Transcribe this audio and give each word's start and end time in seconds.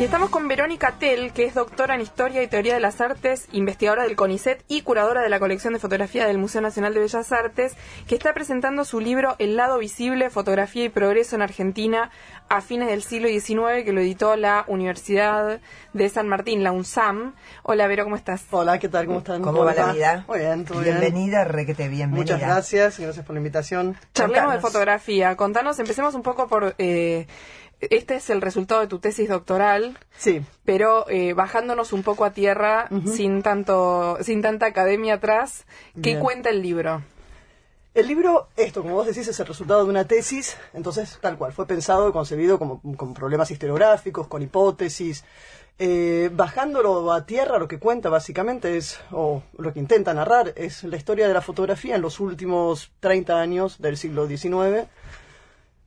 Y 0.00 0.04
estamos 0.04 0.30
con 0.30 0.48
Verónica 0.48 0.94
Tell, 0.98 1.30
que 1.30 1.44
es 1.44 1.52
doctora 1.52 1.94
en 1.94 2.00
Historia 2.00 2.42
y 2.42 2.46
Teoría 2.46 2.72
de 2.72 2.80
las 2.80 3.02
Artes, 3.02 3.46
investigadora 3.52 4.04
del 4.04 4.16
CONICET 4.16 4.64
y 4.66 4.80
curadora 4.80 5.20
de 5.20 5.28
la 5.28 5.38
colección 5.38 5.74
de 5.74 5.78
fotografía 5.78 6.26
del 6.26 6.38
Museo 6.38 6.62
Nacional 6.62 6.94
de 6.94 7.00
Bellas 7.00 7.30
Artes, 7.32 7.74
que 8.08 8.14
está 8.14 8.32
presentando 8.32 8.86
su 8.86 8.98
libro 8.98 9.36
El 9.38 9.56
lado 9.56 9.76
visible, 9.76 10.30
fotografía 10.30 10.86
y 10.86 10.88
progreso 10.88 11.36
en 11.36 11.42
Argentina 11.42 12.10
a 12.48 12.62
fines 12.62 12.88
del 12.88 13.02
siglo 13.02 13.28
XIX, 13.28 13.84
que 13.84 13.92
lo 13.92 14.00
editó 14.00 14.36
la 14.36 14.64
Universidad 14.68 15.60
de 15.92 16.08
San 16.08 16.28
Martín, 16.28 16.64
la 16.64 16.72
UNSAM. 16.72 17.34
Hola, 17.62 17.86
Vero, 17.86 18.04
¿cómo 18.04 18.16
estás? 18.16 18.46
Hola, 18.52 18.78
¿qué 18.78 18.88
tal? 18.88 19.04
¿Cómo 19.04 19.18
están? 19.18 19.42
¿Cómo 19.42 19.66
va 19.66 19.74
la 19.74 19.92
vida? 19.92 20.24
Muy 20.26 20.38
bien, 20.38 20.64
todo 20.64 20.80
bien. 20.80 20.98
Bienvenida, 20.98 21.44
requete 21.44 21.88
bienvenida. 21.88 22.36
Muchas 22.36 22.40
gracias, 22.40 22.98
gracias 22.98 23.26
por 23.26 23.34
la 23.34 23.40
invitación. 23.40 23.98
Charlemos 24.14 24.54
de 24.54 24.60
fotografía. 24.60 25.36
Contanos, 25.36 25.78
empecemos 25.78 26.14
un 26.14 26.22
poco 26.22 26.48
por... 26.48 26.74
eh, 26.78 27.26
este 27.80 28.16
es 28.16 28.30
el 28.30 28.40
resultado 28.40 28.80
de 28.80 28.86
tu 28.86 28.98
tesis 28.98 29.28
doctoral, 29.28 29.98
Sí, 30.16 30.42
pero 30.64 31.08
eh, 31.08 31.32
bajándonos 31.32 31.92
un 31.92 32.02
poco 32.02 32.24
a 32.24 32.32
tierra, 32.32 32.88
sin 33.06 33.42
tanto, 33.42 34.18
sin 34.22 34.42
tanta 34.42 34.66
academia 34.66 35.14
atrás, 35.14 35.64
¿qué 35.94 36.10
Bien. 36.10 36.20
cuenta 36.20 36.50
el 36.50 36.62
libro? 36.62 37.02
el 37.92 38.06
libro, 38.06 38.48
esto, 38.56 38.82
como 38.82 38.94
vos 38.94 39.06
decís, 39.06 39.26
es 39.26 39.40
el 39.40 39.46
resultado 39.46 39.82
de 39.84 39.90
una 39.90 40.04
tesis, 40.04 40.56
entonces, 40.74 41.18
tal 41.20 41.36
cual, 41.36 41.52
fue 41.52 41.66
pensado 41.66 42.08
y 42.08 42.12
concebido 42.12 42.58
como, 42.58 42.80
con 42.96 43.14
problemas 43.14 43.50
historiográficos, 43.50 44.28
con 44.28 44.42
hipótesis. 44.42 45.24
Eh, 45.82 46.30
bajándolo 46.32 47.10
a 47.10 47.24
tierra, 47.24 47.58
lo 47.58 47.66
que 47.66 47.78
cuenta 47.78 48.10
básicamente 48.10 48.76
es, 48.76 49.00
o 49.10 49.42
lo 49.56 49.72
que 49.72 49.80
intenta 49.80 50.12
narrar, 50.14 50.52
es 50.56 50.84
la 50.84 50.96
historia 50.96 51.26
de 51.26 51.34
la 51.34 51.40
fotografía 51.40 51.96
en 51.96 52.02
los 52.02 52.20
últimos 52.20 52.92
30 53.00 53.40
años 53.40 53.80
del 53.80 53.96
siglo 53.96 54.26
XIX. 54.28 54.86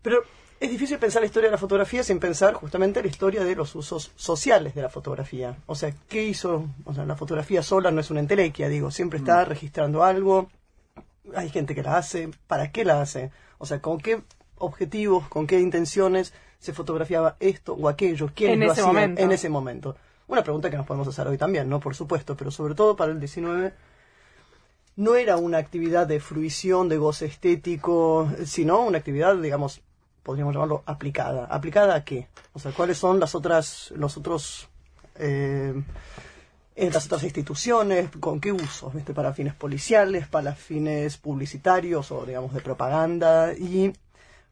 Pero 0.02 0.24
es 0.64 0.72
difícil 0.72 0.98
pensar 0.98 1.22
la 1.22 1.26
historia 1.26 1.50
de 1.50 1.52
la 1.52 1.58
fotografía 1.58 2.04
sin 2.04 2.20
pensar 2.20 2.54
justamente 2.54 3.02
la 3.02 3.10
historia 3.10 3.44
de 3.44 3.54
los 3.54 3.76
usos 3.76 4.14
sociales 4.16 4.74
de 4.74 4.82
la 4.82 4.88
fotografía. 4.88 5.58
O 5.66 5.76
sea, 5.76 5.94
¿qué 6.08 6.24
hizo? 6.24 6.70
O 6.86 6.94
sea, 6.94 7.06
la 7.06 7.18
fotografía 7.18 7.62
sola 7.62 7.92
no 7.92 8.00
es 8.00 8.10
una 8.12 8.22
entelequia, 8.22 8.70
digo, 8.70 8.90
siempre 8.90 9.20
está 9.20 9.44
registrando 9.44 10.06
algo. 10.06 10.50
Hay 11.36 11.50
gente 11.50 11.76
que 11.76 11.84
la 11.84 11.98
hace, 11.98 12.30
¿para 12.48 12.72
qué 12.72 12.86
la 12.86 13.02
hace? 13.02 13.30
O 13.58 13.66
sea, 13.66 13.82
¿con 13.82 13.98
qué 13.98 14.22
objetivos, 14.58 15.28
con 15.28 15.48
qué 15.48 15.60
intenciones 15.60 16.34
se 16.60 16.72
fotografiaba 16.72 17.36
esto 17.42 17.74
o 17.74 17.90
aquello? 17.90 18.32
¿Quiénes 18.34 18.78
En 18.78 18.84
lo 18.84 18.88
momento. 18.88 19.22
en 19.22 19.32
ese 19.34 19.50
momento? 19.50 19.98
Una 20.28 20.44
pregunta 20.44 20.70
que 20.70 20.78
nos 20.78 20.86
podemos 20.86 21.10
hacer 21.10 21.28
hoy 21.28 21.38
también, 21.38 21.68
¿no? 21.68 21.82
Por 21.82 21.94
supuesto, 21.94 22.38
pero 22.38 22.52
sobre 22.52 22.74
todo 22.74 22.96
para 22.96 23.12
el 23.12 23.20
19 23.20 23.74
no 24.96 25.16
era 25.16 25.36
una 25.36 25.58
actividad 25.58 26.08
de 26.08 26.22
fruición, 26.22 26.88
de 26.88 26.96
goce 26.96 27.26
estético, 27.26 28.32
sino 28.46 28.80
una 28.86 29.00
actividad, 29.00 29.36
digamos, 29.36 29.82
podríamos 30.24 30.54
llamarlo 30.54 30.84
aplicada. 30.86 31.46
¿Aplicada 31.46 31.96
a 31.96 32.04
qué? 32.04 32.28
O 32.54 32.60
sea, 32.60 32.72
¿cuáles 32.72 32.98
son 32.98 33.20
las 33.20 33.36
otras, 33.36 33.92
los 33.96 34.18
otros, 34.18 34.68
eh, 35.16 35.74
las 36.76 37.06
otras 37.06 37.24
instituciones? 37.24 38.10
¿Con 38.20 38.40
qué 38.40 38.52
usos? 38.52 38.94
¿Viste? 38.94 39.14
Para 39.14 39.34
fines 39.34 39.54
policiales, 39.54 40.28
para 40.28 40.54
fines 40.56 41.18
publicitarios 41.18 42.12
o, 42.12 42.26
digamos, 42.26 42.54
de 42.54 42.62
propaganda. 42.62 43.54
Y 43.54 43.94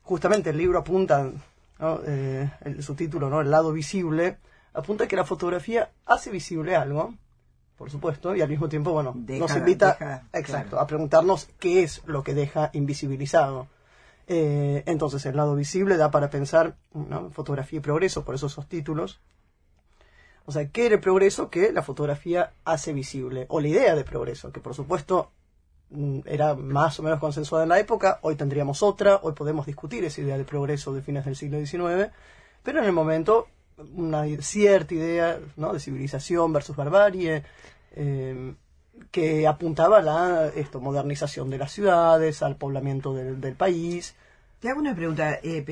justamente 0.03 0.49
el 0.51 0.57
libro 0.57 0.79
apunta, 0.79 1.31
¿no? 1.79 1.99
Eh, 2.05 2.49
el 2.61 2.83
subtítulo, 2.83 3.29
¿no? 3.29 3.41
El 3.41 3.49
lado 3.49 3.71
visible, 3.71 4.37
apunta 4.73 5.07
que 5.07 5.15
la 5.15 5.25
fotografía 5.25 5.89
hace 6.05 6.29
visible 6.29 6.75
algo, 6.75 7.13
por 7.77 7.89
supuesto, 7.89 8.35
y 8.35 8.41
al 8.41 8.49
mismo 8.49 8.69
tiempo, 8.69 8.91
bueno, 8.91 9.13
Deja- 9.15 9.39
nos 9.39 9.55
invita 9.55 9.93
deja- 9.99 10.23
exacto, 10.33 10.69
claro. 10.71 10.83
a 10.83 10.87
preguntarnos 10.87 11.47
qué 11.59 11.81
es 11.83 12.01
lo 12.05 12.23
que 12.23 12.33
deja 12.35 12.69
invisibilizado. 12.73 13.67
Eh, 14.27 14.83
entonces, 14.85 15.25
el 15.25 15.35
lado 15.35 15.55
visible 15.55 15.97
da 15.97 16.11
para 16.11 16.29
pensar 16.29 16.77
fotografía 17.31 17.79
y 17.79 17.81
progreso, 17.81 18.23
por 18.23 18.35
eso 18.35 18.47
esos 18.47 18.67
títulos. 18.67 19.19
O 20.45 20.51
sea, 20.51 20.69
¿qué 20.69 20.87
era 20.87 20.95
el 20.95 21.01
progreso 21.01 21.49
que 21.49 21.71
la 21.71 21.83
fotografía 21.83 22.53
hace 22.65 22.93
visible? 22.93 23.45
O 23.49 23.59
la 23.59 23.67
idea 23.67 23.95
de 23.95 24.03
progreso, 24.03 24.51
que 24.51 24.59
por 24.59 24.73
supuesto 24.73 25.31
mm, 25.91 26.19
era 26.25 26.55
más 26.55 26.99
o 26.99 27.03
menos 27.03 27.19
consensuada 27.19 27.63
en 27.63 27.69
la 27.69 27.79
época, 27.79 28.19
hoy 28.23 28.35
tendríamos 28.35 28.83
otra, 28.83 29.19
hoy 29.23 29.33
podemos 29.33 29.65
discutir 29.65 30.03
esa 30.03 30.21
idea 30.21 30.37
de 30.37 30.43
progreso 30.43 30.93
de 30.93 31.01
fines 31.01 31.25
del 31.25 31.35
siglo 31.35 31.63
XIX, 31.63 32.11
pero 32.63 32.79
en 32.79 32.85
el 32.85 32.91
momento 32.91 33.47
una 33.95 34.25
cierta 34.41 34.93
idea 34.93 35.39
¿no? 35.57 35.73
de 35.73 35.79
civilización 35.79 36.53
versus 36.53 36.75
barbarie, 36.75 37.43
eh, 37.95 38.53
que 39.09 39.47
apuntaba 39.47 39.97
a 39.99 40.01
la 40.01 40.47
esto, 40.55 40.79
modernización 40.79 41.49
de 41.49 41.57
las 41.57 41.71
ciudades, 41.71 42.43
al 42.43 42.55
poblamiento 42.55 43.13
del, 43.13 43.39
del 43.41 43.55
país. 43.55 44.15
Te 44.59 44.69
hago 44.69 44.79
una 44.79 44.93
pregunta. 44.93 45.39
eh, 45.41 45.65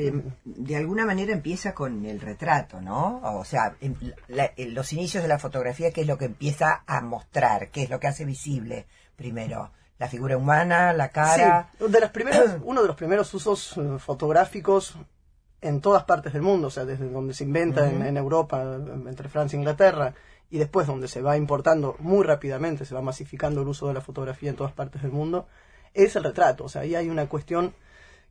de 0.45 0.75
alguna 0.75 1.05
manera 1.05 1.31
empieza 1.31 1.73
con 1.75 2.03
el 2.05 2.19
retrato, 2.19 2.81
¿no? 2.81 3.21
O 3.37 3.45
sea, 3.45 3.75
la- 4.27 4.51
en 4.57 4.73
los 4.73 4.91
inicios 4.93 5.21
de 5.21 5.29
la 5.29 5.37
fotografía, 5.37 5.91
¿qué 5.91 6.01
es 6.01 6.07
lo 6.07 6.17
que 6.17 6.25
empieza 6.25 6.83
a 6.87 7.01
mostrar? 7.01 7.69
¿Qué 7.69 7.83
es 7.83 7.89
lo 7.91 7.99
que 7.99 8.07
hace 8.07 8.25
visible 8.25 8.87
primero? 9.15 9.69
La 9.99 10.07
figura 10.07 10.37
humana, 10.37 10.93
la 10.93 11.09
cara. 11.09 11.69
Sí, 11.77 11.85
de 11.87 11.99
las 11.99 12.09
primeras, 12.09 12.57
uno 12.63 12.81
de 12.81 12.87
los 12.87 12.95
primeros 12.95 13.31
usos 13.33 13.77
eh, 13.77 13.99
fotográficos 13.99 14.95
en 15.61 15.81
todas 15.81 16.05
partes 16.05 16.31
del 16.33 16.41
mundo, 16.41 16.67
o 16.67 16.71
sea, 16.71 16.85
desde 16.85 17.09
donde 17.09 17.33
se 17.33 17.43
inventa 17.43 17.89
en, 17.89 18.01
en 18.01 18.15
Europa, 18.17 18.61
entre 19.07 19.27
Francia 19.27 19.57
e 19.57 19.59
Inglaterra, 19.59 20.13
y 20.49 20.57
después 20.57 20.87
donde 20.87 21.07
se 21.07 21.21
va 21.21 21.37
importando 21.37 21.95
muy 21.99 22.23
rápidamente, 22.23 22.85
se 22.85 22.95
va 22.95 23.01
masificando 23.01 23.61
el 23.61 23.67
uso 23.67 23.87
de 23.87 23.93
la 23.93 24.01
fotografía 24.01 24.49
en 24.49 24.55
todas 24.55 24.73
partes 24.73 25.01
del 25.01 25.11
mundo, 25.11 25.47
es 25.93 26.15
el 26.15 26.23
retrato. 26.23 26.65
O 26.65 26.69
sea, 26.69 26.81
ahí 26.81 26.95
hay 26.95 27.09
una 27.09 27.27
cuestión 27.27 27.73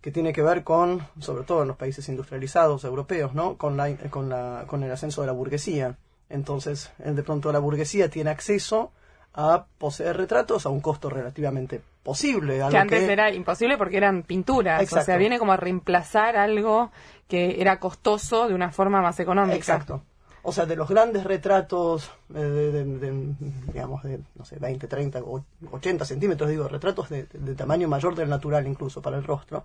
que 0.00 0.10
tiene 0.12 0.32
que 0.32 0.42
ver 0.42 0.62
con, 0.64 1.00
sobre 1.20 1.44
todo 1.44 1.62
en 1.62 1.68
los 1.68 1.76
países 1.76 2.08
industrializados 2.08 2.84
europeos, 2.84 3.34
¿no? 3.34 3.56
Con, 3.56 3.76
la, 3.76 3.94
con, 4.10 4.28
la, 4.28 4.64
con 4.66 4.82
el 4.84 4.90
ascenso 4.92 5.20
de 5.22 5.26
la 5.26 5.32
burguesía. 5.32 5.96
Entonces, 6.28 6.90
de 6.98 7.22
pronto 7.22 7.50
la 7.52 7.58
burguesía 7.58 8.08
tiene 8.10 8.30
acceso 8.30 8.92
a 9.34 9.66
poseer 9.78 10.16
retratos 10.16 10.66
a 10.66 10.68
un 10.68 10.80
costo 10.80 11.10
relativamente 11.10 11.80
posible. 12.02 12.56
algo 12.62 12.70
Que 12.70 12.78
antes 12.78 13.04
que- 13.04 13.12
era 13.12 13.30
imposible 13.32 13.76
porque 13.76 13.96
eran 13.96 14.22
pinturas. 14.22 14.80
O 14.80 14.82
Exacto. 14.82 15.06
sea, 15.06 15.16
viene 15.16 15.38
como 15.38 15.52
a 15.52 15.56
reemplazar 15.56 16.36
algo 16.36 16.90
que 17.28 17.60
era 17.60 17.78
costoso 17.78 18.48
de 18.48 18.54
una 18.54 18.70
forma 18.72 19.00
más 19.02 19.18
económica. 19.20 19.56
Exacto. 19.56 20.02
O 20.42 20.52
sea, 20.52 20.66
de 20.66 20.76
los 20.76 20.88
grandes 20.88 21.24
retratos 21.24 22.10
eh, 22.34 22.38
de, 22.38 22.72
de- 22.72 22.84
de, 22.84 23.34
digamos, 23.72 24.02
de, 24.02 24.20
no 24.36 24.44
sé, 24.44 24.56
20, 24.58 24.86
30, 24.86 25.20
o 25.20 25.44
80 25.72 26.04
centímetros, 26.04 26.48
digo, 26.48 26.68
retratos 26.68 27.08
de, 27.08 27.24
de 27.24 27.54
tamaño 27.54 27.88
mayor 27.88 28.14
del 28.14 28.28
natural 28.28 28.66
incluso 28.66 29.02
para 29.02 29.16
el 29.18 29.24
rostro, 29.24 29.64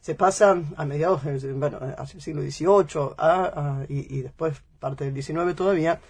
se 0.00 0.14
pasan 0.14 0.72
a 0.76 0.84
mediados 0.84 1.24
del 1.24 1.54
bueno, 1.54 1.78
hacia 1.98 2.16
el 2.18 2.22
siglo 2.22 2.42
XVIII 2.42 3.14
a, 3.18 3.80
a- 3.80 3.84
y, 3.88 4.16
y 4.18 4.22
después 4.22 4.62
parte 4.78 5.10
del 5.10 5.20
XIX 5.22 5.54
todavía 5.56 6.00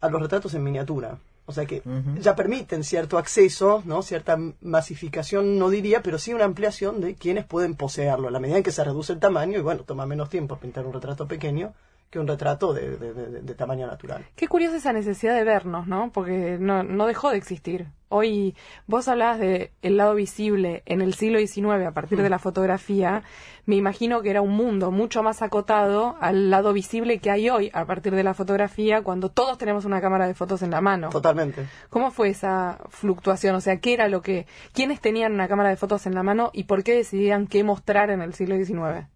a 0.00 0.08
los 0.10 0.20
retratos 0.20 0.52
en 0.54 0.62
miniatura. 0.62 1.18
O 1.48 1.52
sea 1.52 1.64
que 1.64 1.80
ya 2.20 2.34
permiten 2.34 2.82
cierto 2.82 3.18
acceso, 3.18 3.80
¿no? 3.86 4.02
cierta 4.02 4.36
masificación, 4.60 5.58
no 5.58 5.70
diría, 5.70 6.02
pero 6.02 6.18
sí 6.18 6.34
una 6.34 6.44
ampliación 6.44 7.00
de 7.00 7.14
quienes 7.14 7.44
pueden 7.46 7.76
poseerlo. 7.76 8.28
A 8.28 8.30
la 8.32 8.40
medida 8.40 8.56
en 8.58 8.62
que 8.64 8.72
se 8.72 8.82
reduce 8.84 9.12
el 9.12 9.20
tamaño, 9.20 9.58
y 9.58 9.62
bueno, 9.62 9.84
toma 9.84 10.06
menos 10.06 10.28
tiempo 10.28 10.56
pintar 10.56 10.84
un 10.86 10.92
retrato 10.92 11.26
pequeño 11.28 11.72
que 12.16 12.20
un 12.20 12.26
retrato 12.28 12.72
de, 12.72 12.96
de- 12.96 13.12
de- 13.12 13.42
de 13.42 13.54
tamaño 13.54 13.86
natural. 13.86 14.24
Qué 14.34 14.48
curiosa 14.48 14.76
esa 14.78 14.92
necesidad 14.92 15.34
de 15.34 15.44
vernos, 15.44 15.86
¿no? 15.86 16.10
Porque 16.12 16.56
no, 16.58 16.82
no 16.82 17.06
dejó 17.06 17.30
de 17.30 17.36
existir. 17.36 17.88
Hoy 18.08 18.54
vos 18.86 19.08
hablabas 19.08 19.38
de 19.40 19.72
el 19.82 19.96
lado 19.96 20.14
visible 20.14 20.82
en 20.86 21.00
el 21.02 21.14
siglo 21.14 21.40
XIX 21.40 21.86
a 21.86 21.92
partir 21.92 22.22
de 22.22 22.30
la 22.30 22.38
fotografía. 22.38 23.22
Me 23.66 23.74
imagino 23.74 24.22
que 24.22 24.30
era 24.30 24.42
un 24.42 24.52
mundo 24.52 24.92
mucho 24.92 25.24
más 25.24 25.42
acotado 25.42 26.16
al 26.20 26.48
lado 26.50 26.72
visible 26.72 27.18
que 27.18 27.32
hay 27.32 27.50
hoy 27.50 27.68
a 27.74 27.84
partir 27.84 28.14
de 28.14 28.22
la 28.22 28.32
fotografía 28.32 29.02
cuando 29.02 29.28
todos 29.30 29.58
tenemos 29.58 29.84
una 29.84 30.00
cámara 30.00 30.28
de 30.28 30.34
fotos 30.34 30.62
en 30.62 30.70
la 30.70 30.80
mano. 30.80 31.08
Totalmente. 31.10 31.66
¿Cómo 31.90 32.12
fue 32.12 32.28
esa 32.28 32.78
fluctuación? 32.90 33.56
O 33.56 33.60
sea, 33.60 33.78
¿qué 33.80 33.92
era 33.92 34.08
lo 34.08 34.22
que, 34.22 34.46
quiénes 34.72 35.00
tenían 35.00 35.32
una 35.34 35.48
cámara 35.48 35.70
de 35.70 35.76
fotos 35.76 36.06
en 36.06 36.14
la 36.14 36.22
mano 36.22 36.50
y 36.54 36.64
por 36.64 36.84
qué 36.84 36.94
decidían 36.94 37.48
qué 37.48 37.64
mostrar 37.64 38.10
en 38.10 38.22
el 38.22 38.34
siglo 38.34 38.54
XIX? 38.54 39.08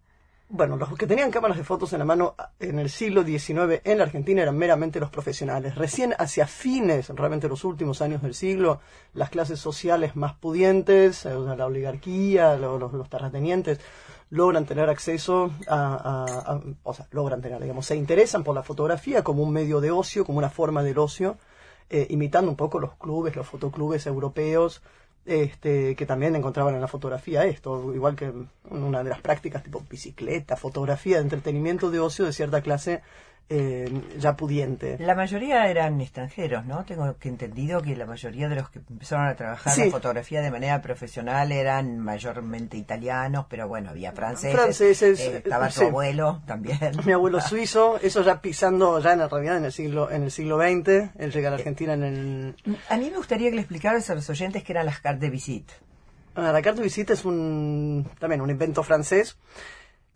Bueno, 0.53 0.75
los 0.75 0.97
que 0.97 1.07
tenían 1.07 1.31
cámaras 1.31 1.55
de 1.57 1.63
fotos 1.63 1.93
en 1.93 1.99
la 1.99 2.05
mano 2.05 2.35
en 2.59 2.77
el 2.77 2.89
siglo 2.89 3.23
XIX 3.23 3.79
en 3.85 3.97
la 3.97 4.03
Argentina 4.03 4.41
eran 4.41 4.57
meramente 4.57 4.99
los 4.99 5.09
profesionales. 5.09 5.75
Recién 5.75 6.13
hacia 6.19 6.45
fines, 6.45 7.07
realmente 7.07 7.47
los 7.47 7.63
últimos 7.63 8.01
años 8.01 8.21
del 8.21 8.33
siglo, 8.33 8.81
las 9.13 9.29
clases 9.29 9.61
sociales 9.61 10.17
más 10.17 10.33
pudientes, 10.33 11.25
eh, 11.25 11.33
la 11.55 11.65
oligarquía, 11.65 12.57
lo- 12.57 12.77
los, 12.77 13.09
terratenientes, 13.09 13.79
logran 14.29 14.65
tener 14.65 14.89
acceso 14.89 15.51
a- 15.69 16.59
o 16.83 16.93
sea, 16.93 17.07
logran 17.11 17.41
tener, 17.41 17.61
digamos, 17.61 17.85
se 17.85 17.95
interesan 17.95 18.43
por 18.43 18.53
la 18.53 18.63
fotografía 18.63 19.23
como 19.23 19.43
un 19.43 19.53
medio 19.53 19.79
de 19.79 19.91
ocio, 19.91 20.25
como 20.25 20.37
una 20.39 20.49
forma 20.49 20.83
del 20.83 20.97
ocio, 20.97 21.37
eh, 21.89 22.07
imitando 22.09 22.51
un 22.51 22.57
poco 22.57 22.77
los 22.77 22.95
clubes, 22.95 23.37
los 23.37 23.47
fotoclubes 23.47 24.05
europeos, 24.05 24.81
este, 25.25 25.95
que 25.95 26.05
también 26.05 26.35
encontraban 26.35 26.75
en 26.75 26.81
la 26.81 26.87
fotografía 26.87 27.45
esto, 27.45 27.93
igual 27.93 28.15
que 28.15 28.31
una 28.69 29.03
de 29.03 29.09
las 29.09 29.21
prácticas 29.21 29.63
tipo 29.63 29.83
bicicleta, 29.89 30.55
fotografía 30.55 31.19
entretenimiento 31.19 31.91
de 31.91 31.99
ocio 31.99 32.25
de 32.25 32.33
cierta 32.33 32.61
clase 32.61 33.01
eh, 33.53 33.91
ya 34.17 34.37
pudiente. 34.37 34.95
La 34.99 35.13
mayoría 35.13 35.67
eran 35.69 35.99
extranjeros, 35.99 36.65
¿no? 36.65 36.85
Tengo 36.85 37.17
que 37.17 37.27
entendido 37.27 37.81
que 37.81 37.97
la 37.97 38.05
mayoría 38.05 38.47
de 38.47 38.55
los 38.55 38.69
que 38.69 38.79
empezaron 38.79 39.27
a 39.27 39.35
trabajar 39.35 39.73
Sí. 39.73 39.85
la 39.85 39.91
fotografía 39.91 40.41
de 40.41 40.49
manera 40.51 40.81
profesional 40.81 41.51
eran 41.51 41.99
mayormente 41.99 42.77
italianos, 42.77 43.47
pero 43.49 43.67
bueno, 43.67 43.89
había 43.89 44.13
franceses. 44.13 44.55
Franceses, 44.55 45.19
eh, 45.19 45.37
estaba 45.43 45.69
sí. 45.69 45.83
abuelo 45.83 46.41
también. 46.47 46.79
Mi 47.05 47.11
abuelo 47.11 47.41
suizo, 47.41 47.99
eso 48.01 48.23
ya 48.23 48.39
pisando 48.41 48.99
ya 49.01 49.11
en 49.13 49.19
la 49.19 49.27
realidad 49.27 49.57
en 49.57 49.65
el 49.65 49.73
siglo 49.73 50.09
en 50.09 50.23
el 50.23 50.31
siglo 50.31 50.57
XX, 50.57 51.11
él 51.19 51.31
llega 51.33 51.49
a 51.49 51.51
la 51.51 51.57
Argentina 51.57 51.93
en 51.93 52.03
el 52.03 52.55
A 52.89 52.95
mí 52.95 53.09
me 53.09 53.17
gustaría 53.17 53.49
que 53.49 53.55
le 53.55 53.61
explicaras 53.63 54.09
a 54.09 54.15
los 54.15 54.29
oyentes 54.29 54.63
qué 54.63 54.71
eran 54.71 54.85
las 54.85 55.01
cartes 55.01 55.21
de 55.21 55.29
visite. 55.29 55.73
Ah, 56.35 56.53
la 56.53 56.61
carte 56.61 56.79
de 56.79 56.85
visita 56.85 57.11
es 57.11 57.25
un 57.25 58.09
también 58.17 58.39
un 58.39 58.49
invento 58.49 58.81
francés 58.83 59.37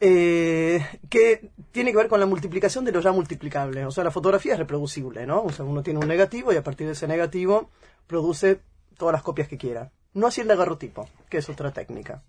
eh, 0.08 0.86
que 1.10 1.50
tiene 1.72 1.90
que 1.90 1.98
ver 1.98 2.08
con 2.08 2.20
la 2.20 2.28
multiplicación 2.28 2.86
de 2.86 2.92
lo 2.92 3.02
ya 3.02 3.12
multiplicable. 3.12 3.88
O 3.88 3.92
sea, 3.92 4.04
la 4.04 4.12
fotografía 4.12 4.54
es 4.54 4.60
reproducible, 4.60 5.26
¿no? 5.26 5.42
O 5.44 5.50
sea, 5.50 5.66
uno 5.66 5.82
tiene 5.82 6.00
un 6.00 6.08
negativo 6.08 6.54
y 6.54 6.58
a 6.58 6.64
partir 6.64 6.86
de 6.86 6.94
ese 6.94 7.08
negativo 7.08 7.72
produce 8.06 8.60
todas 9.00 9.14
las 9.14 9.24
copias 9.24 9.48
que 9.48 9.58
quiera. 9.58 9.90
No 10.14 10.28
así 10.28 10.42
el 10.42 10.48
daguerrotipo, 10.48 11.10
que 11.28 11.40
es 11.40 11.50
otra 11.50 11.72
técnica. 11.72 12.22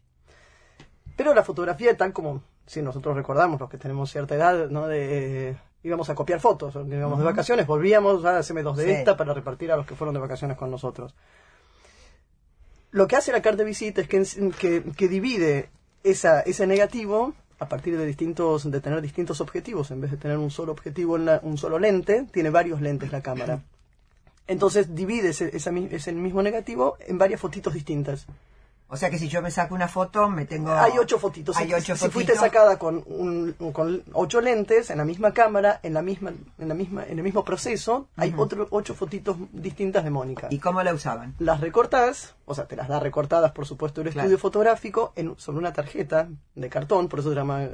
Pero 1.18 1.34
la 1.34 1.44
fotografía, 1.44 1.94
tal 1.98 2.14
como 2.14 2.42
si 2.66 2.80
nosotros 2.80 3.14
recordamos, 3.14 3.60
los 3.60 3.68
que 3.68 3.76
tenemos 3.76 4.10
cierta 4.10 4.34
edad, 4.34 4.70
¿no? 4.70 4.86
De, 4.88 5.50
eh, 5.50 5.56
íbamos 5.82 6.08
a 6.08 6.14
copiar 6.14 6.40
fotos, 6.40 6.74
íbamos 6.74 7.18
de 7.18 7.24
vacaciones, 7.26 7.66
volvíamos 7.66 8.24
a 8.24 8.38
hacerme 8.38 8.62
dos 8.62 8.78
de 8.78 8.84
Sí. 8.84 8.90
esta 8.90 9.18
para 9.18 9.34
repartir 9.34 9.70
a 9.70 9.76
los 9.76 9.86
que 9.86 9.94
fueron 9.94 10.14
de 10.14 10.20
vacaciones 10.20 10.56
con 10.56 10.70
nosotros. 10.70 11.14
Lo 12.90 13.06
que 13.06 13.16
hace 13.16 13.32
la 13.32 13.42
carta 13.42 13.58
de 13.58 13.64
visita 13.64 14.00
es 14.00 14.08
que, 14.08 14.24
que, 14.58 14.82
que 14.96 15.08
divide 15.08 15.68
esa, 16.04 16.40
ese 16.40 16.66
negativo 16.66 17.34
a 17.58 17.68
partir 17.68 17.96
de 17.96 18.04
distintos 18.04 18.70
de 18.70 18.80
tener 18.80 19.00
distintos 19.00 19.40
objetivos. 19.40 19.90
En 19.90 20.00
vez 20.00 20.10
de 20.10 20.16
tener 20.16 20.36
un 20.38 20.50
solo 20.50 20.72
objetivo 20.72 21.16
en 21.16 21.24
la- 21.24 21.40
un 21.42 21.56
solo 21.58 21.78
lente 21.78 22.26
tiene 22.32 22.50
varios 22.50 22.80
lentes 22.80 23.12
la 23.12 23.22
cámara. 23.22 23.62
Entonces 24.48 24.94
divide 24.94 25.30
ese, 25.30 25.72
mi- 25.72 25.88
ese 25.90 26.12
mismo 26.12 26.42
negativo 26.42 26.96
en 27.06 27.18
varias 27.18 27.40
fotitos 27.40 27.74
distintas 27.74 28.26
O 28.88 28.96
sea 28.96 29.10
que 29.10 29.18
si 29.18 29.28
yo 29.28 29.42
me 29.42 29.50
saco 29.50 29.74
una 29.74 29.88
foto, 29.88 30.28
me 30.28 30.44
tengo... 30.46 30.72
hay 30.72 30.92
ocho 30.96 31.18
fotitos 31.18 31.56
Hay 31.56 31.66
si, 31.66 31.74
ocho 31.74 31.96
si 31.96 32.08
fuiste 32.08 32.36
sacada 32.36 32.78
con 32.78 33.02
un, 33.06 33.52
con 33.72 34.04
ocho 34.12 34.40
lentes 34.40 34.90
en 34.90 34.98
la 34.98 35.04
misma 35.04 35.32
cámara 35.32 35.80
en 35.82 35.92
la 35.92 36.02
misma 36.02 36.32
en 36.58 36.68
la 36.68 36.74
misma 36.74 37.04
en 37.04 37.18
el 37.18 37.24
mismo 37.24 37.44
proceso 37.44 38.06
hay 38.16 38.32
otro, 38.36 38.68
ocho 38.70 38.94
fotitos 38.94 39.36
distintas 39.52 40.04
de 40.04 40.10
Mónica 40.10 40.46
¿Y 40.50 40.60
cómo 40.60 40.80
la 40.84 40.94
usaban? 40.94 41.34
las 41.40 41.60
recortás, 41.60 42.36
o 42.44 42.54
sea, 42.54 42.66
te 42.66 42.76
las 42.76 42.86
da 42.88 43.00
recortadas, 43.00 43.50
por 43.50 43.66
supuesto, 43.66 44.02
el 44.02 44.10
Claro. 44.10 44.20
estudio 44.26 44.38
fotográfico 44.38 45.12
en, 45.16 45.34
sobre 45.36 45.58
una 45.58 45.72
tarjeta 45.72 46.28
de 46.54 46.68
cartón, 46.68 47.08
por 47.08 47.18
eso 47.18 47.30
se 47.30 47.34
llama 47.34 47.68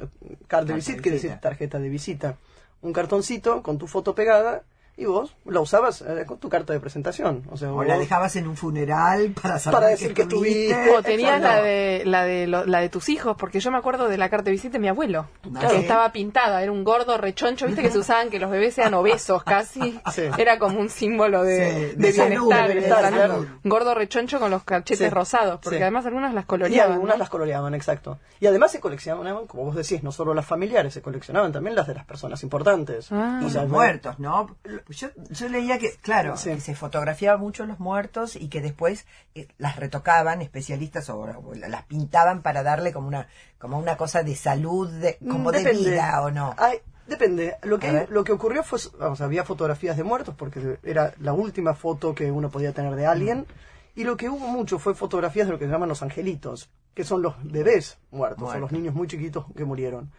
card 0.47 0.65
de 0.65 0.73
visita, 0.73 1.01
quiere 1.01 1.17
decir 1.19 1.37
tarjeta 1.39 1.77
de 1.79 1.89
visita. 1.89 2.37
Un 2.81 2.91
cartoncito 2.91 3.61
con 3.61 3.77
tu 3.77 3.85
foto 3.87 4.15
pegada 4.15 4.63
y 4.95 5.05
vos 5.05 5.35
la 5.45 5.59
usabas 5.59 6.01
eh, 6.01 6.25
con 6.27 6.37
tu 6.37 6.49
carta 6.49 6.71
de 6.73 6.79
presentación. 6.79 7.43
O 7.51 7.57
sea, 7.57 7.71
O 7.71 7.75
vos- 7.75 7.87
la 7.87 7.97
dejabas 7.97 8.35
en 8.35 8.47
un 8.47 8.55
funeral 8.55 9.33
para 9.41 9.57
saber 9.59 9.79
Para 9.79 9.87
decir 9.89 10.13
que 10.13 10.21
estuviste. 10.23 10.69
estuviste. 10.69 10.95
O 10.97 11.01
tenías 11.01 11.37
Exacto. 11.37 11.57
la 11.57 11.63
de, 11.63 12.03
la, 12.05 12.23
de 12.25 12.47
lo- 12.47 12.65
la 12.65 12.79
de 12.79 12.89
tus 12.89 13.09
hijos, 13.09 13.35
porque 13.37 13.59
yo 13.59 13.71
me 13.71 13.77
acuerdo 13.79 14.07
de 14.07 14.17
la 14.17 14.29
carta 14.29 14.45
de 14.45 14.51
visita 14.51 14.73
de 14.73 14.79
mi 14.79 14.87
abuelo, 14.89 15.27
Ah, 15.55 15.67
que 15.67 15.77
estaba 15.79 16.11
pintada, 16.11 16.61
era 16.61 16.71
un 16.71 16.83
gordo 16.83 17.17
rechoncho, 17.17 17.65
viste 17.65 17.81
que 17.81 17.89
se 17.91 17.97
usaban 17.97 18.29
que 18.29 18.39
los 18.39 18.51
bebés 18.51 18.75
sean 18.75 18.93
obesos 18.93 19.43
casi, 19.43 19.99
Sí. 20.13 20.23
era 20.37 20.59
como 20.59 20.79
un 20.79 20.89
símbolo 20.89 21.43
de, 21.43 21.89
Sí, 21.91 21.95
de 21.95 22.07
de 22.07 22.13
salud, 22.13 22.47
bienestar, 22.49 22.73
de 22.73 22.81
salud. 22.89 23.13
claro. 23.15 23.45
gordo 23.63 23.95
rechoncho 23.95 24.39
con 24.39 24.51
los 24.51 24.63
cachetes 24.63 24.99
Sí. 25.07 25.09
rosados, 25.09 25.59
porque 25.63 25.77
Sí. 25.77 25.81
además 25.81 26.05
algunas 26.05 26.33
las 26.35 26.43
Y 26.43 26.47
coloreaban. 26.47 26.93
algunas 26.93 27.15
¿no? 27.15 27.19
las 27.19 27.29
coloreaban, 27.29 27.73
exacto. 27.73 28.19
Y 28.39 28.45
además 28.47 28.71
se 28.71 28.79
coleccionaban, 28.79 29.47
como 29.47 29.63
vos 29.65 29.75
decís, 29.75 30.03
no 30.03 30.11
solo 30.11 30.33
las 30.33 30.45
familiares, 30.45 30.93
se 30.93 31.01
coleccionaban 31.01 31.51
también 31.51 31.75
las 31.75 31.87
de 31.87 31.95
las 31.95 32.05
personas 32.05 32.43
importantes. 32.43 33.11
Ah. 33.11 33.39
Y 33.41 33.45
O 33.45 33.49
sea, 33.49 33.63
los 33.63 33.71
muertos, 33.71 34.19
¿no? 34.19 34.55
Pues 34.85 34.99
yo, 34.99 35.09
yo 35.29 35.47
leía 35.49 35.79
que, 35.79 35.91
claro, 36.01 36.35
Sí. 36.37 36.49
que 36.49 36.59
se 36.61 36.75
fotografiaba 36.75 37.37
mucho 37.37 37.65
los 37.65 37.79
muertos 37.79 38.35
y 38.35 38.49
que 38.49 38.61
después 38.61 39.05
eh, 39.35 39.47
las 39.57 39.77
retocaban 39.77 40.41
especialistas 40.41 41.09
o, 41.09 41.19
o 41.19 41.53
las 41.55 41.83
pintaban 41.85 42.41
para 42.41 42.63
darle 42.63 42.91
como 42.93 43.07
una 43.07 43.27
como 43.57 43.79
una 43.79 43.95
cosa 43.95 44.23
de 44.23 44.35
salud, 44.35 44.89
de, 44.89 45.17
como 45.29 45.51
de 45.51 45.63
vida 45.71 46.21
o 46.21 46.31
no. 46.31 46.53
Ay, 46.57 46.79
depende. 47.07 47.55
Lo 47.63 47.79
que, 47.79 48.07
lo 48.09 48.23
que 48.25 48.33
ocurrió 48.33 48.61
fue, 48.63 48.77
vamos, 48.99 49.21
había 49.21 49.45
fotografías 49.45 49.95
de 49.95 50.03
muertos 50.03 50.35
porque 50.37 50.79
era 50.83 51.13
la 51.19 51.31
última 51.31 51.73
foto 51.73 52.13
que 52.13 52.29
uno 52.29 52.49
podía 52.49 52.73
tener 52.73 52.95
de 52.95 53.05
alguien. 53.05 53.45
Y 53.95 54.03
lo 54.03 54.17
que 54.17 54.27
hubo 54.27 54.47
mucho 54.47 54.79
fue 54.79 54.95
fotografías 54.95 55.47
de 55.47 55.53
lo 55.53 55.59
que 55.59 55.65
se 55.65 55.71
llaman 55.71 55.87
los 55.87 56.01
angelitos, 56.01 56.69
que 56.93 57.03
son 57.05 57.21
los 57.21 57.35
bebés 57.43 57.97
muertos, 58.11 58.39
Muertos. 58.39 58.55
o 58.57 58.59
los 58.59 58.71
niños 58.71 58.95
muy 58.95 59.07
chiquitos 59.07 59.45
que 59.55 59.63
murieron. 59.65 60.11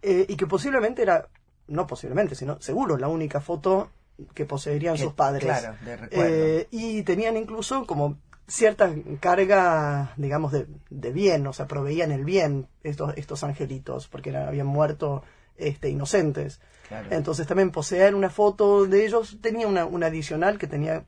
Eh, 0.00 0.24
y 0.28 0.36
que 0.36 0.46
posiblemente 0.46 1.02
era, 1.02 1.26
no 1.66 1.86
posiblemente, 1.86 2.34
sino 2.36 2.60
seguro 2.60 2.96
la 2.96 3.08
única 3.08 3.40
foto 3.40 3.90
que 4.34 4.44
poseerían 4.44 4.96
Que- 4.96 5.02
sus 5.04 5.12
padres. 5.14 5.44
claro, 5.44 5.76
de 5.84 5.96
recuerdo. 5.96 6.34
Eh, 6.34 6.68
y 6.70 7.02
tenían 7.02 7.36
incluso 7.36 7.86
como 7.86 8.18
cierta 8.46 8.90
carga, 9.20 10.12
digamos, 10.16 10.52
de, 10.52 10.66
de 10.90 11.12
bien, 11.12 11.46
o 11.46 11.52
sea, 11.52 11.66
proveían 11.66 12.10
el 12.12 12.24
bien 12.24 12.66
estos, 12.82 13.12
estos 13.16 13.44
angelitos, 13.44 14.08
porque 14.08 14.30
era- 14.30 14.48
habían 14.48 14.66
muerto 14.66 15.22
este, 15.56 15.90
inocentes. 15.90 16.60
Claro. 16.88 17.08
Entonces 17.10 17.46
también 17.46 17.70
poseer 17.70 18.14
una 18.14 18.30
foto 18.30 18.86
de 18.86 19.04
ellos 19.04 19.38
tenía 19.42 19.66
una, 19.66 19.84
una 19.84 20.06
adicional 20.06 20.56
que 20.58 20.66
tenía 20.66 21.04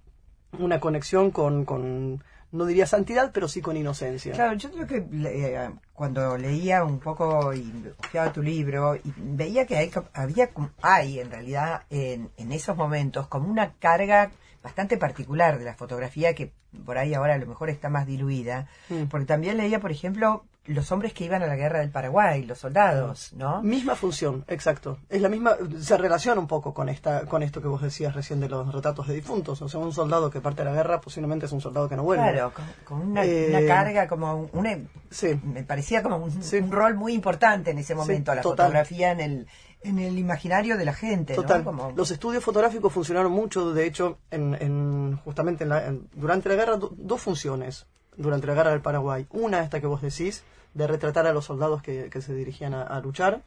una 0.59 0.81
conexión 0.81 1.31
con, 1.31 1.65
con, 1.65 2.23
no 2.53 2.65
diría 2.67 2.87
santidad, 2.87 3.31
pero 3.33 3.47
sí 3.49 3.61
con 3.61 3.77
inocencia. 3.77 4.33
Claro, 4.33 4.55
yo 4.55 4.71
creo 4.71 4.87
que 4.87 5.05
eh, 5.25 5.71
cuando 5.93 6.37
leía 6.37 6.85
un 6.85 6.99
poco 6.99 7.53
y 7.55 7.73
hojeaba 8.05 8.33
tu 8.33 8.43
libro, 8.43 8.97
y 8.97 9.03
veía 9.17 9.67
que 9.67 9.77
hay, 9.77 9.91
había, 10.15 10.51
hay 10.83 11.21
en 11.21 11.31
realidad 11.31 11.83
en, 11.91 12.31
en 12.37 12.53
esos 12.53 12.77
momentos 12.77 13.27
como 13.29 13.49
una 13.49 13.73
carga 13.75 14.31
bastante 14.63 14.97
particular 14.99 15.59
de 15.59 15.65
la 15.65 15.75
fotografía 15.75 16.35
que 16.35 16.53
por 16.85 16.99
ahí 16.99 17.15
ahora 17.15 17.35
a 17.35 17.39
lo 17.39 17.47
mejor 17.47 17.71
está 17.71 17.89
más 17.89 18.07
diluida, 18.07 18.67
Mm. 18.89 19.05
porque 19.05 19.27
también 19.27 19.57
leía, 19.57 19.81
por 19.81 19.91
ejemplo, 19.93 20.45
los 20.67 20.93
hombres 20.93 21.13
que 21.15 21.25
iban 21.25 21.43
a 21.43 21.47
la 21.47 21.57
guerra 21.57 21.81
del 21.81 21.91
Paraguay, 21.91 22.45
los 22.45 22.59
soldados, 22.59 23.33
¿no? 23.33 23.63
Misma 23.63 23.97
función, 23.97 24.45
exacto. 24.47 24.99
Es 25.09 25.21
la 25.23 25.29
misma, 25.29 25.57
se 25.81 25.97
relaciona 25.97 26.39
un 26.41 26.47
poco 26.47 26.75
con 26.75 26.89
esta, 26.89 27.23
con 27.27 27.43
esto 27.43 27.61
que 27.63 27.69
vos 27.69 27.83
decías 27.83 28.15
recién 28.15 28.41
de 28.41 28.49
los 28.49 28.73
retratos 28.73 29.09
de 29.09 29.15
difuntos. 29.15 29.61
O 29.63 29.69
sea, 29.69 29.81
un 29.81 29.93
soldado 29.93 30.31
que 30.31 30.41
parte 30.41 30.63
a 30.63 30.67
la 30.67 30.73
guerra 30.73 31.01
posiblemente 31.01 31.47
es 31.47 31.53
un 31.53 31.61
soldado 31.61 31.89
que 31.89 31.97
no 31.97 32.03
vuelve. 32.05 32.31
Claro, 32.33 32.53
con, 32.55 32.65
con 32.85 33.09
una, 33.11 33.25
Eh, 33.25 33.47
una 33.49 33.67
carga 33.67 34.07
como 34.07 34.49
una 34.53 34.79
Sí. 35.11 35.41
me 35.43 35.63
parecía 35.65 36.03
como 36.03 36.19
un, 36.19 36.43
Sí. 36.43 36.59
un 36.59 36.71
rol 36.71 36.95
muy 36.95 37.15
importante 37.15 37.71
en 37.71 37.79
ese 37.79 37.95
momento, 37.95 38.35
la 38.35 38.43
total. 38.43 38.67
fotografía 38.67 39.13
en 39.13 39.21
el, 39.21 39.47
en 39.83 39.99
el 39.99 40.19
imaginario 40.19 40.77
de 40.77 40.85
la 40.85 40.93
gente, 40.93 41.35
¿no? 41.35 41.43
Total. 41.43 41.65
Como- 41.65 41.93
Los 41.97 42.11
estudios 42.11 42.45
fotográficos 42.45 42.93
funcionaron 42.93 43.33
mucho, 43.33 43.73
de 43.73 43.87
hecho, 43.87 44.19
en, 44.31 44.55
en- 44.61 45.17
justamente 45.25 45.65
en 45.65 45.71
la- 45.71 45.87
en- 45.87 46.09
durante 46.15 46.51
la 46.51 46.55
guerra, 46.55 46.77
do- 46.77 46.93
dos 46.97 47.21
funciones 47.23 47.87
durante 48.21 48.47
la 48.47 48.55
guerra 48.55 48.71
del 48.71 48.81
Paraguay. 48.81 49.27
Una, 49.31 49.63
esta 49.63 49.81
que 49.81 49.87
vos 49.87 50.03
decís, 50.03 50.45
de 50.75 50.87
retratar 50.87 51.27
a 51.27 51.33
los 51.33 51.45
soldados 51.47 51.83
que, 51.83 52.09
que 52.11 52.21
se 52.23 52.35
dirigían 52.35 52.75
a, 52.75 52.83
a 52.83 53.01
luchar, 53.01 53.43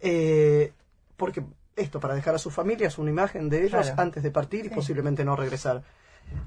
eh, 0.00 0.72
porque 1.16 1.42
esto, 1.76 2.00
para 2.00 2.14
dejar 2.14 2.34
a 2.34 2.38
sus 2.38 2.52
familias 2.54 2.98
una 2.98 3.10
imagen 3.10 3.48
de 3.48 3.58
ellos 3.64 3.86
Claro. 3.86 4.02
antes 4.02 4.22
de 4.22 4.30
partir 4.30 4.66
y 4.66 4.68
Sí. 4.68 4.74
posiblemente 4.74 5.24
no 5.24 5.34
regresar. 5.36 5.82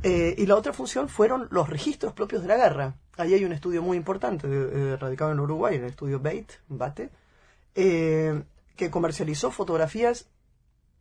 Eh, 0.02 0.36
y 0.38 0.46
la 0.46 0.56
otra 0.56 0.72
función 0.74 1.10
fueron 1.10 1.48
los 1.52 1.68
registros 1.70 2.14
propios 2.14 2.42
de 2.42 2.48
la 2.48 2.58
guerra. 2.58 2.96
Ahí 3.18 3.34
hay 3.34 3.44
un 3.44 3.52
estudio 3.52 3.82
muy 3.82 3.98
importante, 3.98 4.48
eh, 4.50 4.96
radicado 4.98 5.32
en 5.32 5.40
Uruguay, 5.40 5.76
el 5.76 5.84
estudio 5.86 6.20
Bate, 6.20 6.48
Bate 6.70 7.10
eh, 7.76 8.44
que 8.76 8.90
comercializó 8.90 9.52
fotografías 9.52 10.28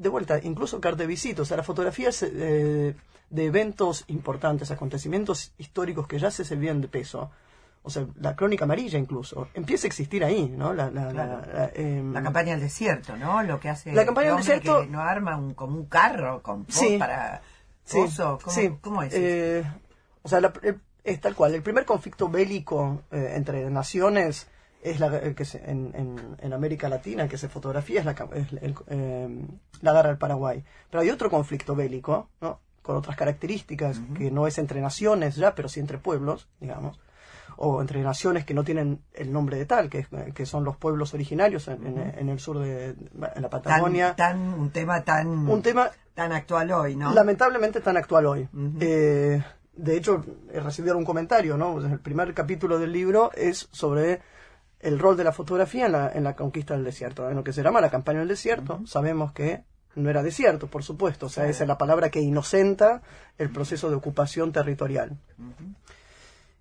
de 0.03 0.09
vuelta, 0.09 0.39
incluso 0.43 0.81
carta 0.81 0.99
de 1.03 1.07
visita, 1.07 1.43
o 1.43 1.45
sea, 1.45 1.57
las 1.57 1.67
fotografías 1.67 2.23
eh, 2.23 2.95
de 3.31 3.45
eventos 3.45 4.05
importantes, 4.09 4.71
acontecimientos 4.71 5.53
históricos 5.59 6.07
que 6.07 6.19
ya 6.19 6.31
se 6.31 6.45
servían 6.45 6.81
de 6.81 6.89
peso. 6.89 7.31
O 7.85 7.91
sea, 7.91 8.07
la 8.21 8.37
crónica 8.37 8.65
amarilla 8.65 8.97
incluso. 8.99 9.49
Empieza 9.55 9.87
a 9.87 9.89
existir 9.89 10.23
ahí, 10.23 10.49
¿no? 10.49 10.73
La, 10.73 10.89
la, 10.91 11.07
la- 11.07 11.41
Claro. 11.41 12.13
la, 12.13 12.23
campaña 12.23 12.53
del 12.53 12.61
desierto, 12.61 13.17
¿no? 13.17 13.43
Lo 13.43 13.59
que 13.59 13.71
hace 13.71 13.93
La 13.93 14.05
campaña 14.05 14.31
el 14.31 14.37
del 14.37 14.45
desierto- 14.45 14.83
que 14.83 14.87
no 14.87 15.01
arma 15.01 15.37
un, 15.37 15.55
como 15.55 15.77
un 15.79 15.87
carro 15.87 16.43
con 16.43 16.65
Sí. 16.69 16.97
para 16.99 17.43
Sí. 17.85 17.99
¿Cómo, 18.17 18.39
sí. 18.49 18.71
cómo 18.81 19.03
es? 19.03 19.13
Eh, 19.15 19.65
o 20.23 20.29
sea, 20.29 20.41
es 21.03 21.21
tal 21.21 21.35
cual. 21.35 21.55
El 21.57 21.63
primer 21.63 21.85
conflicto 21.85 22.29
bélico 22.29 23.03
eh, 23.11 23.33
entre 23.35 23.69
naciones 23.71 24.47
es 24.83 24.99
la, 25.01 25.17
el 25.19 25.35
que 25.35 25.45
se- 25.45 25.63
en, 25.71 25.93
en- 25.95 26.37
en 26.39 26.53
América 26.53 26.89
Latina 26.89 27.29
que 27.29 27.39
se 27.39 27.49
fotografía 27.49 28.01
es 28.01 28.05
la, 28.07 28.13
es 28.35 28.53
el- 28.63 28.75
eh, 28.89 29.47
la 29.81 29.93
guerra 29.93 30.09
del 30.09 30.19
Paraguay. 30.19 30.65
Pero 30.91 31.01
hay 31.03 31.11
otro 31.11 31.31
conflicto 31.31 31.75
bélico, 31.77 32.29
¿no? 32.41 32.61
con 32.83 32.97
otras 32.97 33.17
características, 33.17 34.01
que 34.19 34.31
no 34.33 34.47
es 34.49 34.59
entre 34.59 34.81
naciones 34.81 35.37
ya, 35.37 35.55
pero 35.55 35.69
sí 35.69 35.79
entre 35.79 35.99
pueblos, 35.99 36.49
digamos, 36.59 36.99
o 37.57 37.81
entre 37.81 38.03
naciones 38.03 38.45
que 38.45 38.55
no 38.55 38.65
tienen 38.65 39.01
el 39.15 39.33
nombre 39.33 39.57
de 39.57 39.67
tal, 39.67 39.89
que, 39.89 40.01
es- 40.01 40.09
que 40.35 40.47
son 40.47 40.65
los 40.65 40.77
pueblos 40.77 41.15
originarios 41.15 41.69
en, 41.69 41.87
en- 41.87 42.19
en 42.19 42.29
el 42.29 42.41
sur 42.41 42.59
de 42.59 42.87
en 43.37 43.43
la 43.43 43.49
Patagonia. 43.51 44.17
tan, 44.17 44.51
tan- 44.51 44.61
un 44.61 44.71
tema 44.71 45.03
tan, 45.05 45.29
un 45.29 45.63
tema 45.63 45.91
tan 46.15 46.33
actual 46.33 46.73
hoy, 46.73 46.97
¿no? 46.97 47.15
lamentablemente 47.15 47.81
tan 47.81 47.97
actual 47.97 48.27
hoy. 48.27 48.49
Eh, 48.81 49.41
de 49.77 49.97
hecho, 49.97 50.25
he 50.53 50.59
recibido 50.61 50.99
un 50.99 51.05
comentario, 51.05 51.57
¿no? 51.57 51.79
El 51.79 52.01
primer 52.01 52.35
capítulo 52.35 52.79
del 52.81 52.93
libro 52.93 53.31
es 53.35 53.69
sobre 53.71 54.21
el 54.83 54.99
rol 54.99 55.17
de 55.17 55.25
la 55.25 55.33
fotografía 55.33 55.87
en 55.87 55.93
la, 55.93 56.13
en 56.13 56.25
la 56.25 56.37
conquista 56.37 56.75
del 56.75 56.85
desierto, 56.85 57.31
en 57.31 57.37
lo 57.37 57.45
que 57.45 57.53
se 57.53 57.63
llama 57.63 57.81
la 57.81 57.91
campaña 57.91 58.19
del 58.19 58.29
desierto. 58.29 58.83
Sabemos 58.87 59.33
que 59.33 59.65
no 59.95 60.11
era 60.11 60.23
desierto, 60.23 60.67
por 60.67 60.83
supuesto. 60.83 61.27
O 61.27 61.29
sea, 61.29 61.47
esa 61.47 61.65
es 61.65 61.69
la 61.69 61.79
palabra 61.79 62.11
que 62.11 62.21
inocenta 62.21 63.03
el 63.39 63.51
proceso 63.51 63.89
de 63.91 63.97
ocupación 63.97 64.53
territorial. 64.53 65.17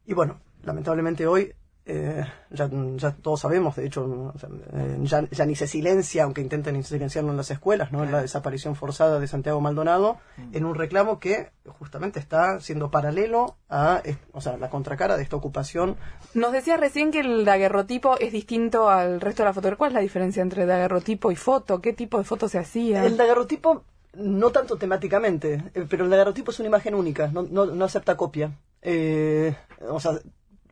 Y 0.06 0.14
bueno, 0.14 0.40
lamentablemente 0.64 1.28
hoy 1.28 1.54
eh, 1.84 2.24
ya, 2.52 2.70
ya, 2.96 3.12
todos 3.12 3.40
sabemos, 3.40 3.76
de 3.76 3.88
hecho, 3.88 4.34
eh, 4.74 4.98
ya, 5.02 5.28
ya, 5.32 5.46
ni 5.46 5.56
se 5.56 5.66
silencia, 5.66 6.24
aunque 6.24 6.42
intenten 6.42 6.84
silenciarlo 6.84 7.32
en 7.32 7.38
las 7.38 7.50
escuelas, 7.50 7.92
¿no? 7.92 8.06
La 8.06 8.22
desaparición 8.22 8.76
forzada 8.76 9.20
de 9.20 9.28
Santiago 9.28 9.60
Maldonado, 9.62 10.20
en 10.54 10.66
un 10.66 10.76
reclamo 10.76 11.20
que 11.20 11.52
justamente 11.80 12.20
está 12.20 12.60
siendo 12.60 12.92
paralelo 12.92 13.56
a 13.68 14.04
o 14.32 14.42
sea, 14.42 14.58
la 14.58 14.70
contracara 14.70 15.18
de 15.18 15.24
esta 15.24 15.36
ocupación. 15.36 15.98
Nos 16.36 16.52
decía 16.52 16.78
recién 16.78 17.12
que 17.12 17.22
el 17.22 17.46
daguerrotipo 17.46 18.18
es 18.20 18.32
distinto 18.32 18.90
al 18.90 19.20
resto 19.20 19.42
de 19.42 19.50
la 19.50 19.54
fotografía. 19.54 19.78
¿Cuál 19.78 19.92
es 19.92 19.96
la 19.96 20.02
diferencia 20.02 20.44
entre 20.44 20.68
daguerrotipo 20.68 21.32
y 21.32 21.36
foto? 21.36 21.82
¿Qué 21.82 21.94
tipo 21.94 22.20
de 22.20 22.26
foto 22.26 22.48
se 22.48 22.60
hacía? 22.60 23.06
El 23.06 23.18
daguerrotipo, 23.18 23.86
no 24.14 24.52
tanto 24.52 24.78
temáticamente, 24.78 25.64
eh, 25.74 25.88
pero 25.90 26.04
el 26.04 26.12
daguerrotipo 26.12 26.52
es 26.52 26.60
una 26.60 26.68
imagen 26.68 26.94
única, 26.94 27.28
no, 27.28 27.42
no, 27.42 27.66
no 27.66 27.86
acepta 27.86 28.16
copia. 28.16 28.52
o 28.84 30.00
sea, 30.00 30.20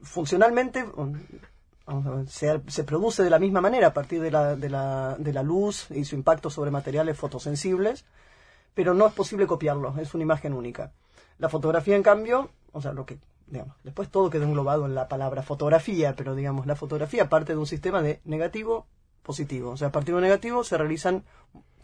funcionalmente 0.02 0.86
se, 2.28 2.62
se, 2.68 2.84
produce 2.84 3.24
de 3.24 3.30
la 3.30 3.40
misma 3.40 3.62
manera 3.62 3.88
a 3.88 3.94
partir 3.94 4.22
de 4.22 4.32
la, 4.32 4.56
de, 4.56 4.70
la, 4.70 5.16
de 5.18 5.34
la 5.34 5.44
luz 5.44 5.88
y 5.92 6.06
su 6.06 6.16
impacto 6.16 6.50
sobre 6.50 6.72
materiales 6.72 7.18
fotosensibles, 7.18 8.06
pero 8.74 8.94
no 8.94 9.08
es 9.08 9.14
posible 9.14 9.48
copiarlo, 9.48 9.96
es 10.00 10.14
una 10.14 10.24
imagen 10.24 10.54
única. 10.54 10.92
La 11.38 11.50
fotografía, 11.50 11.96
en 11.96 12.04
cambio, 12.04 12.52
o 12.72 12.82
sea, 12.82 12.94
lo 12.94 13.06
que, 13.06 13.18
digamos, 13.48 13.76
después 13.84 14.10
todo 14.10 14.30
queda 14.30 14.46
englobado 14.46 14.86
en 14.86 14.96
la 14.96 15.08
palabra 15.08 15.42
fotografía, 15.42 16.16
pero 16.16 16.36
digamos, 16.36 16.66
la 16.66 16.76
fotografía 16.76 17.30
parte 17.30 17.54
de 17.54 17.60
un 17.60 17.68
sistema 17.68 18.02
de 18.02 18.22
negativo, 18.26 18.86
positivo. 19.24 19.72
O 19.72 19.78
sea, 19.78 19.90
a 19.90 19.92
partir 19.92 20.14
de 20.14 20.18
un 20.18 20.24
negativo 20.24 20.64
se 20.64 20.78
realizan 20.78 21.24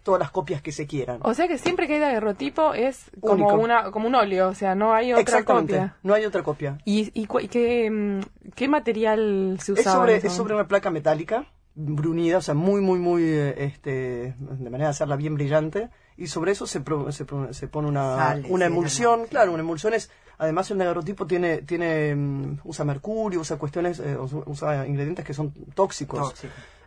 todas 0.05 0.19
las 0.19 0.31
copias 0.31 0.61
que 0.61 0.71
se 0.71 0.85
quieran. 0.85 1.19
O 1.23 1.33
sea 1.33 1.47
que 1.47 1.57
siempre 1.57 1.87
que 1.87 1.95
hay 1.95 1.99
daguerrotipo 1.99 2.73
es 2.73 3.11
como 3.19 3.55
una 3.55 3.91
como 3.91 4.07
un 4.07 4.15
óleo, 4.15 4.49
o 4.49 4.53
sea, 4.53 4.75
no 4.75 4.93
hay 4.93 5.11
otra 5.11 5.43
copia. 5.43 5.97
No 6.03 6.13
hay 6.13 6.25
otra 6.25 6.43
copia. 6.43 6.77
¿Y, 6.85 7.11
y, 7.19 7.27
qué, 7.47 7.89
mm, 7.91 8.51
qué, 8.55 8.67
material 8.67 9.57
se 9.61 9.73
usaba? 9.73 9.89
Es 9.89 10.21
sobre, 10.21 10.27
es 10.27 10.33
sobre 10.33 10.53
una 10.53 10.67
placa 10.67 10.91
metálica 10.91 11.47
brunida, 11.75 12.37
o 12.37 12.41
sea, 12.41 12.53
muy, 12.53 12.79
muy, 12.79 12.99
muy, 12.99 13.23
eh, 13.23 13.65
este, 13.65 14.35
de 14.39 14.69
manera 14.69 14.85
de 14.85 14.91
hacerla 14.91 15.17
bien 15.17 15.35
brillante, 15.35 15.89
y 16.15 16.27
sobre 16.27 16.53
eso 16.53 16.65
se, 16.65 16.81
se, 17.09 17.25
se 17.51 17.67
pone 17.67 17.87
una, 17.87 18.39
una 18.47 18.65
emulsión, 18.67 19.25
claro, 19.25 19.51
una 19.51 19.61
emulsión 19.61 19.93
es, 19.93 20.09
además 20.37 20.71
el 20.71 20.77
daguerrotipo 20.77 21.27
tiene, 21.27 21.63
tiene, 21.63 22.15
mm, 22.15 22.59
usa 22.63 22.85
mercurio, 22.85 23.41
usa 23.41 23.57
cuestiones, 23.57 23.99
eh, 23.99 24.17
usa 24.17 24.87
ingredientes 24.87 25.25
que 25.25 25.33
son 25.33 25.51
tóxicos. 25.73 26.33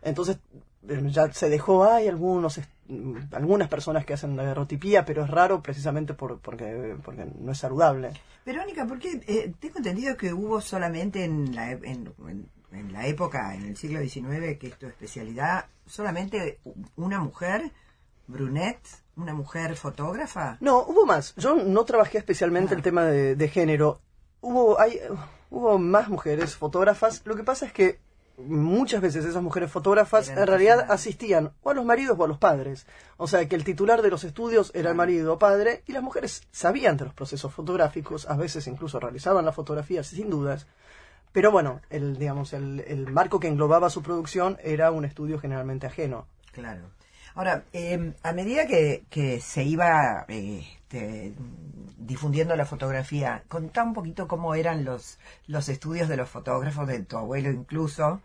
Entonces, 0.01 0.37
eh, 0.37 0.63
ya 0.83 1.33
se 1.33 1.49
dejó, 1.49 1.85
hay 1.85 2.09
algunos 2.09 2.61
algunas 3.33 3.69
personas 3.69 4.05
que 4.05 4.15
hacen 4.15 4.37
daguerrotipía, 4.37 5.05
pero 5.05 5.25
es 5.25 5.31
raro 5.31 5.63
precisamente 5.63 6.15
por, 6.15 6.41
porque, 6.41 6.97
porque 7.05 7.27
no 7.39 7.53
es 7.53 7.59
saludable. 7.59 8.13
Verónica, 8.47 8.87
porque 8.87 9.21
eh, 9.27 9.53
tengo 9.61 9.79
entendido 9.79 10.17
que 10.17 10.33
hubo 10.33 10.61
solamente 10.61 11.25
en 11.25 11.55
la, 11.55 11.73
en, 11.73 12.13
en, 12.73 12.93
la 12.93 13.07
época, 13.07 13.55
en 13.55 13.65
el 13.65 13.77
siglo 13.77 14.01
XIX, 14.01 14.59
que 14.59 14.69
es 14.69 14.79
tu 14.79 14.87
especialidad, 14.87 15.67
solamente 15.87 16.61
una 16.97 17.21
mujer, 17.21 17.73
brunette, 18.27 18.89
una 19.17 19.35
mujer 19.35 19.77
fotógrafa. 19.77 20.57
No, 20.61 20.83
hubo 20.85 21.05
más. 21.05 21.35
Yo 21.37 21.57
no 21.57 21.85
trabajé 21.85 22.19
especialmente 22.19 22.75
el 22.75 22.83
tema 22.83 23.05
de, 23.05 23.37
de 23.37 23.49
género. 23.49 24.01
Hubo, 24.41 24.81
hay, 24.81 24.99
hubo 25.51 25.79
más 25.79 26.09
mujeres 26.09 26.57
fotógrafas. 26.57 27.21
Lo 27.27 27.37
que 27.37 27.45
pasa 27.45 27.67
es 27.67 27.73
que 27.73 27.99
muchas 28.39 29.01
veces 29.01 29.25
esas 29.25 29.43
mujeres 29.43 29.71
fotógrafas 29.71 30.29
en 30.29 30.47
realidad 30.47 30.87
asistían 30.91 31.53
o 31.63 31.71
a 31.71 31.75
los 31.75 31.85
maridos 31.85 32.17
o 32.19 32.25
a 32.25 32.29
los 32.29 32.39
padres. 32.39 32.87
O 33.17 33.27
sea 33.27 33.49
que 33.49 33.57
el 33.57 33.65
titular 33.65 34.03
de 34.03 34.11
los 34.11 34.25
estudios 34.25 34.71
era 34.75 34.91
el 34.91 34.97
marido 34.97 35.35
o 35.35 35.39
padre 35.39 35.83
y 35.87 35.93
las 35.93 36.03
mujeres 36.03 36.43
sabían 36.51 36.97
de 36.97 37.07
los 37.07 37.15
procesos 37.15 37.53
fotográficos, 37.53 38.29
a 38.29 38.37
veces 38.37 38.67
incluso 38.67 39.01
realizaban 39.01 39.45
las 39.45 39.55
fotografías 39.55 40.07
sin 40.07 40.31
dudas. 40.31 40.67
Pero 41.33 41.51
bueno, 41.51 41.81
el, 41.91 42.17
digamos, 42.19 42.53
el, 42.53 42.81
el 42.81 43.11
marco 43.13 43.39
que 43.39 43.49
englobaba 43.49 43.91
su 43.91 44.03
producción 44.03 44.57
era 44.63 44.91
un 44.91 45.05
estudio 45.05 45.39
generalmente 45.39 45.87
ajeno. 45.87 46.27
Claro. 46.53 46.91
Ahora, 47.35 47.65
em, 47.73 48.15
a 48.23 48.33
medida 48.33 48.67
que, 48.67 49.05
que 49.11 49.41
se 49.41 49.63
iba 49.63 50.27
este, 50.89 51.35
difundiendo 51.99 52.57
la 52.57 52.65
fotografía, 52.65 53.45
contá 53.49 53.83
un 53.85 53.93
poquito 53.93 54.27
cómo 54.27 54.55
eran 54.55 54.87
los, 54.87 55.19
los 55.47 55.69
estudios 55.69 56.09
de 56.09 56.17
los 56.17 56.31
fotógrafos, 56.31 56.89
de 56.89 57.01
tu 57.01 57.19
abuelo 57.19 57.51
incluso, 57.51 58.23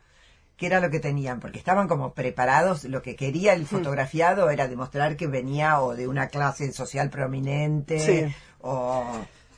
qué 0.55 0.67
era 0.67 0.79
lo 0.79 0.89
que 0.89 1.01
tenían, 1.01 1.41
porque 1.41 1.57
estaban 1.57 1.89
como 1.89 2.13
preparados, 2.13 2.85
lo 2.85 3.01
que 3.01 3.17
quería 3.17 3.51
el 3.51 3.65
fotografiado 3.65 4.49
era 4.49 4.69
demostrar 4.69 5.17
que 5.17 5.27
venía 5.27 5.81
o 5.81 5.93
de 5.93 6.07
una 6.07 6.27
clase 6.27 6.71
social 6.71 7.09
prominente, 7.09 8.33
o 8.61 9.03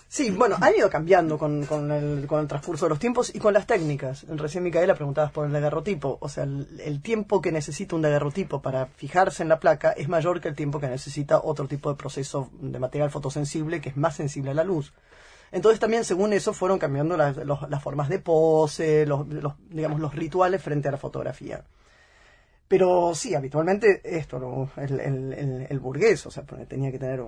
Sí, 0.07 0.29
bueno, 0.29 0.55
ha 0.61 0.71
ido 0.71 0.89
cambiando 0.89 1.37
con, 1.37 1.65
con, 1.65 1.91
el, 1.91 2.27
con 2.27 2.39
el 2.39 2.47
transcurso 2.47 2.85
de 2.85 2.89
los 2.89 2.99
tiempos 2.99 3.33
y 3.33 3.39
con 3.39 3.53
las 3.53 3.67
técnicas. 3.67 4.25
Recién 4.29 4.63
Micaela 4.63 4.95
preguntabas 4.95 5.31
por 5.31 5.45
el 5.45 5.51
daguerrotipo. 5.51 6.17
O 6.21 6.29
sea, 6.29 6.43
el, 6.43 7.01
tiempo 7.01 7.41
que 7.41 7.51
necesita 7.51 7.95
un 7.95 8.01
daguerrotipo 8.01 8.61
para 8.61 8.85
fijarse 8.85 9.43
en 9.43 9.49
la 9.49 9.59
placa 9.59 9.91
es 9.91 10.07
mayor 10.07 10.39
que 10.39 10.47
el 10.47 10.55
tiempo 10.55 10.79
que 10.79 10.87
necesita 10.87 11.39
otro 11.39 11.67
tipo 11.67 11.89
de 11.89 11.97
proceso 11.97 12.49
de 12.59 12.79
material 12.79 13.11
fotosensible 13.11 13.81
que 13.81 13.89
es 13.89 13.97
más 13.97 14.15
sensible 14.15 14.51
a 14.51 14.53
la 14.53 14.63
luz. 14.63 14.93
Entonces 15.51 15.79
también 15.79 16.03
según 16.03 16.33
eso 16.33 16.53
fueron 16.53 16.79
cambiando 16.79 17.17
las, 17.17 17.37
las 17.37 17.83
formas 17.83 18.07
de 18.07 18.19
pose, 18.19 19.05
los, 19.05 19.27
los, 19.27 19.53
digamos, 19.69 19.99
los 19.99 20.15
rituales 20.15 20.61
frente 20.61 20.87
a 20.87 20.91
la 20.91 20.97
fotografía. 20.97 21.63
Pero 22.67 23.13
sí, 23.13 23.35
habitualmente 23.35 24.01
esto, 24.03 24.69
el, 24.77 24.99
el, 24.99 25.67
el, 25.69 25.79
burgués, 25.79 26.25
o 26.25 26.31
sea, 26.31 26.43
tenía 26.67 26.91
que 26.91 26.97
tener 26.97 27.21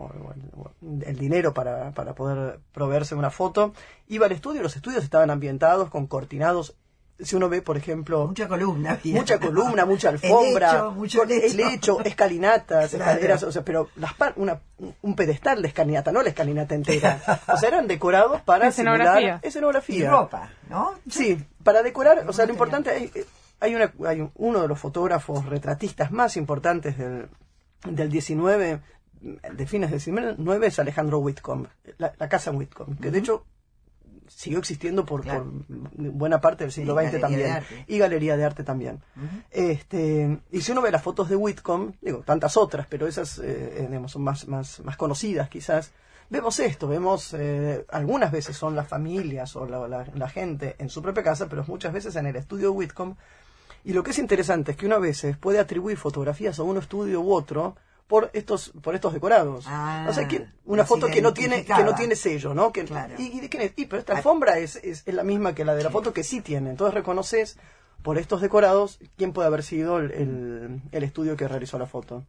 el 1.06 1.15
dinero 1.15 1.53
para, 1.53 1.91
para 1.91 2.15
poder 2.15 2.60
proveerse 2.72 3.13
una 3.13 3.29
foto, 3.29 3.74
iba 4.08 4.25
al 4.25 4.32
estudio, 4.32 4.63
los 4.63 4.75
estudios 4.75 5.03
estaban 5.03 5.29
ambientados 5.29 5.89
con 5.89 6.08
cortinados 6.08 6.75
si 7.20 7.36
uno 7.36 7.50
ve, 7.50 7.62
por 7.62 7.77
ejemplo... 7.77 8.27
Mucha 8.27 8.48
columna. 8.48 9.00
Mucha 9.03 9.39
columna, 9.39 9.86
mucha 9.86 10.10
alfombra. 10.10 10.91
el 11.29 11.60
hecho, 11.60 12.00
escalinatas, 12.01 12.94
escaleras, 12.94 13.44
o 13.44 13.51
sea, 13.51 13.63
pero 13.63 13.89
las 13.96 14.12
una, 14.36 14.60
un 15.01 15.15
pedestal 15.15 15.62
de 15.62 15.67
escalinata, 15.70 16.12
no 16.12 16.22
la 16.22 16.29
escalinata 16.29 16.75
entera. 16.75 17.20
O 17.48 17.58
sea, 17.58 17.70
eran 17.70 17.88
decorados 17.88 18.41
para 18.41 18.67
escenografía. 18.70 19.39
escenografía. 19.41 20.06
Y 20.06 20.08
ropa, 20.08 20.51
¿no? 20.70 20.94
Sí, 21.10 21.44
para 21.63 21.82
decorar, 21.82 22.25
o 22.27 22.34
sea, 22.34 22.46
lo 22.46 22.51
importante 22.51 23.12
es 23.15 23.25
hay, 23.59 23.75
una, 23.75 23.93
hay 24.05 24.29
uno 24.35 24.61
de 24.61 24.67
los 24.67 24.79
fotógrafos 24.79 25.45
retratistas 25.45 26.11
más 26.11 26.37
importantes 26.37 26.97
del, 26.97 27.29
del 27.85 28.09
19, 28.09 28.81
de 29.21 29.67
fines 29.67 29.89
del 29.89 29.99
19, 29.99 30.67
es 30.67 30.79
Alejandro 30.79 31.19
Whitcomb, 31.19 31.67
la, 31.97 32.11
casa 32.29 32.51
Whitcomb, 32.51 32.99
que 32.99 33.11
de 33.11 33.19
hecho 33.19 33.45
siguió 34.27 34.59
existiendo 34.59 35.05
por, 35.05 35.23
buena 35.67 36.41
parte 36.41 36.65
del 36.65 36.71
siglo 36.71 36.99
XX 36.99 37.21
también. 37.21 37.63
Y 37.87 37.97
galería 37.97 38.37
de 38.37 38.43
arte 38.43 38.63
también. 38.63 39.01
este, 39.51 40.39
y 40.51 40.61
si 40.61 40.71
uno 40.71 40.81
ve 40.81 40.91
las 40.91 41.01
fotos 41.01 41.29
de 41.29 41.35
Whitcomb, 41.35 41.93
digo, 42.01 42.23
tantas 42.25 42.57
otras, 42.57 42.87
pero 42.87 43.07
esas 43.07 43.39
eh, 43.39 43.85
digamos, 43.87 44.11
son 44.11 44.23
más, 44.23 44.47
más, 44.47 44.81
más 44.81 44.97
conocidas 44.97 45.49
quizás, 45.49 45.93
vemos 46.29 46.59
esto, 46.59 46.87
vemos 46.87 47.33
eh, 47.33 47.85
algunas 47.89 48.31
veces 48.31 48.57
son 48.57 48.75
las 48.75 48.87
familias 48.87 49.55
o 49.55 49.65
la, 49.65 50.05
la, 50.13 50.29
gente 50.29 50.75
en 50.79 50.89
su 50.89 51.01
propia 51.01 51.23
casa, 51.23 51.47
pero 51.47 51.63
muchas 51.67 51.93
veces 51.93 52.15
en 52.17 52.25
el 52.25 52.35
estudio 52.35 52.73
Whitcomb 52.73 53.15
y 53.88 53.94
lo 53.94 54.03
que 54.03 54.12
es 54.12 54.20
interesante 54.20 54.72
es 54.72 54.77
que 54.77 54.86
uno 54.86 54.96
a 54.96 55.00
veces 55.00 55.38
puede 55.38 55.60
atribuir 55.60 55.98
fotografías 55.98 56.60
a 56.60 56.63
un 56.63 56.77
estudio 56.77 57.22
u 57.22 57.34
otro 57.34 57.77
por 58.06 58.29
estos 58.34 58.74
por 58.84 58.96
estos 58.96 59.13
decorados. 59.13 59.65
o 59.65 60.13
sea, 60.13 60.27
que 60.27 60.46
una 60.65 60.84
foto 60.84 61.08
que 61.08 61.22
no 61.22 61.34
tiene 61.34 61.63
que 61.63 61.84
no 61.86 61.96
tiene 61.96 62.17
sello, 62.17 62.53
¿no? 62.53 62.74
Que, 62.74 62.86
y, 63.17 63.39
de 63.39 63.48
quién 63.48 63.63
es? 63.63 63.72
Y, 63.77 63.86
pero 63.86 64.01
esta 64.01 64.17
alfombra 64.17 64.58
es, 64.60 64.75
es, 64.75 65.03
es, 65.06 65.13
la 65.13 65.24
misma 65.24 65.56
que 65.56 65.63
la 65.63 65.74
de 65.74 65.84
la 65.84 65.89
foto 65.89 66.12
que 66.12 66.25
sí 66.25 66.41
tiene. 66.41 66.70
Entonces 66.70 66.96
reconoces 66.96 67.58
por 68.01 68.17
estos 68.17 68.41
decorados 68.41 69.00
quién 69.15 69.32
puede 69.32 69.48
haber 69.48 69.63
sido 69.63 70.00
el, 70.00 70.82
el, 70.91 71.03
estudio 71.03 71.38
que 71.38 71.48
realizó 71.48 71.79
la 71.79 71.88
foto. 71.88 72.25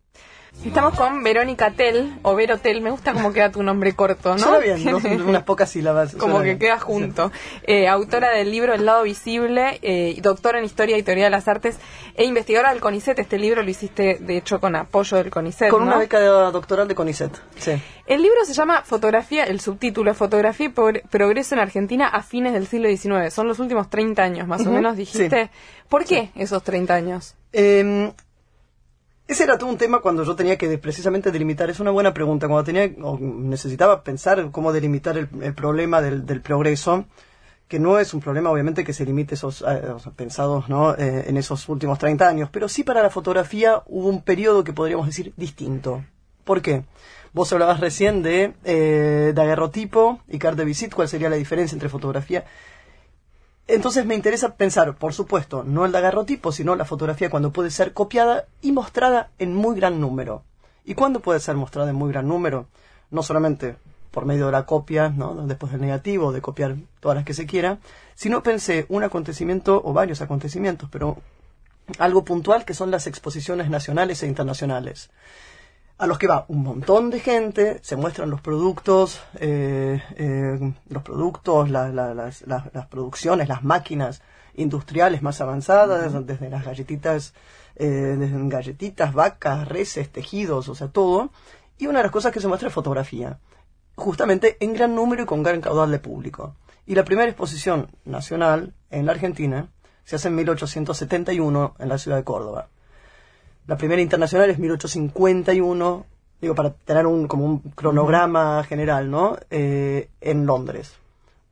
Estamos 0.65 0.95
con 0.95 1.23
Verónica 1.23 1.71
Tel, 1.71 2.19
o 2.23 2.35
Vero 2.35 2.59
Tel, 2.59 2.81
me 2.81 2.91
gusta 2.91 3.13
como 3.13 3.33
queda 3.33 3.51
tu 3.51 3.63
nombre 3.63 3.95
corto, 3.95 4.33
¿no? 4.33 4.39
Suena 4.39 4.59
bien, 4.59 4.95
unas 5.27 5.45
pocas 5.45 5.71
sílabas. 5.71 6.15
como 6.17 6.43
que 6.43 6.59
queda 6.59 6.79
junto. 6.79 7.31
Eh, 7.63 7.87
autora 7.87 8.31
del 8.31 8.51
libro 8.51 8.75
El 8.75 8.85
lado 8.85 9.05
visible, 9.05 9.79
eh, 9.83 10.19
doctora 10.21 10.59
en 10.59 10.65
Historia 10.65 10.99
y 10.99 11.03
Teoría 11.03 11.25
de 11.25 11.31
las 11.31 11.49
Artes 11.49 11.79
e 12.15 12.25
investigadora 12.25 12.73
del 12.73 12.81
CONICET. 12.81 13.19
Este 13.21 13.39
libro 13.39 13.63
lo 13.63 13.71
hiciste, 13.71 14.19
de 14.21 14.37
hecho, 14.37 14.59
con 14.61 14.75
apoyo 14.75 15.17
del 15.17 15.31
CONICET, 15.31 15.71
Con 15.71 15.83
una 15.83 15.99
beca 15.99 16.19
doctoral 16.21 16.89
de 16.89 16.95
CONICET, 16.95 17.33
sí. 17.57 17.81
El 18.07 18.23
libro 18.23 18.45
se 18.45 18.55
llama 18.55 18.83
Fotografía, 18.85 19.45
el 19.45 19.61
subtítulo 19.61 20.11
es 20.11 20.17
Fotografía 20.17 20.67
y 20.67 20.71
Progreso 20.71 21.55
en 21.55 21.61
Argentina 21.61 22.09
a 22.09 22.23
fines 22.23 22.53
del 22.53 22.67
siglo 22.67 22.89
XIX. 22.89 23.33
Son 23.33 23.47
los 23.47 23.59
últimos 23.59 23.91
30 23.91 24.23
años, 24.23 24.49
más 24.49 24.67
o 24.67 24.71
menos, 24.71 24.97
dijiste. 24.97 25.51
¿Por 25.89 26.05
qué 26.05 26.31
esos 26.35 26.63
30 26.63 26.95
años? 26.95 27.35
Eh, 27.53 28.13
ese 29.29 29.45
era 29.45 29.59
todo 29.59 29.69
un 29.69 29.77
tema 29.77 30.01
cuando 30.01 30.25
yo 30.25 30.35
tenía 30.35 30.57
que 30.57 30.79
precisamente 30.79 31.31
delimitar. 31.31 31.69
Es 31.69 31.81
una 31.81 31.91
buena 31.91 32.15
pregunta. 32.15 32.49
Cuando 32.49 32.65
tenía 32.65 32.91
o 33.03 33.19
necesitaba 33.19 34.03
pensar 34.03 34.51
cómo 34.51 34.73
delimitar 34.73 35.19
el, 35.19 35.29
problema 35.55 36.01
del, 36.01 36.41
progreso, 36.41 37.05
que 37.69 37.79
no 37.79 37.99
es 37.99 38.15
un 38.15 38.21
problema 38.21 38.51
obviamente 38.51 38.85
que 38.85 38.95
se 38.95 39.05
limite 39.05 39.35
esos, 39.35 39.63
pensados 40.17 40.71
¿no? 40.71 40.95
Eh, 40.95 41.27
en 41.29 41.37
esos 41.37 41.69
últimos 41.69 41.99
30 41.99 42.27
años, 42.27 42.49
pero 42.51 42.71
sí 42.71 42.85
para 42.85 43.03
la 43.03 43.11
fotografía 43.11 43.83
hubo 43.87 44.09
un 44.09 44.23
periodo 44.23 44.65
que 44.65 44.73
podríamos 44.73 45.07
decir 45.07 45.35
distinto. 45.37 46.03
¿Por 46.45 46.63
qué? 46.63 46.85
Vos 47.35 47.53
hablabas 47.53 47.81
recién 47.81 48.23
de 48.23 48.55
eh, 48.65 49.33
daguerrotipo 49.35 50.21
y 50.29 50.39
carte 50.39 50.63
de 50.63 50.65
visite, 50.65 50.97
¿cuál 50.97 51.07
sería 51.07 51.29
la 51.29 51.37
diferencia 51.37 51.77
entre 51.77 51.91
fotografía? 51.91 52.47
Entonces 53.69 54.07
me 54.07 54.15
interesa 54.15 54.55
pensar, 54.55 54.97
por 54.97 55.13
supuesto, 55.13 55.63
no 55.63 55.85
el 55.85 55.93
daguerrotipo, 55.93 56.53
sino 56.53 56.75
la 56.75 56.87
fotografía 56.87 57.29
cuando 57.29 57.53
puede 57.53 57.71
ser 57.71 57.93
copiada 57.93 58.47
y 58.63 58.73
mostrada 58.73 59.29
en 59.39 59.55
muy 59.55 59.77
gran 59.77 60.01
número. 60.01 60.43
¿Y 60.87 60.95
cuándo 60.95 61.21
puede 61.21 61.39
ser 61.39 61.55
mostrada 61.55 61.91
en 61.91 61.97
muy 61.97 62.11
gran 62.11 62.27
número? 62.27 62.67
No 63.11 63.23
solamente 63.23 63.77
por 64.11 64.25
medio 64.25 64.47
de 64.47 64.53
la 64.53 64.65
copia, 64.65 65.11
¿no? 65.11 65.35
después 65.47 65.71
del 65.71 65.83
negativo, 65.83 66.33
de 66.33 66.41
copiar 66.41 66.77
todas 67.01 67.17
las 67.17 67.27
que 67.27 67.35
se 67.35 67.45
quiera, 67.45 67.77
sino 68.15 68.43
pensé 68.43 68.87
un 68.89 69.05
acontecimiento 69.05 69.83
o 69.85 69.93
varios 69.93 70.23
acontecimientos, 70.23 70.89
pero 70.91 71.19
algo 71.99 72.25
puntual 72.25 72.65
que 72.65 72.73
son 72.73 72.91
las 72.91 73.07
exposiciones 73.07 73.69
nacionales 73.69 74.23
e 74.23 74.27
internacionales 74.27 75.11
a 75.99 76.07
los 76.07 76.19
que 76.19 76.29
va 76.29 76.45
un 76.49 76.63
montón 76.63 77.11
de 77.11 77.19
gente, 77.19 77.81
se 77.83 77.97
muestran 77.97 78.31
los 78.31 78.41
productos, 78.41 79.21
eh, 79.35 80.01
eh, 80.15 80.73
los 80.89 81.03
productos, 81.03 81.69
las, 81.71 81.93
las, 81.93 82.87
producciones, 82.89 83.49
las 83.49 83.65
máquinas 83.65 84.23
industriales 84.55 85.23
más 85.23 85.41
avanzadas, 85.41 86.13
desde 86.25 86.51
las 86.51 86.65
galletitas, 86.65 87.35
eh, 87.75 87.87
desde 87.87 88.49
galletitas, 88.49 89.13
vacas, 89.13 89.67
reses, 89.67 90.11
tejidos, 90.11 90.69
o 90.69 90.75
sea, 90.77 90.89
todo. 90.89 91.31
Y 91.79 91.89
una 91.89 91.99
de 91.99 92.05
las 92.05 92.13
cosas 92.13 92.33
que 92.33 92.41
se 92.41 92.49
muestra 92.49 92.69
es 92.69 92.75
fotografía, 92.75 93.41
justamente 93.97 94.57
en 94.61 94.75
gran 94.75 94.95
número 94.95 95.25
y 95.25 95.27
con 95.27 95.43
gran 95.43 95.61
caudal 95.61 95.91
de 95.91 95.99
público. 95.99 96.55
Y 96.87 96.95
la 96.95 97.05
primera 97.05 97.29
exposición 97.29 97.89
nacional 98.05 98.73
en 98.91 99.05
la 99.05 99.13
Argentina 99.13 99.69
se 100.05 100.17
hace 100.17 100.29
en 100.29 100.37
1871 100.37 101.75
en 101.79 101.89
la 101.89 101.99
ciudad 101.99 102.17
de 102.17 102.25
Córdoba. 102.25 102.69
La 103.69 103.77
primera 103.77 104.01
internacional 104.01 104.49
es 104.49 104.59
1851, 104.59 106.07
digo, 106.41 106.55
para 106.55 106.71
tener 106.71 107.07
un, 107.07 107.29
como 107.29 107.45
un 107.45 107.59
cronograma 107.59 108.65
general, 108.65 109.11
¿no? 109.11 109.37
Eh, 109.51 110.09
en 110.23 110.47
Londres. 110.47 110.97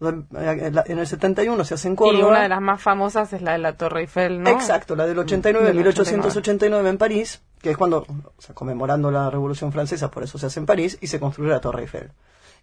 En 0.00 0.98
el 0.98 1.06
71 1.06 1.62
se 1.64 1.74
hace 1.74 1.88
en 1.88 1.96
Córdoba. 1.96 2.18
Y 2.18 2.22
una 2.22 2.42
de 2.42 2.48
las 2.48 2.62
más 2.62 2.80
famosas 2.80 3.34
es 3.34 3.42
la 3.42 3.52
de 3.52 3.58
la 3.58 3.74
Torre 3.76 4.00
Eiffel, 4.00 4.42
¿no? 4.42 4.48
Exacto, 4.48 4.96
la 4.96 5.06
del 5.06 5.18
89, 5.18 5.74
1889 5.74 6.88
en 6.88 6.96
París, 6.96 7.42
que 7.60 7.72
es 7.72 7.76
cuando, 7.76 7.98
o 7.98 8.40
sea, 8.40 8.54
conmemorando 8.54 9.10
la 9.10 9.28
Revolución 9.28 9.70
Francesa, 9.70 10.10
por 10.10 10.22
eso 10.22 10.38
se 10.38 10.46
hace 10.46 10.58
en 10.58 10.64
París, 10.64 10.96
y 11.02 11.08
se 11.08 11.20
construye 11.20 11.50
la 11.50 11.60
Torre 11.60 11.82
Eiffel. 11.82 12.12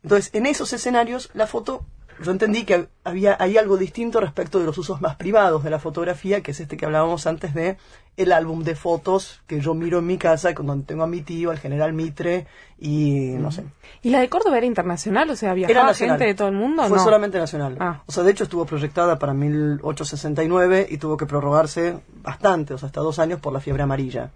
Entonces, 0.01 0.33
en 0.33 0.47
esos 0.47 0.73
escenarios, 0.73 1.29
la 1.35 1.45
foto 1.45 1.85
yo 2.21 2.31
entendí 2.31 2.65
que 2.65 2.87
había 3.03 3.35
hay 3.39 3.57
algo 3.57 3.77
distinto 3.77 4.19
respecto 4.19 4.59
de 4.59 4.65
los 4.65 4.77
usos 4.77 5.01
más 5.01 5.15
privados 5.15 5.63
de 5.63 5.69
la 5.69 5.79
fotografía, 5.79 6.41
que 6.41 6.51
es 6.51 6.59
este 6.59 6.77
que 6.77 6.85
hablábamos 6.85 7.27
antes 7.27 7.53
de 7.53 7.77
el 8.15 8.31
álbum 8.31 8.63
de 8.63 8.75
fotos 8.75 9.41
que 9.47 9.59
yo 9.59 9.73
miro 9.73 9.99
en 9.99 10.05
mi 10.05 10.17
casa, 10.17 10.53
donde 10.53 10.85
tengo 10.85 11.03
a 11.03 11.07
mi 11.07 11.21
tío, 11.21 11.51
al 11.51 11.57
general 11.57 11.93
Mitre 11.93 12.45
y 12.79 13.31
no 13.39 13.51
sé. 13.51 13.63
¿Y 14.01 14.09
la 14.09 14.19
de 14.19 14.29
Córdoba 14.29 14.57
era 14.57 14.65
internacional? 14.65 15.29
O 15.29 15.35
sea, 15.35 15.53
viajaba 15.53 15.93
gente 15.93 16.25
de 16.25 16.35
todo 16.35 16.49
el 16.49 16.55
mundo? 16.55 16.83
Fue 16.85 16.99
solamente 16.99 17.39
nacional. 17.39 17.77
Ah. 17.79 18.03
O 18.05 18.11
sea, 18.11 18.23
de 18.23 18.31
hecho 18.31 18.43
estuvo 18.43 18.65
proyectada 18.65 19.17
para 19.17 19.33
1869 19.33 20.87
y 20.89 20.97
tuvo 20.97 21.17
que 21.17 21.25
prorrogarse 21.25 21.99
bastante, 22.21 22.73
o 22.73 22.77
sea, 22.77 22.87
hasta 22.87 23.01
dos 23.01 23.19
años 23.19 23.39
por 23.39 23.53
la 23.53 23.59
fiebre 23.59 23.83
amarilla 23.83 24.31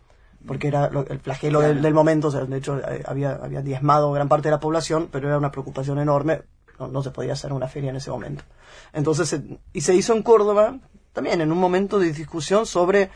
porque 0.46 0.70
era 0.70 0.90
el 1.10 1.20
flagelo 1.20 1.60
del, 1.60 1.94
momento, 1.94 2.30
o 2.30 2.32
sea, 2.32 2.46
de 2.46 2.58
hecho 2.58 2.78
eh, 2.78 3.04
había, 3.06 3.34
había 3.34 3.62
diezmado 3.62 4.12
gran 4.14 4.30
parte 4.30 4.48
de 4.48 4.52
la 4.52 4.60
población, 4.62 5.10
pero 5.12 5.28
era 5.28 5.38
una 5.38 5.52
preocupación 5.52 6.00
enorme 6.00 6.44
no, 6.80 7.04
se 7.04 7.12
podía 7.12 7.34
hacer 7.34 7.54
una 7.54 7.68
feria 7.68 7.90
en 7.90 7.96
ese 7.96 8.12
momento. 8.12 8.44
Entonces, 8.94 9.40
y 9.74 9.82
se 9.82 9.96
hizo 9.96 10.14
en 10.14 10.24
Córdoba, 10.24 10.78
también 11.14 11.42
en 11.42 11.52
un 11.52 11.58
momento 11.58 12.00
de 12.00 12.12
discusión 12.12 12.66
sobre, 12.66 13.10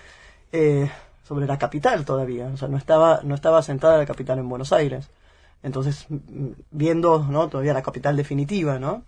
eh, 0.51 0.89
sobre 1.24 1.46
la 1.46 1.58
capital 1.58 2.06
todavía. 2.06 2.48
O 2.53 2.58
sea, 2.58 2.68
no 2.68 2.77
estaba, 2.77 3.22
no 3.24 3.36
estaba 3.36 3.62
sentada 3.62 3.98
la 3.98 4.06
capital 4.06 4.39
en 4.39 4.50
Buenos 4.50 4.74
Aires. 4.74 5.10
Entonces, 5.63 6.08
viendo 6.72 7.20
¿no? 7.20 7.48
todavía 7.50 7.74
la 7.74 7.84
capital 7.84 8.18
definitiva, 8.18 8.80
¿no? 8.80 9.03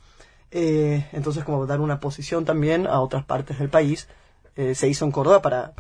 Eh, 0.52 1.08
entonces, 1.14 1.44
como 1.44 1.66
dar 1.66 1.82
una 1.82 2.00
posición 2.00 2.46
también 2.46 2.86
a 2.86 3.00
otras 3.02 3.26
partes 3.26 3.58
del 3.58 3.70
país, 3.70 4.08
eh, 4.56 4.76
se 4.76 4.88
hizo 4.88 5.06
en 5.06 5.12
Córdoba 5.12 5.42
para, 5.42 5.74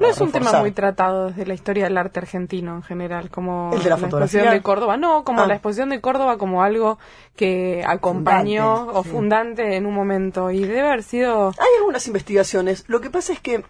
no 0.00 0.08
es 0.08 0.20
un 0.20 0.32
tema 0.32 0.52
muy 0.60 0.72
tratado 0.72 1.28
desde 1.28 1.46
la 1.46 1.54
historia 1.54 1.84
del 1.84 1.96
arte 1.98 2.20
argentino 2.20 2.76
en 2.76 2.82
general, 2.82 3.30
como 3.30 3.70
la, 3.72 3.94
exposición 3.94 4.50
de 4.50 4.62
Córdoba. 4.62 4.96
No, 4.96 5.24
como 5.24 5.42
ah. 5.42 5.46
la 5.46 5.54
exposición 5.54 5.90
de 5.90 6.00
Córdoba 6.00 6.38
como 6.38 6.62
algo 6.62 6.98
que 7.34 7.84
acompañó 7.86 8.86
o 8.88 9.02
fundante 9.02 9.76
en 9.76 9.86
un 9.86 9.94
momento 9.94 10.50
y 10.50 10.60
debe 10.60 10.82
haber 10.82 11.02
sido... 11.02 11.48
Hay 11.48 11.78
algunas 11.78 12.06
investigaciones. 12.06 12.84
Lo 12.88 13.00
que 13.00 13.10
pasa 13.10 13.32
es 13.32 13.40
que, 13.40 13.64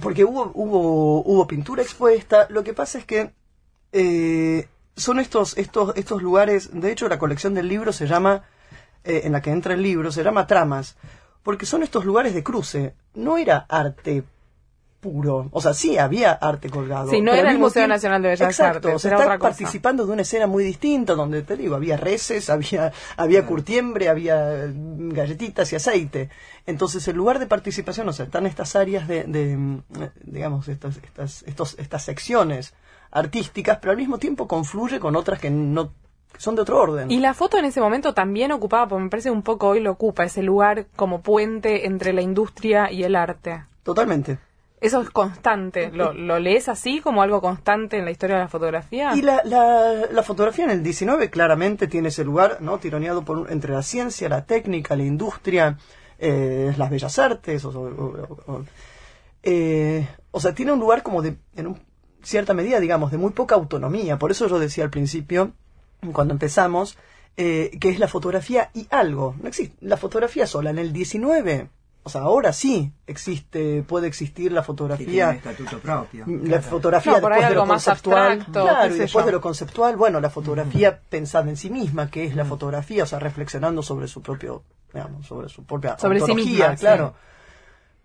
porque 0.00 0.24
hubo, 0.24 0.50
hubo, 0.54 1.22
hubo 1.22 1.46
pintura 1.46 1.82
expuesta, 1.82 2.46
lo 2.50 2.64
que 2.64 2.74
pasa 2.74 2.98
es 2.98 3.04
que 3.04 3.32
eh, 3.92 4.68
son 4.96 5.20
estos, 5.20 5.56
estos, 5.56 5.96
estos 5.96 6.22
lugares, 6.22 6.70
de 6.72 6.92
hecho 6.92 7.08
la 7.08 7.18
colección 7.18 7.54
del 7.54 7.68
libro 7.68 7.92
se 7.92 8.06
llama, 8.06 8.44
eh, 9.04 9.22
en 9.24 9.32
la 9.32 9.40
que 9.40 9.50
entra 9.50 9.74
el 9.74 9.82
libro, 9.82 10.12
se 10.12 10.22
llama 10.22 10.46
Tramas, 10.46 10.96
porque 11.42 11.66
son 11.66 11.82
estos 11.82 12.04
lugares 12.04 12.34
de 12.34 12.42
cruce. 12.42 12.94
No 13.14 13.36
era 13.36 13.66
arte 13.68 14.24
puro. 15.04 15.48
O 15.52 15.60
sea, 15.60 15.74
sí 15.74 15.98
había 15.98 16.32
arte 16.32 16.70
colgado. 16.70 17.10
Sí, 17.10 17.20
no 17.20 17.34
era 17.34 17.50
el 17.50 17.58
Museo 17.58 17.86
Nacional 17.86 18.22
de 18.22 18.28
Bellas 18.30 18.48
exacto, 18.48 18.88
Artes. 18.88 19.04
Exacto, 19.04 19.22
está 19.22 19.38
participando 19.38 20.06
de 20.06 20.12
una 20.12 20.22
escena 20.22 20.46
muy 20.46 20.64
distinta 20.64 21.14
donde, 21.14 21.42
te 21.42 21.58
digo, 21.58 21.74
había 21.76 21.98
reses, 21.98 22.48
había, 22.48 22.90
había 23.18 23.44
curtiembre, 23.44 24.08
había 24.08 24.72
galletitas 24.72 25.70
y 25.74 25.76
aceite. 25.76 26.30
Entonces, 26.64 27.06
el 27.06 27.16
lugar 27.16 27.38
de 27.38 27.46
participación, 27.46 28.08
o 28.08 28.14
sea, 28.14 28.24
están 28.24 28.46
estas 28.46 28.76
áreas 28.76 29.06
de, 29.06 29.24
de 29.24 29.82
digamos, 30.22 30.68
estas, 30.68 30.96
estas, 30.96 31.42
estos, 31.42 31.78
estas 31.78 32.02
secciones 32.02 32.72
artísticas, 33.10 33.78
pero 33.78 33.90
al 33.90 33.98
mismo 33.98 34.16
tiempo 34.16 34.48
confluye 34.48 34.98
con 34.98 35.16
otras 35.16 35.38
que 35.38 35.50
no 35.50 35.92
son 36.38 36.56
de 36.56 36.62
otro 36.62 36.80
orden. 36.80 37.10
Y 37.10 37.20
la 37.20 37.34
foto 37.34 37.58
en 37.58 37.66
ese 37.66 37.80
momento 37.80 38.14
también 38.14 38.52
ocupaba, 38.52 38.88
porque 38.88 39.04
me 39.04 39.10
parece 39.10 39.30
un 39.30 39.42
poco 39.42 39.68
hoy 39.68 39.80
lo 39.80 39.92
ocupa, 39.92 40.24
ese 40.24 40.42
lugar 40.42 40.86
como 40.96 41.20
puente 41.20 41.86
entre 41.86 42.14
la 42.14 42.22
industria 42.22 42.90
y 42.90 43.04
el 43.04 43.16
arte. 43.16 43.64
Totalmente. 43.82 44.38
Eso 44.80 45.00
es 45.00 45.10
constante. 45.10 45.90
¿Lo, 45.90 46.12
¿Lo, 46.12 46.38
lees 46.38 46.68
así 46.68 47.00
como 47.00 47.22
algo 47.22 47.40
constante 47.40 47.96
en 47.96 48.04
la 48.04 48.10
historia 48.10 48.36
de 48.36 48.42
la 48.42 48.48
fotografía? 48.48 49.12
Y 49.14 49.22
la, 49.22 49.40
la, 49.44 50.22
fotografía 50.22 50.64
en 50.64 50.72
el 50.72 50.82
19 50.82 51.30
claramente 51.30 51.86
tiene 51.86 52.08
ese 52.08 52.24
lugar, 52.24 52.58
¿no? 52.60 52.78
Tironeado 52.78 53.24
por, 53.24 53.50
entre 53.50 53.72
la 53.72 53.82
ciencia, 53.82 54.28
la 54.28 54.44
técnica, 54.44 54.96
la 54.96 55.04
industria, 55.04 55.78
eh, 56.18 56.74
las 56.76 56.90
bellas 56.90 57.18
artes. 57.18 57.64
O, 57.64 58.64
eh, 59.42 60.06
o, 60.30 60.40
sea, 60.40 60.54
tiene 60.54 60.72
un 60.72 60.80
lugar 60.80 61.02
como 61.02 61.22
de, 61.22 61.36
en 61.56 61.80
cierta 62.22 62.52
medida, 62.52 62.80
digamos, 62.80 63.10
de 63.10 63.16
muy 63.16 63.30
poca 63.30 63.54
autonomía. 63.54 64.18
Por 64.18 64.32
eso 64.32 64.48
yo 64.48 64.58
decía 64.58 64.84
al 64.84 64.90
principio, 64.90 65.52
cuando 66.12 66.34
empezamos, 66.34 66.98
eh, 67.36 67.70
que 67.80 67.88
es 67.88 67.98
la 67.98 68.08
fotografía 68.08 68.70
y 68.74 68.86
algo. 68.90 69.34
No 69.40 69.48
existe 69.48 69.76
la 69.80 69.96
fotografía 69.96 70.46
sola. 70.46 70.70
En 70.70 70.78
el 70.78 70.92
19 70.92 71.68
o 72.06 72.10
sea, 72.10 72.20
ahora 72.20 72.52
sí 72.52 72.92
existe, 73.06 73.82
puede 73.82 74.06
existir 74.06 74.52
la 74.52 74.62
fotografía. 74.62 75.30
estatuto 75.30 75.78
propio. 75.78 76.26
La 76.26 76.60
fotografía 76.60 77.14
después 77.14 77.48
de 77.48 77.54
lo 77.54 77.66
conceptual. 77.66 78.46
claro, 78.52 78.94
y 78.94 78.98
después 78.98 79.26
de 79.26 79.32
lo 79.32 79.40
conceptual, 79.40 79.96
bueno, 79.96 80.20
la 80.20 80.28
fotografía 80.28 81.00
pensada 81.00 81.48
en 81.48 81.56
sí 81.56 81.70
misma, 81.70 82.10
que 82.10 82.24
es 82.24 82.36
la 82.36 82.44
fotografía, 82.44 83.04
o 83.04 83.06
sea, 83.06 83.18
reflexionando 83.18 83.82
sobre 83.82 84.06
su 84.06 84.20
propio, 84.20 84.62
digamos, 84.92 85.26
sobre 85.26 85.48
su 85.48 85.64
propia 85.64 85.98
sobre 85.98 86.20
sí 86.20 86.34
misma, 86.34 86.76
claro. 86.76 87.14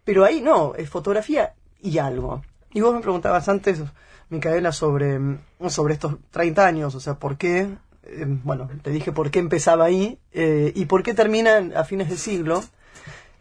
Pero 0.05 0.23
ahí 0.23 0.39
no, 0.39 0.75
es 0.75 0.89
fotografía 0.89 1.53
y 1.81 1.97
algo. 1.97 2.41
Y 2.71 2.79
vos 2.79 2.93
me 2.93 3.01
preguntabas 3.01 3.49
antes, 3.49 3.83
Micaela, 4.29 4.71
sobre, 4.71 5.19
sobre 5.67 5.95
estos 5.95 6.15
30 6.31 6.65
años, 6.65 6.95
o 6.95 7.01
sea, 7.01 7.15
¿por 7.15 7.35
qué? 7.35 7.67
Eh, 8.03 8.25
bueno, 8.25 8.69
te 8.81 8.91
dije 8.91 9.11
por 9.11 9.29
qué 9.29 9.39
empezaba 9.39 9.83
ahí 9.83 10.19
eh, 10.31 10.71
y 10.73 10.85
por 10.85 11.03
qué 11.03 11.13
terminan 11.13 11.75
a 11.75 11.83
fines 11.83 12.09
de 12.09 12.15
siglo 12.15 12.63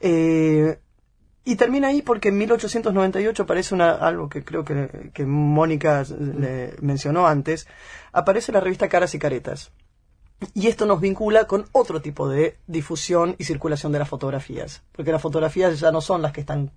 eh, 0.00 0.78
y 1.44 1.56
termina 1.56 1.88
ahí 1.88 2.02
porque 2.02 2.28
en 2.28 2.38
1898 2.38 3.42
aparece 3.42 3.74
una, 3.74 3.92
algo 3.92 4.28
que 4.28 4.44
creo 4.44 4.64
que, 4.64 5.10
que 5.14 5.24
Mónica 5.24 6.04
le 6.18 6.74
mencionó 6.80 7.26
antes, 7.26 7.66
aparece 8.12 8.52
la 8.52 8.60
revista 8.60 8.88
Caras 8.88 9.14
y 9.14 9.18
Caretas. 9.18 9.72
Y 10.54 10.68
esto 10.68 10.86
nos 10.86 11.00
vincula 11.00 11.46
con 11.46 11.66
otro 11.72 12.00
tipo 12.00 12.28
de 12.28 12.58
difusión 12.66 13.34
y 13.38 13.44
circulación 13.44 13.92
de 13.92 13.98
las 13.98 14.08
fotografías, 14.08 14.82
porque 14.92 15.10
las 15.10 15.22
fotografías 15.22 15.80
ya 15.80 15.90
no 15.90 16.00
son 16.00 16.22
las 16.22 16.32
que 16.32 16.40
están 16.40 16.70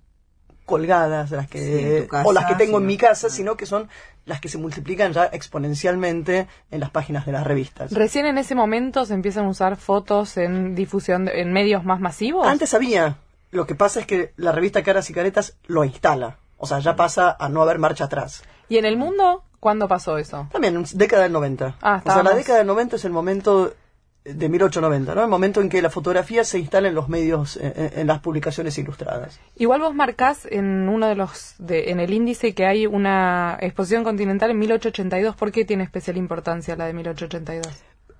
colgadas, 0.64 1.30
las 1.30 1.48
que 1.48 2.08
o 2.24 2.32
las 2.32 2.46
que 2.46 2.54
tengo 2.54 2.78
en 2.78 2.86
mi 2.86 2.96
casa, 2.96 3.28
sino 3.28 3.56
que 3.56 3.66
son 3.66 3.88
las 4.24 4.40
que 4.40 4.48
se 4.48 4.58
multiplican 4.58 5.12
ya 5.12 5.24
exponencialmente 5.26 6.46
en 6.70 6.80
las 6.80 6.90
páginas 6.90 7.26
de 7.26 7.32
las 7.32 7.44
revistas. 7.44 7.92
Recién 7.92 8.26
en 8.26 8.38
ese 8.38 8.54
momento 8.54 9.04
se 9.04 9.14
empiezan 9.14 9.46
a 9.46 9.48
usar 9.48 9.76
fotos 9.76 10.36
en 10.36 10.74
difusión 10.74 11.28
en 11.28 11.52
medios 11.52 11.84
más 11.84 12.00
masivos. 12.00 12.46
Antes 12.46 12.74
había. 12.74 13.16
Lo 13.50 13.66
que 13.66 13.74
pasa 13.74 14.00
es 14.00 14.06
que 14.06 14.32
la 14.36 14.52
revista 14.52 14.82
Caras 14.82 15.10
y 15.10 15.12
Caretas 15.12 15.56
lo 15.66 15.84
instala. 15.84 16.38
O 16.56 16.66
sea, 16.66 16.78
ya 16.78 16.96
pasa 16.96 17.36
a 17.38 17.48
no 17.48 17.62
haber 17.62 17.78
marcha 17.78 18.04
atrás. 18.04 18.44
¿Y 18.68 18.78
en 18.78 18.84
el 18.84 18.96
mundo 18.96 19.42
cuándo 19.60 19.88
pasó 19.88 20.16
eso? 20.16 20.48
También, 20.52 20.82
década 20.94 21.24
del 21.24 21.32
90. 21.32 21.76
Ah, 21.82 22.00
o 22.04 22.10
sea, 22.10 22.22
la 22.22 22.34
década 22.34 22.58
del 22.58 22.68
90 22.68 22.96
es 22.96 23.04
el 23.04 23.12
momento 23.12 23.74
de 24.24 24.48
1890, 24.48 25.14
¿no? 25.14 25.22
El 25.22 25.28
momento 25.28 25.60
en 25.60 25.68
que 25.68 25.82
la 25.82 25.90
fotografía 25.90 26.44
se 26.44 26.58
instala 26.58 26.88
en 26.88 26.94
los 26.94 27.08
medios, 27.08 27.56
en, 27.56 27.72
en 27.76 28.06
las 28.06 28.20
publicaciones 28.20 28.78
ilustradas. 28.78 29.40
Igual 29.56 29.80
vos 29.80 29.94
marcás 29.94 30.46
en 30.50 30.88
uno 30.88 31.08
de 31.08 31.16
los, 31.16 31.54
de, 31.58 31.90
en 31.90 32.00
el 32.00 32.12
índice 32.12 32.54
que 32.54 32.66
hay 32.66 32.86
una 32.86 33.58
exposición 33.60 34.04
continental 34.04 34.50
en 34.50 34.58
1882. 34.58 35.36
¿Por 35.36 35.50
qué 35.50 35.64
tiene 35.64 35.84
especial 35.84 36.16
importancia 36.16 36.76
la 36.76 36.86
de 36.86 36.92
1882? 36.92 37.66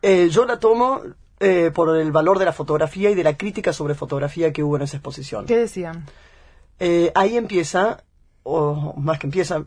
Eh, 0.02 0.28
yo 0.30 0.44
la 0.44 0.58
tomo 0.58 1.00
eh, 1.38 1.70
por 1.72 1.96
el 1.96 2.12
valor 2.12 2.38
de 2.38 2.44
la 2.44 2.52
fotografía 2.52 3.10
y 3.10 3.14
de 3.14 3.24
la 3.24 3.36
crítica 3.36 3.72
sobre 3.72 3.94
fotografía 3.94 4.52
que 4.52 4.62
hubo 4.62 4.76
en 4.76 4.82
esa 4.82 4.96
exposición. 4.96 5.46
¿Qué 5.46 5.56
decían? 5.56 6.06
Eh, 6.80 7.12
ahí 7.14 7.36
empieza, 7.36 8.02
o 8.42 8.94
más 8.96 9.20
que 9.20 9.28
empieza, 9.28 9.64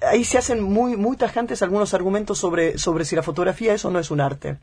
ahí 0.00 0.24
se 0.24 0.38
hacen 0.38 0.62
muy, 0.62 0.96
muy 0.96 1.16
tajantes 1.16 1.62
algunos 1.62 1.94
argumentos 1.94 2.38
sobre, 2.38 2.78
sobre 2.78 3.04
si 3.04 3.14
la 3.14 3.22
fotografía 3.22 3.74
es 3.74 3.84
o 3.84 3.90
no 3.90 3.98
es 3.98 4.10
un 4.10 4.20
arte. 4.20 4.58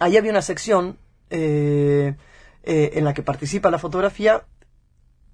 Ahí 0.00 0.16
había 0.16 0.30
una 0.30 0.42
sección 0.42 0.98
eh, 1.30 2.14
eh, 2.62 2.90
en 2.94 3.04
la 3.04 3.14
que 3.14 3.22
participa 3.22 3.70
la 3.70 3.78
fotografía 3.78 4.44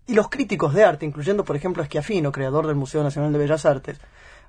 y 0.07 0.15
los 0.15 0.29
críticos 0.29 0.75
de 0.75 0.85
arte, 0.85 1.07
incluyendo 1.07 1.45
por 1.45 1.57
ejemplo 1.57 1.83
a 1.83 2.33
creador 2.33 2.67
del 2.67 2.77
Museo 2.77 3.03
Nacional 3.03 3.33
de 3.33 3.39
Bellas 3.39 3.65
Artes, 3.65 3.99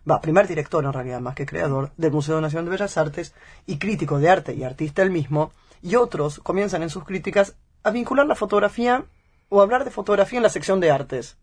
va, 0.10 0.20
primer 0.20 0.48
director 0.48 0.84
en 0.84 0.94
realidad 0.94 1.22
más 1.22 1.36
que 1.36 1.46
creador 1.46 1.92
del 1.98 2.12
Museo 2.12 2.42
Nacional 2.42 2.66
de 2.66 2.72
Bellas 2.72 2.98
Artes 2.98 3.34
y 3.66 3.78
crítico 3.78 4.20
de 4.20 4.30
arte 4.30 4.54
y 4.54 4.64
artista 4.64 5.02
él 5.02 5.12
mismo, 5.12 5.52
y 5.82 5.96
otros 5.96 6.40
comienzan 6.40 6.84
en 6.84 6.90
sus 6.90 7.06
críticas 7.06 7.56
a 7.84 7.92
vincular 7.92 8.26
la 8.26 8.36
fotografía 8.36 9.06
o 9.50 9.60
a 9.60 9.64
hablar 9.64 9.86
de 9.86 9.92
fotografía 9.92 10.40
en 10.40 10.44
la 10.44 10.50
sección 10.50 10.80
de 10.80 10.92
artes. 10.92 11.38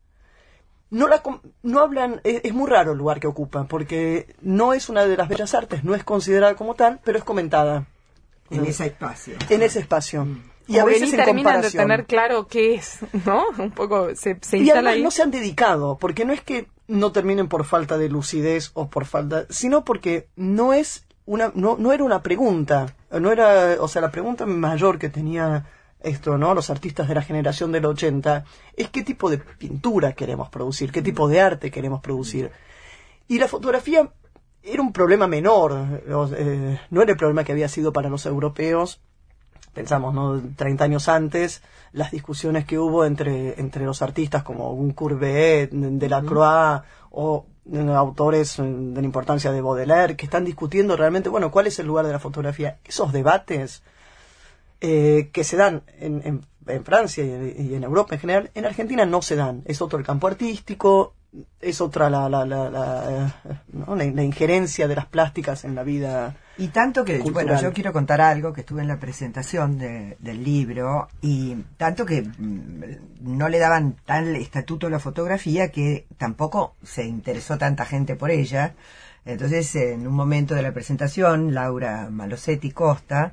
No, 0.90 1.06
la, 1.06 1.22
no 1.62 1.80
hablan, 1.80 2.20
es, 2.24 2.40
es 2.44 2.52
muy 2.52 2.68
raro 2.68 2.92
el 2.92 2.98
lugar 2.98 3.20
que 3.20 3.28
ocupan, 3.28 3.68
porque 3.68 4.34
no 4.40 4.74
es 4.74 4.88
una 4.88 5.06
de 5.06 5.16
las 5.16 5.28
bellas 5.28 5.54
artes, 5.54 5.84
no 5.84 5.94
es 5.94 6.02
considerada 6.02 6.56
como 6.56 6.74
tal, 6.74 7.00
pero 7.04 7.16
es 7.16 7.24
comentada 7.24 7.86
En 8.50 8.66
ese 8.66 8.86
espacio. 8.86 9.34
en 9.48 9.62
ese 9.62 9.80
espacio. 9.80 10.26
Y 10.66 10.74
Como 10.74 10.82
a 10.82 10.84
veces 10.86 11.12
en 11.12 11.16
terminan 11.24 11.60
de 11.62 11.70
tener 11.70 12.06
claro 12.06 12.46
qué 12.46 12.74
es, 12.74 12.98
¿no? 13.26 13.44
Un 13.58 13.70
poco 13.72 14.14
se, 14.14 14.38
se 14.40 14.58
Y 14.58 14.62
instala 14.62 14.90
ahí. 14.90 15.02
no 15.02 15.10
se 15.10 15.22
han 15.22 15.30
dedicado, 15.30 15.98
porque 15.98 16.24
no 16.24 16.32
es 16.32 16.40
que 16.42 16.68
no 16.86 17.12
terminen 17.12 17.48
por 17.48 17.64
falta 17.64 17.98
de 17.98 18.08
lucidez 18.08 18.70
o 18.74 18.88
por 18.88 19.04
falta, 19.04 19.46
sino 19.50 19.84
porque 19.84 20.28
no 20.36 20.72
es 20.72 21.06
una, 21.26 21.52
no, 21.54 21.76
no 21.78 21.92
era 21.92 22.04
una 22.04 22.22
pregunta, 22.22 22.94
no 23.10 23.30
era, 23.32 23.76
o 23.80 23.88
sea, 23.88 24.02
la 24.02 24.10
pregunta 24.10 24.46
mayor 24.46 24.98
que 24.98 25.08
tenía 25.08 25.66
esto, 26.02 26.38
¿no? 26.38 26.54
Los 26.54 26.70
artistas 26.70 27.08
de 27.08 27.14
la 27.14 27.22
generación 27.22 27.72
del 27.72 27.84
80 27.86 28.44
es 28.76 28.88
qué 28.90 29.02
tipo 29.02 29.28
de 29.30 29.38
pintura 29.38 30.12
queremos 30.12 30.48
producir, 30.50 30.90
qué 30.92 31.02
tipo 31.02 31.28
de 31.28 31.40
arte 31.40 31.70
queremos 31.70 32.00
producir. 32.00 32.50
Y 33.28 33.38
la 33.38 33.48
fotografía 33.48 34.10
era 34.62 34.82
un 34.82 34.92
problema 34.92 35.26
menor, 35.26 36.02
eh, 36.36 36.80
no 36.90 37.02
era 37.02 37.12
el 37.12 37.16
problema 37.16 37.44
que 37.44 37.52
había 37.52 37.68
sido 37.68 37.92
para 37.92 38.08
los 38.08 38.26
europeos, 38.26 39.00
pensamos, 39.72 40.14
¿no? 40.14 40.40
30 40.56 40.84
años 40.84 41.08
antes, 41.08 41.62
las 41.92 42.10
discusiones 42.10 42.64
que 42.64 42.78
hubo 42.78 43.04
entre, 43.04 43.60
entre 43.60 43.84
los 43.84 44.02
artistas 44.02 44.42
como 44.42 44.72
un 44.72 44.92
Courbet, 44.92 45.70
Delacroix 45.70 46.82
o 47.10 47.46
eh, 47.72 47.78
autores 47.78 48.58
eh, 48.58 48.62
de 48.62 49.00
la 49.00 49.06
importancia 49.06 49.52
de 49.52 49.60
Baudelaire, 49.60 50.16
que 50.16 50.26
están 50.26 50.44
discutiendo 50.44 50.96
realmente, 50.96 51.28
bueno, 51.28 51.50
cuál 51.50 51.66
es 51.66 51.78
el 51.78 51.86
lugar 51.86 52.06
de 52.06 52.12
la 52.12 52.18
fotografía. 52.18 52.78
Esos 52.84 53.12
debates 53.12 53.82
eh, 54.80 55.30
que 55.32 55.44
se 55.44 55.56
dan 55.56 55.82
en, 55.98 56.22
en, 56.24 56.46
en 56.66 56.84
Francia 56.84 57.24
y, 57.24 57.70
y 57.70 57.74
en 57.74 57.84
Europa 57.84 58.14
en 58.14 58.20
general, 58.20 58.50
en 58.54 58.66
Argentina 58.66 59.04
no 59.04 59.22
se 59.22 59.36
dan. 59.36 59.62
Es 59.66 59.80
otro 59.82 59.98
el 59.98 60.04
campo 60.04 60.26
artístico, 60.26 61.14
es 61.60 61.80
otra 61.80 62.10
la, 62.10 62.28
la, 62.28 62.44
la, 62.44 62.68
la, 62.70 63.04
eh, 63.10 63.54
¿no? 63.72 63.94
la- 63.94 64.04
la 64.04 64.22
injerencia 64.22 64.88
de 64.88 64.96
las 64.96 65.06
plásticas 65.06 65.64
en 65.64 65.74
la 65.74 65.82
vida. 65.84 66.36
Y 66.58 66.68
tanto 66.68 67.04
que, 67.04 67.20
Cultural. 67.20 67.46
bueno, 67.46 67.62
yo 67.62 67.72
quiero 67.72 67.92
contar 67.92 68.20
algo 68.20 68.52
que 68.52 68.60
estuve 68.62 68.82
en 68.82 68.88
la 68.88 68.98
presentación 68.98 69.78
de- 69.78 70.16
del 70.18 70.42
libro 70.44 71.08
y 71.22 71.54
tanto 71.76 72.04
que 72.04 72.22
mm, 72.22 72.82
no 73.20 73.48
le 73.48 73.58
daban 73.58 73.96
tal 74.04 74.34
estatuto 74.36 74.88
a 74.88 74.90
la 74.90 74.98
fotografía 74.98 75.70
que 75.70 76.06
tampoco 76.18 76.74
se 76.82 77.04
interesó 77.06 77.56
tanta 77.58 77.84
gente 77.84 78.16
por 78.16 78.30
ella. 78.30 78.74
Entonces, 79.24 79.74
en 79.76 80.06
un 80.06 80.14
momento 80.14 80.54
de 80.54 80.62
la 80.62 80.72
presentación, 80.72 81.54
Laura 81.54 82.08
Malosetti 82.10 82.70
Costa 82.72 83.32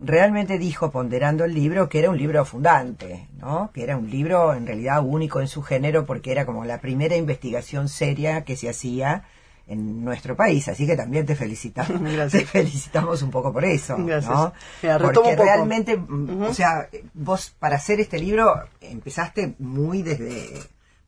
realmente 0.00 0.58
dijo, 0.58 0.90
ponderando 0.90 1.44
el 1.44 1.54
libro, 1.54 1.88
que 1.88 1.98
era 1.98 2.10
un 2.10 2.16
libro 2.16 2.44
fundante, 2.44 3.28
¿no? 3.38 3.70
Que 3.72 3.82
era 3.82 3.96
un 3.96 4.10
libro 4.10 4.54
en 4.54 4.66
realidad 4.66 5.04
único 5.04 5.40
en 5.40 5.48
su 5.48 5.62
género 5.62 6.06
porque 6.06 6.32
era 6.32 6.46
como 6.46 6.64
la 6.64 6.80
primera 6.80 7.16
investigación 7.16 7.88
seria 7.88 8.44
que 8.44 8.56
se 8.56 8.68
hacía 8.68 9.24
en 9.66 10.04
nuestro 10.04 10.34
país, 10.34 10.66
así 10.66 10.84
que 10.84 10.96
también 10.96 11.26
te 11.26 11.36
felicitamos, 11.36 12.00
Gracias. 12.12 12.42
te 12.42 12.44
felicitamos 12.44 13.22
un 13.22 13.30
poco 13.30 13.52
por 13.52 13.64
eso, 13.64 13.96
Gracias. 13.98 14.32
¿no? 14.32 14.52
Mira, 14.82 14.98
Porque 14.98 15.36
realmente, 15.36 15.96
mm, 15.96 16.42
o 16.42 16.54
sea, 16.54 16.88
vos 17.14 17.54
para 17.56 17.76
hacer 17.76 18.00
este 18.00 18.18
libro 18.18 18.52
empezaste 18.80 19.54
muy 19.60 20.02
desde 20.02 20.60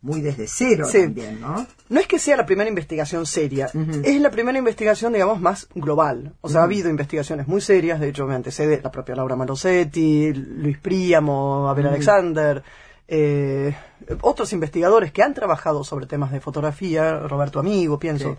muy 0.03 0.21
desde 0.21 0.47
cero 0.49 0.85
Sí. 0.91 1.03
también, 1.03 1.41
¿no? 1.41 1.67
No 1.89 2.01
es 2.01 2.07
que 2.09 2.19
sea 2.19 2.37
la 2.37 2.45
primera 2.45 2.69
investigación 2.69 3.25
seria, 3.25 3.71
es 4.05 4.21
la 4.21 4.31
primera 4.31 4.59
investigación, 4.59 5.13
digamos, 5.13 5.41
más 5.41 5.69
global. 5.75 6.35
O 6.41 6.49
sea, 6.49 6.61
ha 6.63 6.65
habido 6.65 6.91
investigaciones 6.91 7.47
muy 7.47 7.61
serias, 7.61 8.01
de 8.01 8.09
hecho 8.09 8.27
me 8.27 8.35
antecede 8.35 8.81
la 8.83 8.91
propia 8.91 9.15
Laura 9.15 9.37
Malosetti, 9.37 10.33
Luis 10.35 10.79
Príamo, 10.79 11.69
Abel 11.69 11.87
Alexander, 11.87 12.63
eh, 13.07 13.75
otros 14.23 14.53
investigadores 14.53 15.13
que 15.13 15.23
han 15.23 15.35
trabajado 15.35 15.85
sobre 15.85 16.07
temas 16.07 16.33
de 16.33 16.41
fotografía, 16.41 17.21
Roberto 17.21 17.61
Amigo, 17.61 17.99
pienso. 17.99 18.37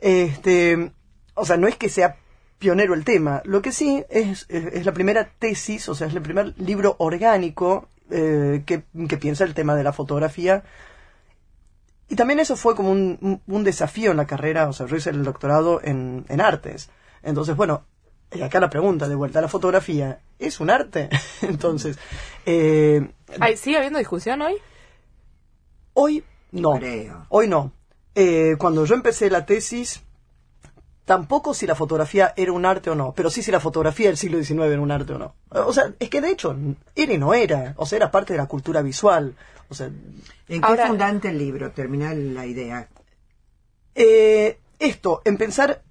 Este, 0.00 0.90
o 1.34 1.44
sea, 1.44 1.56
no 1.56 1.68
es 1.68 1.76
que 1.76 1.88
sea 1.88 2.16
pionero 2.58 2.94
el 2.94 3.04
tema, 3.04 3.42
lo 3.44 3.60
que 3.60 3.72
sí 3.72 4.04
es, 4.08 4.46
es, 4.48 4.66
es 4.72 4.86
la 4.86 4.92
primera 4.92 5.28
tesis, 5.38 5.88
o 5.88 5.94
sea, 5.94 6.06
es 6.06 6.14
el 6.14 6.22
primer 6.22 6.54
libro 6.58 6.94
orgánico 6.98 7.88
eh, 8.10 8.62
que, 8.64 8.84
que 9.08 9.16
piensa 9.18 9.44
el 9.44 9.54
tema 9.54 9.74
de 9.74 9.82
la 9.82 9.92
fotografía 9.92 10.62
y 12.08 12.16
también 12.16 12.40
eso 12.40 12.56
fue 12.56 12.74
como 12.74 12.90
un, 12.90 13.40
un- 13.46 13.64
desafío 13.64 14.10
en 14.10 14.16
la 14.18 14.26
carrera, 14.26 14.68
o 14.68 14.72
sea, 14.72 14.86
yo 14.86 14.96
hice 14.96 15.10
el 15.10 15.24
doctorado 15.24 15.80
en, 15.82 16.24
en 16.28 16.40
artes. 16.40 16.90
Entonces, 17.22 17.56
bueno, 17.56 17.84
y 18.32 18.42
acá 18.42 18.60
la 18.60 18.68
pregunta 18.70 19.08
de 19.08 19.14
vuelta, 19.14 19.40
¿la 19.40 19.48
fotografía 19.48 20.20
es 20.38 20.60
un 20.60 20.70
arte? 20.70 21.08
Entonces, 21.42 21.98
eh, 22.46 23.10
¿Sigue 23.56 23.76
habiendo 23.78 23.98
discusión 23.98 24.42
hoy? 24.42 24.54
hoy 25.94 26.24
no, 26.52 26.72
Creo. 26.78 27.26
hoy 27.30 27.48
no. 27.48 27.72
Eh, 28.14 28.56
cuando 28.58 28.84
yo 28.84 28.94
empecé 28.94 29.28
la 29.30 29.44
tesis, 29.46 30.02
tampoco 31.04 31.52
si 31.54 31.66
la 31.66 31.74
fotografía 31.74 32.32
era 32.36 32.52
un 32.52 32.64
arte 32.64 32.90
o 32.90 32.94
no, 32.94 33.12
pero 33.14 33.30
sí 33.30 33.42
si 33.42 33.50
la 33.50 33.60
fotografía 33.60 34.06
del 34.08 34.16
siglo 34.16 34.38
XIX 34.42 34.62
era 34.72 34.80
un 34.80 34.90
arte 34.90 35.14
o 35.14 35.18
no. 35.18 35.34
O 35.50 35.72
sea, 35.72 35.92
es 35.98 36.08
que 36.10 36.20
de 36.20 36.30
hecho, 36.30 36.56
era 36.94 37.12
y 37.12 37.18
no 37.18 37.34
era, 37.34 37.74
o 37.76 37.86
sea, 37.86 37.96
era 37.96 38.10
parte 38.10 38.32
de 38.34 38.38
la 38.38 38.46
cultura 38.46 38.82
visual. 38.82 39.34
O 39.68 39.74
sea, 39.74 39.86
¿En 39.86 40.60
qué 40.60 40.66
Ahora- 40.66 40.86
fundante 40.88 41.28
el 41.30 41.38
libro? 41.38 41.70
Termina 41.72 42.12
la 42.14 42.46
idea. 42.46 42.88
Eh, 43.94 44.58
esto, 44.78 45.22
en 45.24 45.36
pensar 45.36 45.82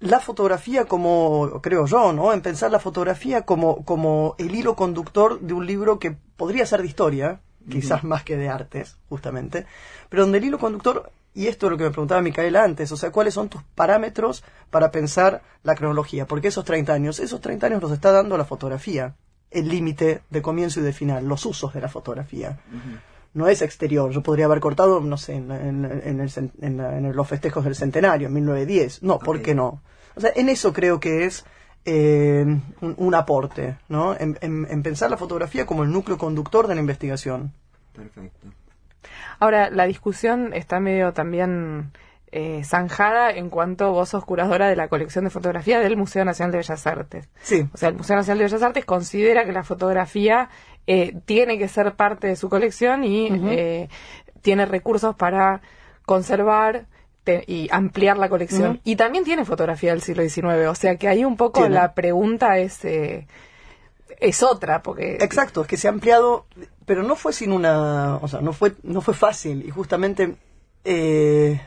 la 0.00 0.18
fotografía 0.20 0.86
como, 0.86 1.60
creo 1.62 1.86
yo, 1.86 2.12
¿no? 2.12 2.32
En 2.32 2.40
pensar 2.40 2.70
la 2.70 2.78
fotografía 2.80 3.42
como, 3.42 3.84
como 3.84 4.34
el 4.38 4.54
hilo 4.54 4.74
conductor 4.74 5.40
de 5.40 5.52
un 5.52 5.66
libro 5.66 5.98
que 5.98 6.16
podría 6.36 6.64
ser 6.64 6.80
de 6.80 6.88
historia, 6.88 7.40
quizás 7.70 8.02
más 8.02 8.24
que 8.24 8.36
de 8.36 8.48
artes, 8.48 8.96
justamente, 9.10 9.66
pero 10.08 10.22
donde 10.22 10.38
el 10.38 10.44
hilo 10.44 10.58
conductor, 10.58 11.12
y 11.34 11.46
esto 11.48 11.66
es 11.66 11.72
lo 11.72 11.76
que 11.78 11.84
me 11.84 11.90
preguntaba 11.90 12.22
Micaela 12.22 12.64
antes, 12.64 12.90
o 12.92 12.96
sea, 12.96 13.12
¿cuáles 13.12 13.34
son 13.34 13.50
tus 13.50 13.62
parámetros 13.74 14.42
para 14.70 14.90
pensar 14.90 15.42
la 15.62 15.74
cronología? 15.74 16.26
Porque 16.26 16.48
esos 16.48 16.64
30 16.64 16.94
años, 16.94 17.20
esos 17.20 17.40
30 17.42 17.66
años 17.66 17.82
los 17.82 17.92
está 17.92 18.10
dando 18.10 18.38
la 18.38 18.46
fotografía, 18.46 19.14
el 19.50 19.68
límite 19.68 20.22
de 20.30 20.40
comienzo 20.42 20.80
y 20.80 20.82
de 20.82 20.94
final, 20.94 21.26
los 21.26 21.44
usos 21.44 21.74
de 21.74 21.80
la 21.82 21.88
fotografía 21.88 22.58
no 23.34 23.48
es 23.48 23.62
exterior. 23.62 24.10
Yo 24.10 24.22
podría 24.22 24.46
haber 24.46 24.60
cortado, 24.60 25.00
no 25.00 25.16
sé, 25.16 25.34
en, 25.34 25.50
en- 25.52 25.84
en 26.04 26.20
el 26.20 26.30
en 26.60 26.76
la- 26.76 26.96
en 26.98 27.14
los 27.14 27.28
festejos 27.28 27.64
del 27.64 27.74
centenario, 27.74 28.28
en 28.28 28.34
1910. 28.34 29.02
No, 29.02 29.18
¿por 29.18 29.36
Ok. 29.36 29.42
qué 29.42 29.54
no? 29.54 29.82
O 30.16 30.20
sea, 30.20 30.30
en 30.34 30.48
eso 30.48 30.72
creo 30.72 30.98
que 31.00 31.24
es 31.26 31.44
eh, 31.86 32.44
un, 32.80 32.94
un 32.98 33.14
aporte, 33.14 33.76
¿no? 33.88 34.14
En, 34.18 34.36
en- 34.42 34.66
en 34.68 34.82
pensar 34.82 35.10
la 35.10 35.16
fotografía 35.16 35.64
como 35.64 35.82
el 35.84 35.90
núcleo 35.90 36.18
conductor 36.18 36.66
de 36.66 36.74
la 36.74 36.80
investigación. 36.80 37.52
Perfecto. 37.94 38.48
Ahora, 39.38 39.70
la 39.70 39.86
discusión 39.86 40.52
está 40.52 40.80
medio 40.80 41.12
también 41.14 41.92
eh, 42.32 42.62
zanjada 42.64 43.30
en 43.30 43.48
cuanto 43.50 43.90
vos 43.92 44.10
sos 44.10 44.24
curadora 44.24 44.68
de 44.68 44.76
la 44.76 44.88
colección 44.88 45.24
de 45.24 45.30
fotografía 45.30 45.80
del 45.80 45.96
Museo 45.96 46.24
Nacional 46.24 46.52
de 46.52 46.58
Bellas 46.58 46.86
Artes. 46.86 47.28
Sí, 47.42 47.66
O 47.72 47.76
sea, 47.76 47.88
el 47.88 47.96
Museo 47.96 48.14
Nacional 48.16 48.38
de 48.38 48.44
Bellas 48.44 48.62
Artes 48.62 48.84
considera 48.84 49.44
que 49.44 49.52
la 49.52 49.64
fotografía 49.64 50.48
eh, 50.86 51.14
tiene 51.24 51.58
que 51.58 51.68
ser 51.68 51.94
parte 51.94 52.26
de 52.26 52.36
su 52.36 52.48
colección 52.48 53.04
y 53.04 53.28
eh, 53.50 53.88
tiene 54.42 54.66
recursos 54.66 55.14
para 55.14 55.60
conservar 56.04 56.86
te- 57.24 57.44
y 57.46 57.68
ampliar 57.70 58.16
la 58.18 58.28
colección. 58.28 58.80
Y 58.84 58.96
también 58.96 59.24
tiene 59.24 59.44
fotografía 59.44 59.90
del 59.90 60.02
siglo 60.02 60.22
XIX. 60.28 60.66
O 60.68 60.74
sea 60.74 60.96
que 60.96 61.06
ahí 61.08 61.24
un 61.24 61.36
poco 61.36 61.60
Tiene. 61.60 61.74
la 61.76 61.94
pregunta 61.94 62.58
es, 62.58 62.84
eh, 62.84 63.26
es 64.18 64.42
otra, 64.42 64.82
porque... 64.82 65.16
exacto, 65.20 65.62
es 65.62 65.66
que 65.68 65.76
se 65.76 65.86
ha 65.88 65.90
ampliado, 65.90 66.46
pero 66.86 67.02
no 67.02 67.14
fue 67.16 67.32
sin 67.32 67.52
una, 67.52 68.16
o 68.16 68.28
sea, 68.28 68.40
no 68.40 68.52
fue, 68.52 68.72
no 68.82 69.00
fue 69.00 69.14
fácil 69.14 69.64
y 69.66 69.70
justamente 69.70 70.34
eh, 70.84 71.60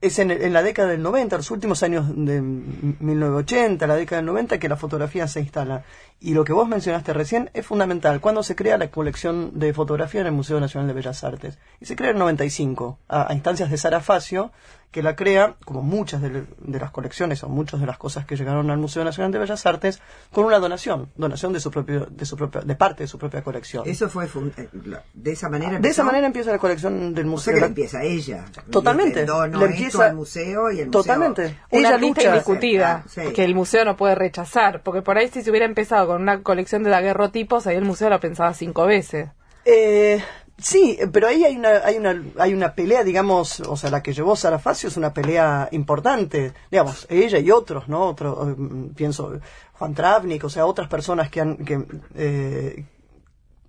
es 0.00 0.18
en, 0.18 0.30
en 0.30 0.52
la 0.52 0.62
década 0.62 0.88
del 0.88 1.02
90, 1.02 1.36
los 1.36 1.50
últimos 1.50 1.82
años 1.82 2.06
de 2.08 2.40
1980, 2.40 3.86
la 3.86 3.96
década 3.96 4.20
del 4.20 4.26
90, 4.26 4.58
que 4.58 4.68
la 4.68 4.76
fotografía 4.76 5.26
se 5.26 5.40
instala. 5.40 5.84
Y 6.20 6.34
lo 6.34 6.44
que 6.44 6.52
vos 6.52 6.68
mencionaste 6.68 7.12
recién 7.12 7.50
es 7.54 7.66
fundamental. 7.66 8.20
Cuando 8.20 8.42
se 8.42 8.54
crea 8.54 8.78
la 8.78 8.90
colección 8.90 9.58
de 9.58 9.72
fotografía 9.72 10.20
en 10.20 10.28
el 10.28 10.32
Museo 10.32 10.60
Nacional 10.60 10.86
de 10.88 10.94
Bellas 10.94 11.24
Artes? 11.24 11.58
Y 11.80 11.86
se 11.86 11.96
crea 11.96 12.10
en 12.10 12.16
el 12.16 12.20
95, 12.20 12.98
a, 13.08 13.30
a 13.30 13.34
instancias 13.34 13.70
de 13.70 13.76
Sara 13.76 14.00
Facio, 14.00 14.52
que 14.90 15.02
la 15.02 15.16
crea, 15.16 15.56
como 15.64 15.82
muchas 15.82 16.22
de, 16.22 16.46
de, 16.58 16.78
las 16.78 16.90
colecciones 16.90 17.42
o 17.44 17.48
muchas 17.48 17.78
de 17.80 17.86
las 17.86 17.98
cosas 17.98 18.24
que 18.24 18.36
llegaron 18.36 18.70
al 18.70 18.78
Museo 18.78 19.04
Nacional 19.04 19.30
de 19.32 19.38
Bellas 19.38 19.66
Artes, 19.66 20.00
con 20.32 20.46
una 20.46 20.58
donación, 20.58 21.10
donación 21.16 21.52
de 21.52 21.60
su 21.60 21.70
propio, 21.70 22.06
de 22.06 22.24
su 22.24 22.36
propio, 22.36 22.62
de 22.62 22.74
parte 22.74 23.02
de 23.02 23.06
su 23.06 23.18
propia 23.18 23.42
colección. 23.42 23.82
Eso 23.86 24.08
fue 24.08 24.26
eh, 24.56 24.68
de 25.12 25.32
esa 25.32 25.50
manera. 25.50 25.76
Empezó? 25.76 25.82
De 25.82 25.88
esa 25.90 26.04
manera 26.04 26.26
empieza 26.26 26.50
la 26.52 26.58
colección 26.58 27.14
del 27.14 27.26
museo. 27.26 27.52
O 27.52 27.56
sea 27.56 27.66
que 27.66 27.68
empieza 27.68 28.02
ella. 28.02 28.46
Totalmente. 28.70 29.26
Dono 29.26 29.58
le 29.60 29.66
empieza 29.66 30.06
al 30.06 30.16
museo 30.16 30.70
y 30.70 30.80
el 30.80 30.90
totalmente. 30.90 31.42
museo. 31.42 31.58
Una 31.70 31.88
ella 31.88 31.98
lucha 31.98 32.28
indiscutida 32.28 33.04
sí. 33.08 33.20
que 33.34 33.44
el 33.44 33.54
museo 33.54 33.84
no 33.84 33.96
puede 33.96 34.14
rechazar, 34.14 34.82
porque 34.82 35.02
por 35.02 35.18
ahí 35.18 35.28
si 35.28 35.42
se 35.42 35.50
hubiera 35.50 35.66
empezado 35.66 36.06
con 36.06 36.22
una 36.22 36.42
colección 36.42 36.82
de 36.82 36.90
daguerrotipos, 36.90 37.66
ahí 37.66 37.76
el 37.76 37.84
museo 37.84 38.08
lo 38.08 38.20
pensaba 38.20 38.54
cinco 38.54 38.86
veces. 38.86 39.28
Eh, 39.66 40.22
Sí, 40.60 40.98
pero 41.12 41.28
ahí 41.28 41.44
hay 41.44 41.56
una, 41.56 41.84
hay 41.84 41.96
una, 41.98 42.20
hay 42.36 42.52
una 42.52 42.74
pelea, 42.74 43.04
digamos, 43.04 43.60
o 43.60 43.76
sea, 43.76 43.90
la 43.90 44.02
que 44.02 44.12
llevó 44.12 44.34
Sara 44.34 44.58
Facio 44.58 44.88
es 44.88 44.96
una 44.96 45.14
pelea 45.14 45.68
importante, 45.70 46.52
digamos, 46.68 47.06
ella 47.08 47.38
y 47.38 47.50
otros, 47.52 47.88
¿no? 47.88 48.06
Otro, 48.08 48.56
pienso, 48.96 49.38
Juan 49.74 49.94
Travnik, 49.94 50.42
o 50.42 50.50
sea, 50.50 50.66
otras 50.66 50.88
personas 50.88 51.30
que 51.30 51.40
han, 51.40 51.58
que, 51.58 51.86
eh, 52.16 52.84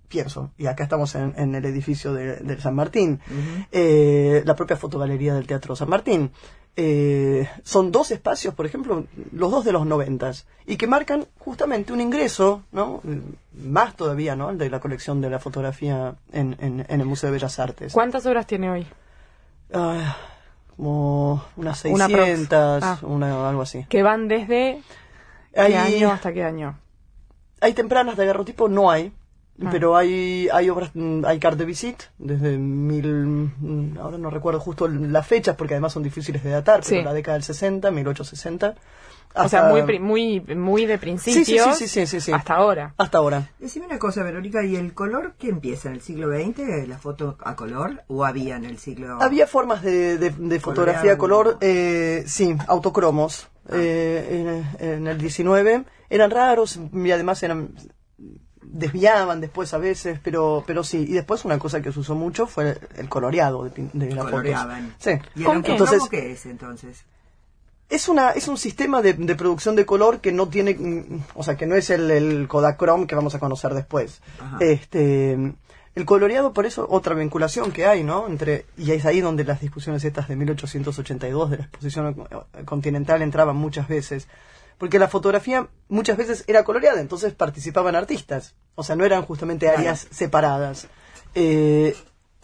pienso, 0.08 0.50
y 0.58 0.66
acá 0.66 0.82
estamos 0.82 1.14
en, 1.14 1.32
en 1.36 1.54
el 1.54 1.64
edificio 1.64 2.12
de, 2.12 2.38
de 2.38 2.60
San 2.60 2.74
Martín, 2.74 3.20
uh 3.30 3.32
-huh. 3.32 3.66
eh, 3.70 4.42
la 4.44 4.56
propia 4.56 4.76
fotogalería 4.76 5.34
del 5.34 5.46
Teatro 5.46 5.76
San 5.76 5.88
Martín. 5.88 6.32
Eh, 6.76 7.48
son 7.64 7.92
dos 7.92 8.10
espacios, 8.10 8.54
por 8.54 8.64
ejemplo, 8.64 9.04
los 9.32 9.50
dos 9.50 9.64
de 9.64 9.72
los 9.72 9.84
noventas, 9.84 10.46
y 10.66 10.76
que 10.76 10.86
marcan 10.86 11.26
justamente 11.38 11.92
un 11.92 12.00
ingreso, 12.00 12.62
¿no? 12.72 13.02
Más 13.52 13.96
todavía, 13.96 14.36
¿no? 14.36 14.54
De 14.54 14.70
la 14.70 14.80
colección 14.80 15.20
de 15.20 15.30
la 15.30 15.38
fotografía 15.38 16.14
en, 16.32 16.56
en, 16.60 16.86
en 16.88 17.00
el 17.00 17.06
Museo 17.06 17.28
de 17.28 17.32
Bellas 17.32 17.58
Artes. 17.58 17.92
¿Cuántas 17.92 18.24
obras 18.26 18.46
tiene 18.46 18.70
hoy? 18.70 18.86
Uh, 19.72 20.00
como 20.80 21.44
unas 21.56 21.78
600, 21.80 22.50
una, 22.50 22.78
ah. 22.92 22.98
una, 23.02 23.48
algo 23.48 23.62
así. 23.62 23.84
¿Que 23.88 24.02
van 24.02 24.28
desde 24.28 24.80
qué 25.52 25.60
hay, 25.60 25.74
año 25.74 26.10
hasta 26.10 26.32
qué 26.32 26.42
año? 26.42 26.78
Hay 27.60 27.74
tempranas 27.74 28.16
de 28.16 28.22
agarrotipo, 28.22 28.68
no 28.68 28.90
hay. 28.90 29.12
Ah. 29.62 29.68
Pero 29.70 29.96
hay, 29.96 30.48
hay 30.52 30.70
obras, 30.70 30.90
hay 31.24 31.38
carte 31.38 31.58
de 31.58 31.64
visite 31.66 32.06
desde 32.18 32.56
mil, 32.56 33.50
ahora 34.00 34.16
no 34.16 34.30
recuerdo 34.30 34.58
justo 34.60 34.88
las 34.88 35.26
fechas 35.26 35.54
porque 35.56 35.74
además 35.74 35.92
son 35.92 36.02
difíciles 36.02 36.42
de 36.42 36.50
datar, 36.50 36.80
pero 36.82 37.00
sí. 37.00 37.04
la 37.04 37.12
década 37.12 37.34
del 37.34 37.42
60, 37.42 37.90
1860. 37.90 38.74
Hasta... 39.32 39.44
O 39.44 39.48
sea, 39.48 39.62
muy, 39.64 39.98
muy, 40.00 40.40
muy 40.56 40.86
de 40.86 40.98
principios 40.98 41.76
sí, 41.76 41.86
sí, 41.86 42.06
sí, 42.06 42.32
hasta 42.32 42.54
ahora. 42.54 42.94
Hasta 42.96 43.18
ahora. 43.18 43.50
Decime 43.60 43.86
una 43.86 43.98
cosa, 43.98 44.24
Verónica, 44.24 44.64
¿y 44.64 44.74
el 44.74 44.92
color 44.92 45.34
qué 45.38 45.50
empieza? 45.50 45.88
¿En 45.88 45.96
el 45.96 46.00
siglo 46.00 46.28
XX, 46.34 46.88
la 46.88 46.98
foto 46.98 47.36
a 47.40 47.54
color? 47.54 48.02
¿O 48.08 48.24
había 48.24 48.56
en 48.56 48.64
el 48.64 48.78
siglo...? 48.78 49.18
Había 49.22 49.46
formas 49.46 49.82
de, 49.82 50.18
de, 50.18 50.30
de 50.30 50.58
fotografía 50.58 51.12
a 51.12 51.18
color, 51.18 51.58
eh, 51.60 52.24
sí, 52.26 52.56
autocromos. 52.66 53.48
Ah. 53.66 53.74
Eh, 53.74 54.64
en, 54.80 54.88
en 54.88 55.06
el 55.06 55.18
19 55.18 55.84
eran 56.08 56.30
raros 56.32 56.80
y 56.92 57.10
además 57.12 57.40
eran 57.44 57.74
desviaban 58.72 59.40
después 59.40 59.72
a 59.74 59.78
veces, 59.78 60.18
pero 60.22 60.64
pero 60.66 60.84
sí. 60.84 61.04
Y 61.08 61.12
después 61.12 61.44
una 61.44 61.58
cosa 61.58 61.80
que 61.80 61.92
se 61.92 62.00
usó 62.00 62.14
mucho 62.14 62.46
fue 62.46 62.78
el 62.96 63.08
coloreado 63.08 63.64
de, 63.64 63.90
de 63.92 64.14
las 64.14 64.30
fotos. 64.30 64.54
Sí. 64.98 65.10
¿Y 65.36 65.44
el 65.44 65.64
entonces, 65.64 66.02
qué 66.10 66.32
es 66.32 66.46
entonces? 66.46 67.04
Es 67.88 68.08
una 68.08 68.30
es 68.30 68.46
un 68.48 68.56
sistema 68.56 69.02
de, 69.02 69.14
de, 69.14 69.34
producción 69.34 69.74
de 69.74 69.84
color 69.84 70.20
que 70.20 70.30
no 70.30 70.48
tiene, 70.48 70.76
o 71.34 71.42
sea, 71.42 71.56
que 71.56 71.66
no 71.66 71.74
es 71.74 71.90
el, 71.90 72.10
el 72.10 72.48
Kodachrome 72.48 73.06
que 73.06 73.16
vamos 73.16 73.34
a 73.34 73.40
conocer 73.40 73.74
después. 73.74 74.20
Ajá. 74.38 74.58
Este 74.60 75.54
el 75.96 76.04
coloreado, 76.04 76.52
por 76.52 76.66
eso, 76.66 76.86
otra 76.88 77.14
vinculación 77.14 77.72
que 77.72 77.86
hay, 77.86 78.04
¿no? 78.04 78.28
Entre, 78.28 78.64
y 78.78 78.92
es 78.92 79.04
ahí 79.06 79.20
donde 79.20 79.44
las 79.44 79.60
discusiones 79.60 80.04
estas 80.04 80.28
de 80.28 80.36
1882 80.36 81.50
de 81.50 81.56
la 81.58 81.64
exposición 81.64 82.28
continental 82.64 83.22
entraban 83.22 83.56
muchas 83.56 83.88
veces 83.88 84.28
porque 84.80 84.98
la 84.98 85.08
fotografía 85.08 85.68
muchas 85.90 86.16
veces 86.16 86.42
era 86.46 86.64
coloreada, 86.64 87.02
entonces 87.02 87.34
participaban 87.34 87.94
artistas, 87.94 88.54
o 88.74 88.82
sea, 88.82 88.96
no 88.96 89.04
eran 89.04 89.26
justamente 89.26 89.68
áreas 89.68 90.08
separadas. 90.10 90.88
Eh, 91.34 91.94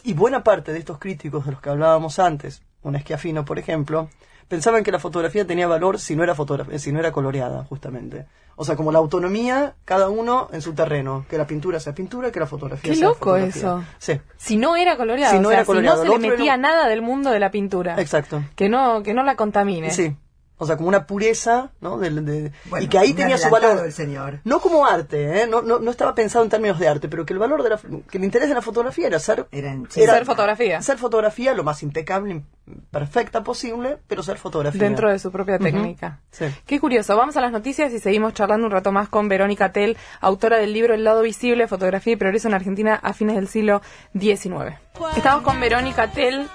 y 0.03 0.13
buena 0.13 0.45
parte 0.45 0.75
de 0.75 0.79
estos 0.79 0.99
críticos 0.99 1.47
de 1.47 1.53
los 1.53 1.63
que 1.63 1.71
hablábamos 1.71 2.19
antes, 2.19 2.61
un 2.83 2.95
esquiafino, 2.95 3.47
por 3.47 3.59
ejemplo, 3.59 4.11
pensaban 4.49 4.85
que 4.85 4.93
la 4.93 4.99
fotografía 4.99 5.47
tenía 5.47 5.67
valor 5.67 5.99
si 5.99 6.15
no 6.15 6.25
era 6.25 6.37
si 6.77 6.93
no 6.93 7.01
era 7.01 7.11
coloreada, 7.11 7.65
justamente. 7.65 8.27
O 8.55 8.67
sea, 8.67 8.77
como 8.77 8.93
la 8.93 8.99
autonomía, 8.99 9.75
cada 9.87 10.11
uno 10.11 10.51
en 10.53 10.61
su 10.61 10.75
terreno, 10.75 11.25
que 11.31 11.39
la 11.39 11.47
pintura 11.47 11.81
sea 11.81 11.95
pintura, 11.95 12.31
que 12.31 12.41
la 12.41 12.47
fotografía 12.47 12.93
Qué 12.93 12.99
sea 12.99 13.09
loco 13.09 13.31
fotografía. 13.31 13.61
eso. 13.61 13.85
Sí. 13.97 14.21
Si 14.37 14.59
no 14.59 14.77
era 14.77 14.99
coloreada, 14.99 15.33
si 15.33 15.39
no, 15.39 15.49
o 15.49 15.51
sea, 15.53 15.61
era 15.61 15.67
coloreado, 15.67 16.03
si 16.03 16.09
no 16.09 16.15
se 16.17 16.21
le 16.21 16.29
metía 16.29 16.59
nada 16.59 16.87
del 16.87 17.01
mundo 17.01 17.31
de 17.31 17.41
la 17.41 17.51
pintura. 17.51 17.99
Exacto. 17.99 18.43
Que 18.55 18.69
no 18.69 19.03
que 19.03 19.15
no 19.15 19.23
la 19.23 19.37
contamine. 19.37 19.91
Sí. 19.91 20.15
O 20.59 20.67
sea, 20.67 20.77
como 20.77 20.89
una 20.89 21.07
pureza, 21.07 21.71
¿no? 21.81 21.99
De, 21.99 22.11
de, 22.11 22.53
bueno, 22.65 22.85
y 22.85 22.89
que 22.89 22.99
ahí 22.99 23.13
tenía 23.13 23.37
su 23.37 23.51
valor. 23.51 23.85
El 23.85 23.93
señor. 23.93 24.41
No 24.45 24.61
como 24.61 24.87
arte, 24.87 25.43
¿eh? 25.43 25.47
No, 25.47 25.61
no, 25.61 25.79
no, 25.79 25.91
estaba 25.91 26.15
pensado 26.15 26.45
en 26.45 26.51
términos 26.51 26.79
de 26.79 26.89
arte, 26.89 27.09
pero 27.09 27.27
que 27.27 27.35
el 27.35 27.39
valor 27.39 27.63
de 27.63 27.71
la, 27.71 27.81
que 28.11 28.17
el 28.17 28.25
interés 28.25 28.49
de 28.49 28.55
la 28.55 28.63
fotografía 28.63 29.07
era 29.07 29.19
ser, 29.19 29.47
era, 29.53 29.71
en, 29.71 29.87
sí, 29.91 30.03
era 30.03 30.15
ser 30.15 30.25
fotografía. 30.25 30.81
Ser 30.81 30.97
fotografía 30.97 31.53
lo 31.53 31.63
más 31.63 31.83
impecable, 31.83 32.43
perfecta 32.91 33.45
posible, 33.45 33.99
pero 34.07 34.23
ser 34.23 34.39
fotografía. 34.39 34.81
Dentro 34.81 35.11
de 35.11 35.19
su 35.19 35.31
propia 35.31 35.59
técnica. 35.59 36.21
Uh 36.23 36.35
-huh. 36.35 36.49
sí. 36.51 36.61
Qué 36.67 36.81
curioso. 36.81 37.17
Vamos 37.17 37.37
a 37.37 37.43
las 37.43 37.53
noticias 37.53 37.93
y 37.93 37.99
seguimos 38.01 38.33
charlando 38.33 38.67
un 38.67 38.73
rato 38.73 38.93
más 38.93 39.09
con 39.11 39.29
Verónica 39.29 39.73
Tell, 39.73 39.97
autora 40.21 40.57
del 40.57 40.73
libro 40.73 40.95
El 40.95 41.05
lado 41.05 41.21
visible, 41.23 41.69
fotografía 41.69 42.15
y 42.15 42.17
progreso 42.17 42.49
en 42.49 42.55
Argentina 42.55 42.95
a 42.95 43.13
fines 43.13 43.37
del 43.37 43.49
siglo 43.49 43.83
XIX. 44.19 44.77
Estamos 45.17 45.43
con 45.43 45.61
Verónica 45.61 46.11
Tell, 46.11 46.49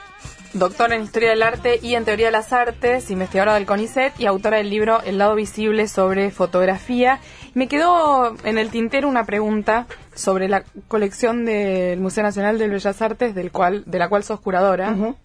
doctora 0.53 0.95
en 0.95 1.03
Historia 1.03 1.29
del 1.29 1.43
Arte 1.43 1.79
y 1.81 1.95
en 1.95 2.05
Teoría 2.05 2.27
de 2.27 2.31
las 2.31 2.53
Artes, 2.53 3.09
investigadora 3.09 3.55
del 3.55 3.65
CONICET 3.65 4.19
y 4.19 4.25
autora 4.25 4.57
del 4.57 4.69
libro 4.69 5.01
El 5.03 5.17
lado 5.17 5.35
visible 5.35 5.87
sobre 5.87 6.31
fotografía. 6.31 7.19
Me 7.53 7.67
quedó 7.67 8.35
en 8.43 8.57
el 8.57 8.69
tintero 8.69 9.07
una 9.07 9.25
pregunta 9.25 9.87
sobre 10.13 10.47
la 10.49 10.63
colección 10.87 11.45
del 11.45 11.99
Museo 11.99 12.23
Nacional 12.23 12.57
de 12.57 12.67
Bellas 12.67 13.01
Artes, 13.01 13.35
del 13.35 13.51
cual, 13.51 13.83
de 13.85 13.99
la 13.99 14.09
cual 14.09 14.23
sos 14.23 14.39
curadora. 14.39 14.91
Uh 14.91 14.95
-huh. 14.95 15.15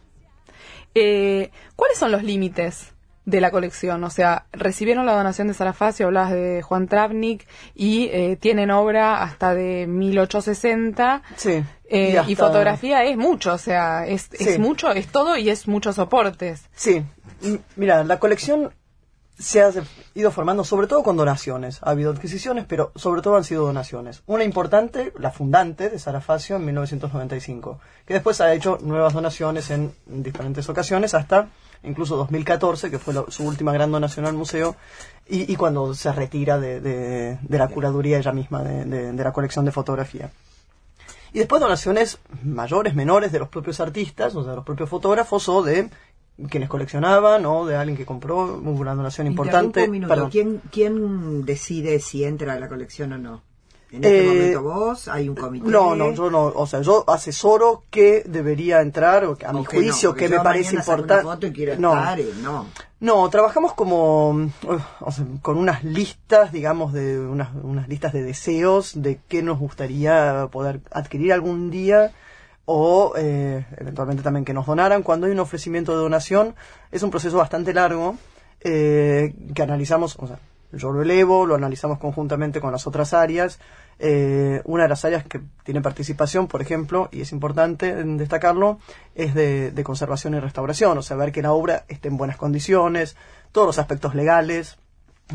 eh, 0.94 1.50
¿Cuáles 1.74 1.98
son 1.98 2.12
los 2.12 2.22
límites 2.22 2.95
de 3.26 3.40
la 3.42 3.50
colección? 3.50 4.02
O 4.04 4.10
sea, 4.10 4.46
recibieron 4.52 5.04
la 5.04 5.14
donación 5.14 5.48
de 5.48 5.54
Sarafacio, 5.54 6.06
hablabas 6.06 6.32
de 6.32 6.62
Juan 6.62 6.88
Travnik, 6.88 7.46
y 7.74 8.08
eh, 8.12 8.38
tienen 8.40 8.70
obra 8.70 9.22
hasta 9.22 9.54
de 9.54 9.86
1860. 9.86 11.22
Sí. 11.36 11.62
Eh, 11.88 12.20
y, 12.26 12.34
fotografía 12.34 13.04
es 13.04 13.16
mucho, 13.16 13.52
o 13.52 13.58
sea, 13.58 14.06
es, 14.06 14.22
Sí. 14.32 14.48
es 14.48 14.58
mucho, 14.58 14.90
es 14.92 15.08
todo 15.08 15.36
y 15.36 15.50
es 15.50 15.68
muchos 15.68 15.96
soportes. 15.96 16.64
Sí, 16.74 17.04
mira, 17.76 18.02
la 18.02 18.18
colección 18.18 18.72
se 19.38 19.60
ha 19.62 19.70
ido 20.14 20.30
formando 20.30 20.64
sobre 20.64 20.86
todo 20.86 21.02
con 21.02 21.16
donaciones. 21.16 21.80
Ha 21.82 21.90
habido 21.90 22.10
adquisiciones, 22.10 22.64
pero 22.66 22.90
sobre 22.96 23.22
todo 23.22 23.36
han 23.36 23.44
sido 23.44 23.66
donaciones. 23.66 24.22
Una 24.26 24.44
importante, 24.44 25.12
la 25.18 25.30
fundante 25.30 25.90
de 25.90 25.98
Sarafacio 25.98 26.56
en 26.56 26.64
1995, 26.64 27.78
que 28.06 28.14
después 28.14 28.40
ha 28.40 28.52
hecho 28.54 28.78
nuevas 28.80 29.12
donaciones 29.12 29.70
en 29.70 29.92
diferentes 30.06 30.68
ocasiones 30.68 31.14
hasta 31.14 31.48
incluso 31.86 32.16
2014, 32.16 32.90
que 32.90 32.98
fue 32.98 33.14
su 33.28 33.44
última 33.44 33.72
gran 33.72 33.90
donación 33.92 34.26
al 34.26 34.34
museo, 34.34 34.76
y, 35.28 35.50
y 35.52 35.56
cuando 35.56 35.94
se 35.94 36.12
retira 36.12 36.58
de, 36.58 36.80
de- 36.80 37.38
de 37.40 37.58
la 37.58 37.68
curaduría 37.68 38.18
ella 38.18 38.32
misma 38.32 38.62
de- 38.62 39.12
la 39.24 39.32
colección 39.32 39.64
de 39.64 39.72
fotografía. 39.72 40.30
Y 41.32 41.38
después 41.38 41.60
donaciones 41.60 42.18
mayores, 42.42 42.94
menores 42.94 43.32
de 43.32 43.38
los 43.38 43.48
propios 43.48 43.80
artistas, 43.80 44.34
o 44.36 44.42
sea, 44.42 44.50
de 44.50 44.56
los 44.56 44.64
propios 44.64 44.88
fotógrafos 44.88 45.48
o 45.48 45.62
de 45.62 45.90
quienes 46.50 46.68
coleccionaban 46.68 47.44
o 47.46 47.64
de 47.66 47.76
alguien 47.76 47.96
que 47.96 48.04
compró 48.06 48.36
hubo 48.56 48.70
una 48.80 48.94
donación 48.94 49.26
importante. 49.26 49.84
un 49.84 49.90
minuto. 49.90 50.08
¿Quién, 50.30 50.60
¿Quién 50.70 51.44
decide 51.44 51.98
si 52.00 52.24
entra 52.24 52.52
a 52.54 52.60
la 52.60 52.68
colección 52.68 53.12
o 53.14 53.18
no? 53.18 53.42
¿En 53.92 54.02
este 54.04 54.18
Eh, 54.24 54.26
momento 54.56 54.62
vos? 54.62 55.08
¿Hay 55.08 55.28
un 55.28 55.36
comité? 55.36 55.68
No, 55.68 55.94
no, 55.94 56.12
yo 56.12 56.28
no, 56.30 56.46
o 56.46 56.66
sea, 56.66 56.80
yo 56.82 57.04
asesoro 57.08 57.84
que 57.90 58.24
debería 58.26 58.80
entrar, 58.80 59.24
o 59.24 59.36
a 59.46 59.52
mi 59.52 59.60
¿O 59.60 59.64
que 59.64 59.76
no? 59.76 59.82
juicio, 59.84 60.10
Porque 60.10 60.24
que 60.28 60.30
me 60.36 60.40
parece 60.42 60.74
importante. 60.74 61.24
No. 61.78 61.94
eh, 62.18 62.32
no. 62.42 62.66
No, 62.98 63.28
trabajamos 63.30 63.74
como, 63.74 64.30
o 65.00 65.12
sea, 65.12 65.24
con 65.42 65.58
unas 65.58 65.84
listas, 65.84 66.50
digamos, 66.50 66.92
de 66.94 67.20
unas, 67.20 67.50
unas 67.62 67.88
listas 67.88 68.12
de 68.12 68.22
deseos 68.22 68.92
de 69.00 69.20
qué 69.28 69.42
nos 69.42 69.58
gustaría 69.58 70.48
poder 70.50 70.80
adquirir 70.90 71.32
algún 71.32 71.70
día 71.70 72.12
o 72.64 73.12
eh, 73.16 73.66
eventualmente 73.76 74.22
también 74.22 74.44
que 74.44 74.54
nos 74.54 74.66
donaran. 74.66 75.02
Cuando 75.02 75.26
hay 75.26 75.32
un 75.32 75.40
ofrecimiento 75.40 75.92
de 75.92 75.98
donación 75.98 76.54
es 76.90 77.02
un 77.02 77.10
proceso 77.10 77.36
bastante 77.36 77.72
largo 77.74 78.16
eh, 78.62 79.34
que 79.54 79.62
analizamos, 79.62 80.16
o 80.18 80.26
sea, 80.26 80.38
yo 80.76 80.92
lo 80.92 81.02
elevo, 81.02 81.46
lo 81.46 81.54
analizamos 81.54 81.98
conjuntamente 81.98 82.60
con 82.60 82.72
las 82.72 82.86
otras 82.86 83.14
áreas. 83.14 83.58
Eh, 83.98 84.60
una 84.64 84.82
de 84.84 84.88
las 84.90 85.04
áreas 85.04 85.24
que 85.24 85.40
tiene 85.64 85.80
participación, 85.80 86.48
por 86.48 86.60
ejemplo, 86.60 87.08
y 87.12 87.22
es 87.22 87.32
importante 87.32 87.94
destacarlo, 87.94 88.78
es 89.14 89.34
de, 89.34 89.82
conservación 89.84 90.34
y 90.34 90.40
restauración, 90.40 90.98
o 90.98 91.02
sea, 91.02 91.16
ver 91.16 91.32
que 91.32 91.42
la 91.42 91.52
obra 91.52 91.84
esté 91.88 92.08
en 92.08 92.16
buenas 92.16 92.36
condiciones, 92.36 93.16
todos 93.52 93.66
los 93.66 93.78
aspectos 93.78 94.14
legales, 94.14 94.76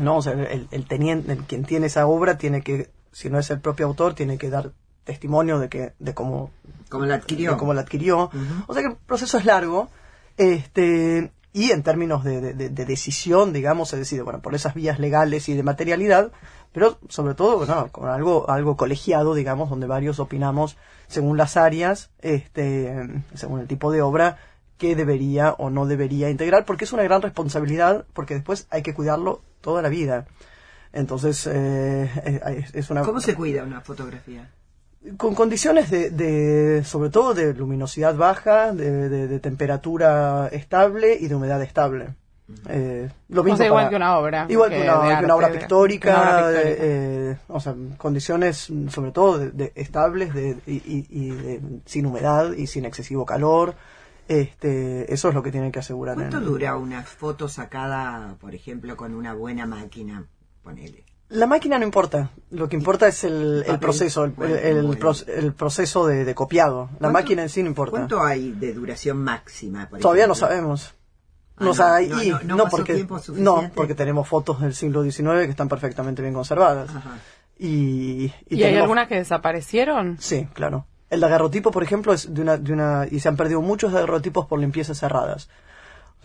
¿no? 0.00 0.18
O 0.18 0.22
sea, 0.22 0.32
el, 0.32 0.86
teniente, 0.86 1.36
quien 1.48 1.64
tiene 1.64 1.86
esa 1.86 2.06
obra 2.06 2.38
tiene 2.38 2.62
que, 2.62 2.90
si 3.10 3.30
no 3.30 3.38
es 3.38 3.50
el 3.50 3.60
propio 3.60 3.86
autor, 3.86 4.14
tiene 4.14 4.38
que 4.38 4.48
dar 4.48 4.70
testimonio 5.04 5.58
de 5.58 5.68
que, 5.68 5.92
de 5.98 6.14
cómo, 6.14 6.50
cómo 6.88 7.04
la 7.04 7.16
adquirió. 7.16 7.56
cómo 7.56 7.74
la 7.74 7.80
adquirió. 7.80 8.30
O 8.68 8.74
sea 8.74 8.82
que 8.82 8.90
el 8.90 8.96
proceso 8.96 9.38
es 9.38 9.44
largo, 9.44 9.88
este, 10.36 11.32
y 11.52 11.70
en 11.70 11.82
términos 11.82 12.24
de, 12.24 12.54
decisión, 12.70 13.52
digamos, 13.52 13.92
es 13.92 13.98
decir, 13.98 14.22
bueno, 14.22 14.40
por 14.40 14.54
esas 14.54 14.74
vías 14.74 14.98
legales 14.98 15.48
y 15.48 15.54
de 15.54 15.62
materialidad, 15.62 16.32
pero 16.72 16.98
sobre 17.08 17.34
todo 17.34 17.66
con 17.92 18.08
algo, 18.08 18.48
algo 18.48 18.76
colegiado, 18.76 19.34
digamos, 19.34 19.68
donde 19.68 19.86
varios 19.86 20.18
opinamos 20.18 20.76
según 21.08 21.36
las 21.36 21.58
áreas, 21.58 22.10
este, 22.20 23.22
según 23.34 23.60
el 23.60 23.68
tipo 23.68 23.92
de 23.92 24.00
obra, 24.00 24.38
que 24.78 24.96
debería 24.96 25.52
o 25.52 25.68
no 25.68 25.86
debería 25.86 26.30
integrar, 26.30 26.64
porque 26.64 26.84
es 26.84 26.92
una 26.92 27.02
gran 27.02 27.20
responsabilidad, 27.20 28.06
porque 28.14 28.34
después 28.34 28.66
hay 28.70 28.82
que 28.82 28.94
cuidarlo 28.94 29.42
toda 29.60 29.82
la 29.82 29.90
vida. 29.90 30.26
Entonces, 30.92 31.46
eh, 31.50 32.64
es 32.72 32.90
una... 32.90 33.02
¿Cómo 33.02 33.20
se 33.20 33.34
cuida 33.34 33.62
una 33.62 33.82
fotografía? 33.82 34.50
Con 35.16 35.34
condiciones 35.34 35.90
de, 35.90 36.82
sobre 36.84 37.10
todo 37.10 37.34
de 37.34 37.54
luminosidad 37.54 38.14
baja, 38.14 38.72
de, 38.72 39.38
temperatura 39.40 40.48
estable 40.52 41.16
y 41.18 41.28
de 41.28 41.34
humedad 41.34 41.62
estable. 41.62 42.14
Eh, 42.68 43.08
lo 43.28 43.42
mismo 43.42 43.64
igual 43.64 43.88
que 43.88 43.96
una 43.96 44.18
obra. 44.18 44.46
Igual 44.48 44.70
que, 44.70 44.82
una, 44.82 45.34
obra 45.34 45.50
pictórica, 45.50 46.50
eh, 46.52 47.36
o 47.48 47.60
sea, 47.60 47.74
condiciones 47.96 48.70
sobre 48.88 49.10
todo 49.10 49.38
de, 49.38 49.72
estables 49.74 50.34
de, 50.34 50.58
y, 50.66 51.80
sin 51.86 52.06
humedad 52.06 52.52
y 52.52 52.66
sin 52.66 52.84
excesivo 52.84 53.24
calor. 53.24 53.74
Este, 54.28 55.12
eso 55.12 55.28
es 55.28 55.34
lo 55.34 55.42
que 55.42 55.50
tienen 55.50 55.72
que 55.72 55.80
asegurar. 55.80 56.14
¿Cuánto 56.14 56.40
dura 56.40 56.76
una 56.76 57.02
foto 57.02 57.48
sacada, 57.48 58.36
por 58.40 58.54
ejemplo, 58.54 58.96
con 58.96 59.14
una 59.14 59.34
buena 59.34 59.66
máquina? 59.66 60.26
Ponele. 60.62 61.04
La 61.32 61.46
máquina 61.46 61.78
no 61.78 61.84
importa, 61.84 62.30
lo 62.50 62.68
que 62.68 62.76
importa 62.76 63.08
es 63.08 63.24
el, 63.24 63.64
proceso, 63.80 64.24
el, 64.24 65.52
proceso 65.56 66.06
de, 66.06 66.34
copiado. 66.34 66.90
La 67.00 67.10
máquina 67.10 67.42
en 67.42 67.48
sí 67.48 67.62
no 67.62 67.68
importa. 67.68 67.92
¿Cuánto 67.92 68.22
hay 68.22 68.52
de 68.52 68.74
duración 68.74 69.16
máxima? 69.16 69.88
Todavía 69.88 70.26
no 70.26 70.34
sabemos. 70.34 70.94
no, 71.58 71.72
no, 72.44 72.68
porque, 72.68 73.06
no, 73.34 73.70
porque 73.74 73.94
tenemos 73.94 74.28
fotos 74.28 74.60
del 74.60 74.74
siglo 74.74 75.02
XIX 75.02 75.44
que 75.44 75.50
están 75.50 75.68
perfectamente 75.68 76.20
bien 76.20 76.34
conservadas. 76.34 76.90
Y, 77.58 78.32
y, 78.48 78.62
hay 78.62 78.76
algunas 78.76 79.08
que 79.08 79.14
desaparecieron? 79.14 80.18
Sí, 80.20 80.48
claro. 80.52 80.86
El 81.08 81.20
daguerrotipo, 81.20 81.70
por 81.70 81.82
ejemplo, 81.82 82.12
es 82.12 82.32
de 82.32 82.42
una, 82.42 82.56
de 82.58 82.72
una, 82.72 83.06
y 83.10 83.20
se 83.20 83.28
han 83.28 83.36
perdido 83.36 83.62
muchos 83.62 83.92
daguerrotipos 83.92 84.46
por 84.46 84.58
limpiezas 84.58 84.98
cerradas 84.98 85.48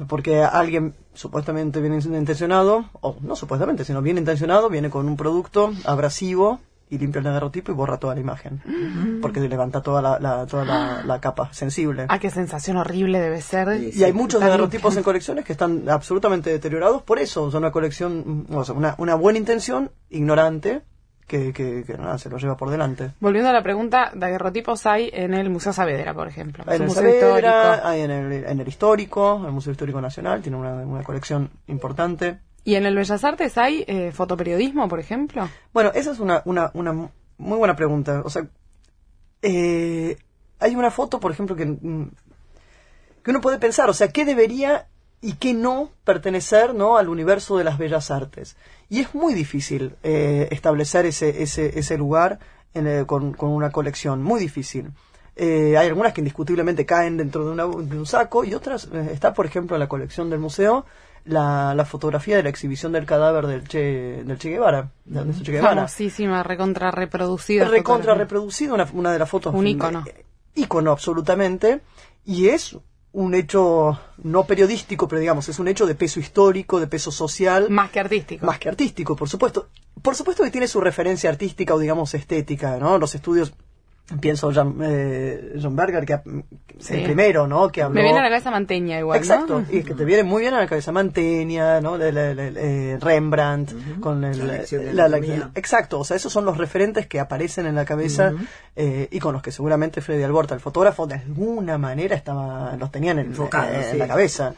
porque 0.07 0.43
alguien 0.43 0.93
supuestamente 1.13 1.81
bien 1.81 1.93
intencionado, 1.93 2.85
o 3.01 3.15
no 3.21 3.35
supuestamente, 3.35 3.83
sino 3.83 4.01
bien 4.01 4.17
intencionado, 4.17 4.69
viene 4.69 4.89
con 4.89 5.07
un 5.07 5.17
producto 5.17 5.73
abrasivo 5.85 6.59
y 6.89 6.97
limpia 6.97 7.19
el 7.19 7.25
daguerrotipo 7.25 7.71
y 7.71 7.75
borra 7.75 7.97
toda 7.97 8.13
la 8.13 8.21
imagen. 8.21 8.61
Mm. 8.65 9.21
Porque 9.21 9.39
levanta 9.41 9.81
toda 9.81 10.19
la, 10.19 10.45
toda 10.45 11.03
la, 11.03 11.19
capa 11.19 11.51
sensible. 11.53 12.05
Ah, 12.09 12.19
qué 12.19 12.29
sensación 12.29 12.77
horrible 12.77 13.19
debe 13.19 13.41
ser. 13.41 13.81
y 13.93 14.03
hay 14.03 14.13
muchos 14.13 14.39
daguerrotipos 14.39 14.95
en 14.95 15.03
colecciones 15.03 15.43
que 15.43 15.51
están 15.51 15.89
absolutamente 15.89 16.49
deteriorados 16.49 17.01
por 17.01 17.19
eso. 17.19 17.51
Son 17.51 17.63
una 17.63 17.71
colección, 17.71 18.45
o 18.51 18.63
sea, 18.63 18.75
una, 18.75 18.95
una 18.99 19.15
buena 19.15 19.39
intención, 19.39 19.91
ignorante, 20.09 20.83
que, 21.27 21.51
que, 21.51 21.97
nada, 21.97 22.17
se 22.17 22.29
lo 22.29 22.37
lleva 22.37 22.55
por 22.55 22.69
delante. 22.69 23.11
Volviendo 23.19 23.49
a 23.49 23.53
la 23.53 23.61
pregunta, 23.61 24.11
daguerrotipos 24.15 24.85
hay 24.85 25.09
en 25.13 25.33
el 25.33 25.49
Museo 25.49 25.73
Saavedra, 25.73 26.13
por 26.13 26.27
ejemplo. 26.27 26.63
Hay 26.65 26.77
en 26.77 26.83
el 26.83 26.89
Saavedra, 26.91 27.87
hay 27.87 28.01
en 28.01 28.11
el, 28.11 28.31
en 28.45 28.59
el 28.59 28.67
Histórico, 28.67 29.43
el 29.45 29.51
Museo 29.51 29.71
Histórico 29.71 29.99
Nacional, 29.99 30.41
tiene 30.41 30.57
una, 30.57 30.73
una 30.73 31.03
colección 31.03 31.51
importante. 31.67 32.39
¿Y 32.63 32.75
en 32.75 32.85
el 32.85 32.95
Bellas 32.95 33.23
Artes 33.23 33.57
hay 33.57 33.83
eh, 33.87 34.11
fotoperiodismo, 34.13 34.87
por 34.87 34.99
ejemplo? 34.99 35.49
Bueno, 35.73 35.91
esa 35.93 36.11
es 36.11 36.19
una, 36.19 36.41
una, 36.45 36.71
una 36.73 36.93
muy 36.93 37.57
buena 37.57 37.75
pregunta. 37.75 38.21
O 38.23 38.29
sea, 38.29 38.47
eh, 39.41 40.17
hay 40.59 40.75
una 40.75 40.91
foto, 40.91 41.19
por 41.19 41.31
ejemplo, 41.31 41.55
que, 41.55 41.65
mm, 41.65 42.09
que 43.23 43.31
uno 43.31 43.41
puede 43.41 43.59
pensar, 43.59 43.89
o 43.89 43.93
sea, 43.93 44.07
¿qué 44.07 44.23
debería 44.23 44.87
y 45.21 45.33
qué 45.33 45.53
no 45.53 45.91
pertenecer 46.03 46.75
¿no? 46.75 46.97
al 46.97 47.09
universo 47.09 47.57
de 47.57 47.63
las 47.63 47.77
bellas 47.77 48.11
artes. 48.11 48.55
Y 48.89 49.01
es 49.01 49.13
muy 49.13 49.33
difícil 49.33 49.95
eh, 50.03 50.47
establecer 50.51 51.05
ese, 51.05 51.43
ese, 51.43 51.77
ese 51.77 51.97
lugar 51.97 52.39
con, 53.07 53.33
con, 53.33 53.49
una 53.49 53.71
colección, 53.71 54.21
muy 54.21 54.39
difícil. 54.39 54.91
Eh, 55.35 55.77
hay 55.77 55.87
algunas 55.87 56.13
que 56.13 56.21
indiscutiblemente 56.21 56.85
caen 56.85 57.17
dentro 57.17 57.55
de, 57.55 57.63
un 57.63 58.05
saco 58.05 58.43
y 58.43 58.53
otras, 58.55 58.89
eh, 58.91 59.09
está 59.13 59.33
por 59.33 59.45
ejemplo 59.45 59.75
en 59.75 59.79
la 59.79 59.87
colección 59.87 60.29
del 60.29 60.39
museo, 60.39 60.85
la, 61.25 61.75
la, 61.75 61.85
fotografía 61.85 62.37
de 62.37 62.43
la 62.43 62.49
exhibición 62.49 62.91
del 62.91 63.05
cadáver 63.05 63.45
del 63.45 63.67
Che, 63.67 64.23
del 64.23 64.37
che 64.37 64.49
Guevara. 64.49 64.89
De 65.05 65.21
che 65.43 65.51
Guevara. 65.51 65.75
Famosísima, 65.75 66.41
recontra 66.41 66.89
reproducida. 66.89 67.67
Recontra 67.67 68.15
reproducida, 68.15 68.73
una, 68.73 68.87
una 68.93 69.11
de 69.11 69.19
las 69.19 69.29
fotos. 69.29 69.53
Un 69.53 69.67
ícono. 69.67 70.05
ícono, 70.55 70.91
absolutamente. 70.91 71.81
Y 72.25 72.47
es 72.47 72.77
un 73.13 73.33
hecho 73.33 73.99
no 74.23 74.43
periodístico, 74.45 75.07
pero 75.07 75.19
digamos, 75.19 75.49
es 75.49 75.59
un 75.59 75.67
hecho 75.67 75.85
de 75.85 75.95
peso 75.95 76.19
histórico, 76.19 76.79
de 76.79 76.87
peso 76.87 77.11
social. 77.11 77.67
Más 77.69 77.89
que 77.91 77.99
artístico. 77.99 78.45
Más 78.45 78.59
que 78.59 78.69
artístico, 78.69 79.15
por 79.15 79.29
supuesto. 79.29 79.69
Por 80.01 80.15
supuesto 80.15 80.43
que 80.43 80.51
tiene 80.51 80.67
su 80.67 80.79
referencia 80.79 81.29
artística 81.29 81.73
o, 81.73 81.79
digamos, 81.79 82.13
estética, 82.13 82.77
¿no? 82.77 82.97
Los 82.97 83.15
estudios 83.15 83.53
pienso 84.19 84.51
John, 84.53 84.79
eh, 84.81 85.53
John 85.61 85.75
Berger, 85.75 86.05
que 86.05 86.13
el 86.89 87.03
primero, 87.03 87.47
¿no? 87.47 87.69
Que 87.69 87.81
habló... 87.81 87.95
Me 87.95 88.03
viene 88.03 88.19
a 88.19 88.23
la 88.23 88.29
cabeza 88.29 88.51
Manteña 88.51 88.99
igual, 88.99 89.17
Exacto, 89.17 89.63
y 89.69 89.83
que 89.83 89.93
te 89.93 90.05
viene 90.05 90.23
muy 90.23 90.41
bien 90.41 90.53
a 90.53 90.59
la 90.59 90.67
cabeza 90.67 90.91
Manteña, 90.91 91.81
¿no? 91.81 91.97
De, 91.97 92.11
eh, 92.13 92.97
Rembrandt, 92.99 93.99
con 93.99 94.23
el, 94.23 94.47
la, 94.95 95.17
Exacto, 95.55 95.99
o 95.99 96.03
sea, 96.03 96.15
esos 96.15 96.31
son 96.31 96.45
los 96.45 96.57
referentes 96.57 97.07
que 97.07 97.19
aparecen 97.19 97.65
en 97.65 97.75
la 97.75 97.85
cabeza 97.85 98.33
eh, 98.75 99.07
y 99.11 99.19
con 99.19 99.33
los 99.33 99.41
que 99.41 99.51
seguramente 99.51 100.01
Freddy 100.01 100.23
Alborta, 100.23 100.53
el 100.53 100.61
fotógrafo, 100.61 101.05
de 101.07 101.15
alguna 101.15 101.77
manera 101.77 102.15
estaba, 102.15 102.75
los 102.77 102.91
tenían 102.91 103.19
en, 103.19 103.33
en 103.33 103.99
la 103.99 104.07
cabeza. 104.07 104.53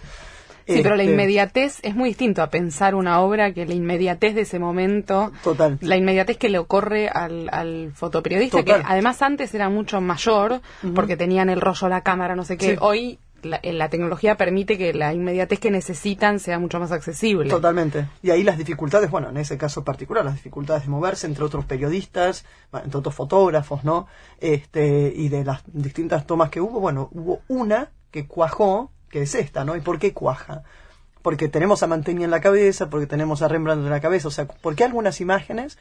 Sí, 0.75 0.81
pero 0.83 0.95
la 0.95 1.03
este, 1.03 1.13
inmediatez 1.13 1.79
es 1.81 1.95
muy 1.95 2.09
distinto 2.09 2.41
a 2.41 2.49
pensar 2.49 2.95
una 2.95 3.21
obra 3.21 3.53
que 3.53 3.65
la 3.65 3.73
inmediatez 3.73 4.35
de 4.35 4.41
ese 4.41 4.59
momento. 4.59 5.31
Total. 5.43 5.77
La 5.81 5.97
inmediatez 5.97 6.37
que 6.37 6.49
le 6.49 6.59
ocurre 6.59 7.09
al, 7.09 7.49
al 7.51 7.91
fotoperiodista, 7.93 8.63
que 8.63 8.73
además 8.73 9.21
antes 9.21 9.53
era 9.53 9.69
mucho 9.69 10.01
mayor, 10.01 10.61
porque 10.93 11.17
tenían 11.17 11.49
el 11.49 11.61
rollo, 11.61 11.89
la 11.89 12.01
cámara, 12.01 12.35
no 12.35 12.43
sé 12.43 12.57
qué. 12.57 12.77
Hoy 12.79 13.19
la, 13.43 13.59
eh, 13.63 13.73
la, 13.73 13.89
tecnología 13.89 14.35
permite 14.35 14.77
que 14.77 14.93
la 14.93 15.13
inmediatez 15.13 15.59
que 15.59 15.71
necesitan 15.71 16.39
sea 16.39 16.59
mucho 16.59 16.79
más 16.79 16.91
accesible. 16.91 17.49
Totalmente. 17.49 18.07
Y 18.21 18.31
ahí 18.31 18.43
las 18.43 18.57
dificultades, 18.57 19.09
bueno, 19.09 19.29
en 19.29 19.37
ese 19.37 19.57
caso 19.57 19.83
particular, 19.83 20.25
las 20.25 20.35
dificultades 20.35 20.83
de 20.83 20.89
moverse 20.89 21.27
entre 21.27 21.43
otros 21.43 21.65
periodistas, 21.65 22.45
entre 22.73 22.99
otros 22.99 23.15
fotógrafos, 23.15 23.83
¿no? 23.83 24.07
Este, 24.39 25.11
y 25.15 25.29
de 25.29 25.43
las 25.43 25.63
distintas 25.67 26.25
tomas 26.25 26.49
que 26.49 26.61
hubo, 26.61 26.79
bueno, 26.79 27.09
hubo 27.11 27.41
una 27.47 27.91
que 28.11 28.27
cuajó, 28.27 28.91
que 29.09 29.21
es 29.21 29.35
esta, 29.35 29.63
¿no? 29.65 29.75
¿Y 29.75 29.81
por 29.81 29.99
qué 29.99 30.13
cuaja? 30.13 30.63
Porque 31.21 31.49
tenemos 31.49 31.83
a 31.83 31.87
Mantegna 31.87 32.25
en 32.25 32.31
la 32.31 32.41
cabeza, 32.41 32.89
porque 32.89 33.07
tenemos 33.07 33.41
a 33.41 33.47
Rembrandt 33.47 33.83
en 33.83 33.89
la 33.89 33.99
cabeza, 33.99 34.29
o 34.29 34.31
sea, 34.31 34.45
¿por 34.45 34.75
qué 34.75 34.83
algunas 34.83 35.19
imágenes 35.21 35.77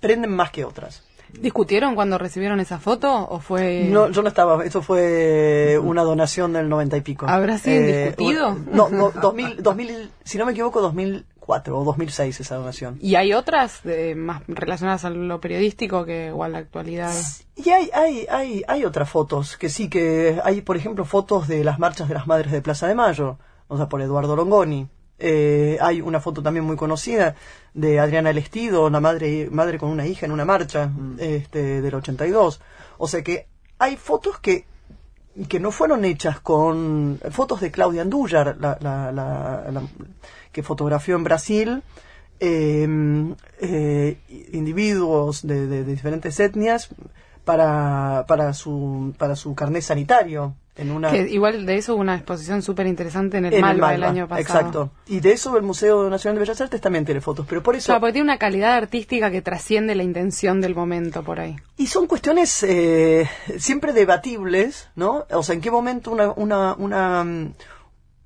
prenden 0.00 0.34
más 0.34 0.50
que 0.50 0.64
otras? 0.64 1.04
¿Discutieron 1.40 1.94
cuando 1.94 2.18
recibieron 2.18 2.60
esa 2.60 2.78
foto 2.78 3.28
o 3.28 3.40
fue...? 3.40 3.88
No, 3.90 4.10
yo 4.10 4.22
no 4.22 4.28
estaba, 4.28 4.64
eso 4.64 4.82
fue 4.82 5.78
una 5.82 6.02
donación 6.02 6.52
del 6.52 6.68
noventa 6.68 6.96
y 6.96 7.00
pico. 7.00 7.26
¿Habrá 7.28 7.58
sido 7.58 7.76
eh, 7.76 8.04
discutido? 8.06 8.56
No, 8.72 8.88
no 8.88 9.10
2000, 9.10 9.62
2000, 9.62 10.10
si 10.24 10.38
no 10.38 10.46
me 10.46 10.52
equivoco, 10.52 10.80
2004 10.80 11.78
o 11.78 11.84
2006 11.84 12.40
esa 12.40 12.56
donación. 12.56 12.98
¿Y 13.00 13.14
hay 13.14 13.32
otras 13.32 13.82
más 14.16 14.42
relacionadas 14.48 15.04
a 15.04 15.10
lo 15.10 15.40
periodístico 15.40 16.04
que 16.04 16.30
o 16.32 16.44
a 16.44 16.48
la 16.48 16.58
actualidad? 16.58 17.14
Y 17.56 17.70
hay, 17.70 17.90
hay, 17.92 18.26
hay, 18.30 18.62
hay 18.66 18.84
otras 18.84 19.08
fotos, 19.10 19.56
que 19.56 19.68
sí, 19.68 19.88
que 19.88 20.40
hay, 20.44 20.62
por 20.62 20.76
ejemplo, 20.76 21.04
fotos 21.04 21.48
de 21.48 21.64
las 21.64 21.78
marchas 21.78 22.08
de 22.08 22.14
las 22.14 22.26
Madres 22.26 22.52
de 22.52 22.62
Plaza 22.62 22.86
de 22.86 22.94
Mayo, 22.94 23.38
o 23.68 23.76
sea, 23.76 23.88
por 23.88 24.00
Eduardo 24.00 24.36
Longoni. 24.36 24.88
Eh, 25.22 25.76
hay 25.82 26.00
una 26.00 26.18
foto 26.18 26.42
también 26.42 26.64
muy 26.64 26.76
conocida 26.76 27.36
de 27.74 28.00
Adriana 28.00 28.32
Lestido, 28.32 28.86
una 28.86 29.00
madre, 29.00 29.48
madre 29.50 29.78
con 29.78 29.90
una 29.90 30.06
hija 30.06 30.24
en 30.24 30.32
una 30.32 30.46
marcha 30.46 30.86
mm. 30.86 31.16
este, 31.18 31.82
del 31.82 31.94
82. 31.94 32.60
O 32.96 33.06
sea 33.06 33.22
que 33.22 33.46
hay 33.78 33.96
fotos 33.96 34.38
que, 34.40 34.64
que 35.46 35.60
no 35.60 35.70
fueron 35.72 36.06
hechas 36.06 36.40
con 36.40 37.20
fotos 37.30 37.60
de 37.60 37.70
Claudia 37.70 38.02
Andújar, 38.02 38.56
la, 38.58 38.78
la, 38.80 39.82
que 40.52 40.62
fotografió 40.62 41.16
en 41.16 41.24
Brasil. 41.24 41.82
Em, 42.42 43.34
eh, 43.60 44.16
individuos 44.52 45.46
de, 45.46 45.84
diferentes 45.84 46.40
etnias 46.40 46.88
para, 47.44 48.24
para, 48.26 48.54
su, 48.54 49.14
para 49.18 49.36
su 49.36 49.54
carnet 49.54 49.82
sanitario. 49.82 50.54
En 50.80 50.90
una, 50.90 51.10
Que 51.10 51.28
igual 51.28 51.66
de 51.66 51.76
eso 51.76 51.94
hubo 51.94 52.00
una 52.00 52.14
exposición 52.14 52.62
súper 52.62 52.86
interesante 52.86 53.36
en 53.36 53.44
el 53.44 53.54
en 53.54 53.60
Malva 53.60 53.94
el 53.94 54.00
Malva, 54.00 54.12
año 54.12 54.28
pasado. 54.28 54.58
Exacto. 54.60 54.90
Y 55.06 55.20
de 55.20 55.32
eso 55.32 55.56
el 55.56 55.62
Museo 55.62 56.08
Nacional 56.08 56.36
de 56.36 56.40
Bellas 56.40 56.60
Artes 56.60 56.80
también 56.80 57.04
tiene 57.04 57.20
fotos. 57.20 57.46
Pero 57.48 57.62
por 57.62 57.76
eso. 57.76 57.86
Claro, 57.86 58.00
porque 58.00 58.14
tiene 58.14 58.24
una 58.24 58.38
calidad 58.38 58.74
artística 58.74 59.30
que 59.30 59.42
trasciende 59.42 59.94
la 59.94 60.02
intención 60.02 60.60
del 60.60 60.74
momento 60.74 61.22
por 61.22 61.38
ahí. 61.38 61.56
Y 61.76 61.88
son 61.88 62.06
cuestiones 62.06 62.62
eh, 62.62 63.28
siempre 63.58 63.92
debatibles, 63.92 64.88
¿no? 64.96 65.26
O 65.30 65.42
sea, 65.42 65.54
en 65.54 65.60
qué 65.60 65.70
momento 65.70 66.10
una, 66.10 66.32
una, 66.32 66.74
una, 66.74 67.52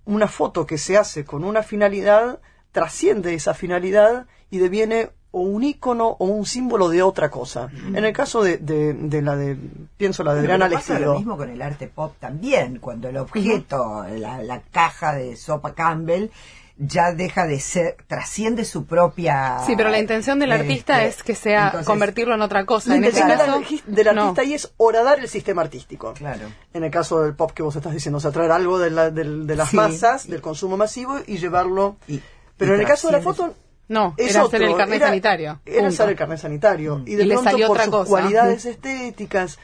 una 0.04 0.28
foto 0.28 0.66
que 0.66 0.78
se 0.78 0.96
hace 0.96 1.24
con 1.24 1.44
una 1.44 1.62
finalidad 1.62 2.40
trasciende 2.72 3.34
esa 3.34 3.54
finalidad 3.54 4.26
y 4.50 4.58
deviene 4.58 5.10
o 5.34 5.40
un 5.40 5.62
ícono 5.64 6.08
o 6.18 6.24
un 6.26 6.46
símbolo 6.46 6.88
de 6.88 7.02
otra 7.02 7.30
cosa. 7.30 7.68
En 7.94 8.04
el 8.04 8.12
caso 8.12 8.42
de, 8.42 8.58
de, 8.58 8.92
de 8.94 9.20
la 9.22 9.36
de, 9.36 9.56
pienso 9.96 10.22
la 10.22 10.32
de 10.34 10.40
Adriana 10.40 10.66
pero 10.66 10.78
pasa 10.78 10.98
lo 11.00 11.14
mismo 11.16 11.36
con 11.36 11.50
el 11.50 11.60
arte 11.60 11.88
pop 11.88 12.14
también, 12.20 12.78
cuando 12.78 13.08
el 13.08 13.16
objeto, 13.16 14.04
la, 14.16 14.42
la 14.42 14.60
caja 14.70 15.14
de 15.14 15.36
sopa 15.36 15.74
Campbell, 15.74 16.28
ya 16.76 17.12
deja 17.12 17.46
de 17.46 17.60
ser, 17.60 17.96
trasciende 18.08 18.64
su 18.64 18.84
propia... 18.86 19.58
Sí, 19.64 19.74
pero 19.76 19.90
la 19.90 19.98
intención 20.00 20.40
del 20.40 20.50
eh, 20.50 20.54
artista 20.56 21.04
este, 21.04 21.18
es 21.20 21.22
que 21.24 21.34
sea 21.36 21.66
entonces, 21.66 21.86
convertirlo 21.86 22.34
en 22.34 22.42
otra 22.42 22.64
cosa. 22.66 22.90
La 22.90 22.96
en 22.96 23.04
este 23.04 23.20
intención 23.20 23.46
caso, 23.48 23.82
del, 23.86 23.94
del 24.06 24.14
no. 24.16 24.22
artista 24.22 24.42
ahí 24.42 24.54
es 24.54 24.72
horadar 24.76 25.20
el 25.20 25.28
sistema 25.28 25.62
artístico. 25.62 26.12
Claro. 26.14 26.46
En 26.72 26.82
el 26.82 26.90
caso 26.90 27.20
del 27.22 27.34
pop 27.34 27.52
que 27.52 27.62
vos 27.62 27.76
estás 27.76 27.92
diciendo, 27.92 28.18
o 28.18 28.20
sea, 28.20 28.32
traer 28.32 28.50
algo 28.50 28.78
de, 28.80 28.90
la- 28.90 29.10
del- 29.10 29.46
de 29.46 29.54
las 29.56 29.68
Sí. 29.70 29.76
masas, 29.76 30.26
del 30.28 30.40
consumo 30.40 30.76
masivo 30.76 31.18
y 31.26 31.38
llevarlo. 31.38 31.96
Y- 32.08 32.20
pero 32.56 32.72
y 32.72 32.74
en 32.74 32.80
el 32.80 32.86
caso 32.86 33.06
de 33.08 33.12
la 33.12 33.20
foto. 33.20 33.54
No, 33.88 34.14
es 34.16 34.30
era 34.30 34.42
hacer 34.44 34.62
otro, 34.62 34.72
el 34.72 34.76
carnet 34.78 34.96
era- 34.96 35.06
sanitario. 35.08 35.60
Era 35.66 35.74
punto. 35.80 35.88
hacer 35.88 36.08
el 36.08 36.16
carnet 36.16 36.38
sanitario. 36.38 37.02
Y 37.06 37.14
de 37.16 37.24
Y 37.24 37.28
pronto, 37.28 37.50
salió 37.50 37.66
por 37.68 37.76
otra 37.76 37.84
sus 37.84 37.92
cosa. 37.94 38.08
cualidades 38.10 38.64
estéticas 38.64 39.58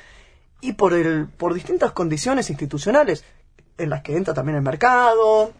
y 0.60 0.72
por, 0.74 0.92
el, 0.92 1.26
por 1.28 1.54
distintas 1.54 1.92
condiciones 1.92 2.50
institucionales 2.50 3.24
en 3.78 3.88
las 3.88 4.02
que 4.02 4.16
entra 4.16 4.34
también 4.34 4.56
el 4.56 4.62
mercado, 4.62 5.52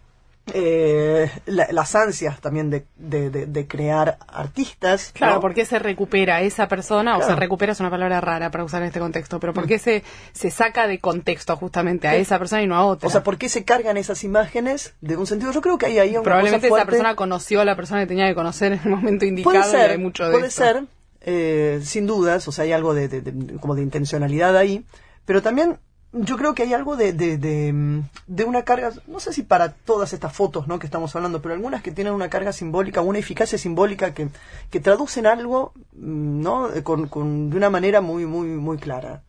eh, 0.55 1.30
la- 1.46 1.68
las 1.70 1.94
ansias 1.94 2.40
también 2.40 2.70
de, 2.70 2.86
de- 2.96 3.30
de- 3.30 3.46
de 3.46 3.66
crear 3.66 4.18
artistas. 4.28 5.12
Claro, 5.14 5.34
¿no? 5.36 5.40
¿por 5.40 5.55
qué 5.55 5.64
se 5.64 5.78
recupera 5.78 6.40
esa 6.42 6.68
persona? 6.68 7.14
O 7.14 7.18
Claro. 7.18 7.32
Mm. 7.32 7.34
se 7.34 7.40
recupera 7.40 7.72
es 7.72 7.80
una 7.80 7.90
palabra 7.90 8.20
rara 8.20 8.51
para 8.51 8.64
usar 8.64 8.82
en 8.82 8.88
este 8.88 9.01
contexto, 9.01 9.40
pero 9.40 9.53
¿por 9.55 9.66
qué 9.66 9.78
se, 9.78 10.03
se 10.32 10.51
saca 10.51 10.86
de 10.86 10.98
contexto 10.98 11.57
justamente 11.57 12.09
a 12.09 12.12
Sí. 12.12 12.18
esa 12.22 12.38
persona 12.38 12.62
y 12.62 12.66
no 12.66 12.76
a 12.76 12.84
otra? 12.84 13.07
O 13.07 13.11
sea, 13.11 13.22
¿por 13.22 13.38
qué 13.38 13.48
se 13.48 13.64
cargan 13.64 13.96
esas 13.96 14.24
imágenes 14.24 14.94
de 15.01 15.16
un 15.16 15.26
sentido? 15.26 15.53
Yo 15.53 15.61
creo 15.61 15.78
que 15.78 15.86
hay 15.86 15.98
ahí 15.98 16.11
una 16.12 16.22
Probablemente 16.22 16.68
cosa 16.68 16.82
esa 16.82 16.90
persona 16.90 17.14
conoció 17.16 17.61
a 17.61 17.64
la 17.64 17.76
persona 17.76 18.01
que 18.01 18.07
tenía 18.07 18.28
que 18.28 18.34
conocer 18.34 18.72
en 18.72 18.80
el 18.84 18.90
momento 18.90 19.24
indicado 19.24 19.53
Puede 19.59 19.64
ser, 19.70 19.90
y 19.90 19.92
hay 19.92 19.98
mucho 19.98 20.24
de 20.26 20.32
puede 20.32 20.46
esto. 20.48 20.62
ser, 20.62 20.84
eh, 21.22 21.80
sin 21.84 22.07
dudas, 22.07 22.46
o 22.48 22.53
sea, 22.53 22.64
hay 22.64 22.72
algo 22.72 22.94
de- 22.94 23.59
como 23.61 23.74
de 23.74 23.82
intencionalidad 23.82 24.57
ahí, 24.57 24.84
pero 25.26 25.42
también 25.42 25.78
yo 26.12 26.36
creo 26.36 26.54
que 26.54 26.64
hay 26.64 26.72
algo 26.74 26.96
de, 26.96 27.12
de, 27.12 27.38
de, 27.38 27.72
mm, 27.72 28.02
de 28.26 28.44
una 28.44 28.62
carga, 28.64 28.90
no 29.06 29.20
sé 29.20 29.32
si 29.32 29.42
para 29.42 29.72
todas 29.72 30.12
estas 30.12 30.32
fotos 30.32 30.66
¿no? 30.66 30.78
que 30.78 30.86
estamos 30.86 31.14
hablando, 31.14 31.40
pero 31.40 31.54
algunas 31.54 31.82
que 31.82 31.92
tienen 31.92 32.12
una 32.12 32.28
carga 32.28 32.52
simbólica, 32.52 33.00
una 33.00 33.18
eficacia 33.20 33.58
simbólica 33.58 34.12
que, 34.12 34.28
que 34.70 34.80
traducen 34.80 35.26
algo 35.26 35.72
mm, 35.92 36.40
¿no? 36.42 36.68
Con, 36.82 37.06
con- 37.08 37.50
de 37.50 37.56
una 37.56 37.70
manera 37.70 38.00
muy, 38.00 38.26
muy, 38.26 38.48
muy 38.48 38.78
clara. 38.78 39.22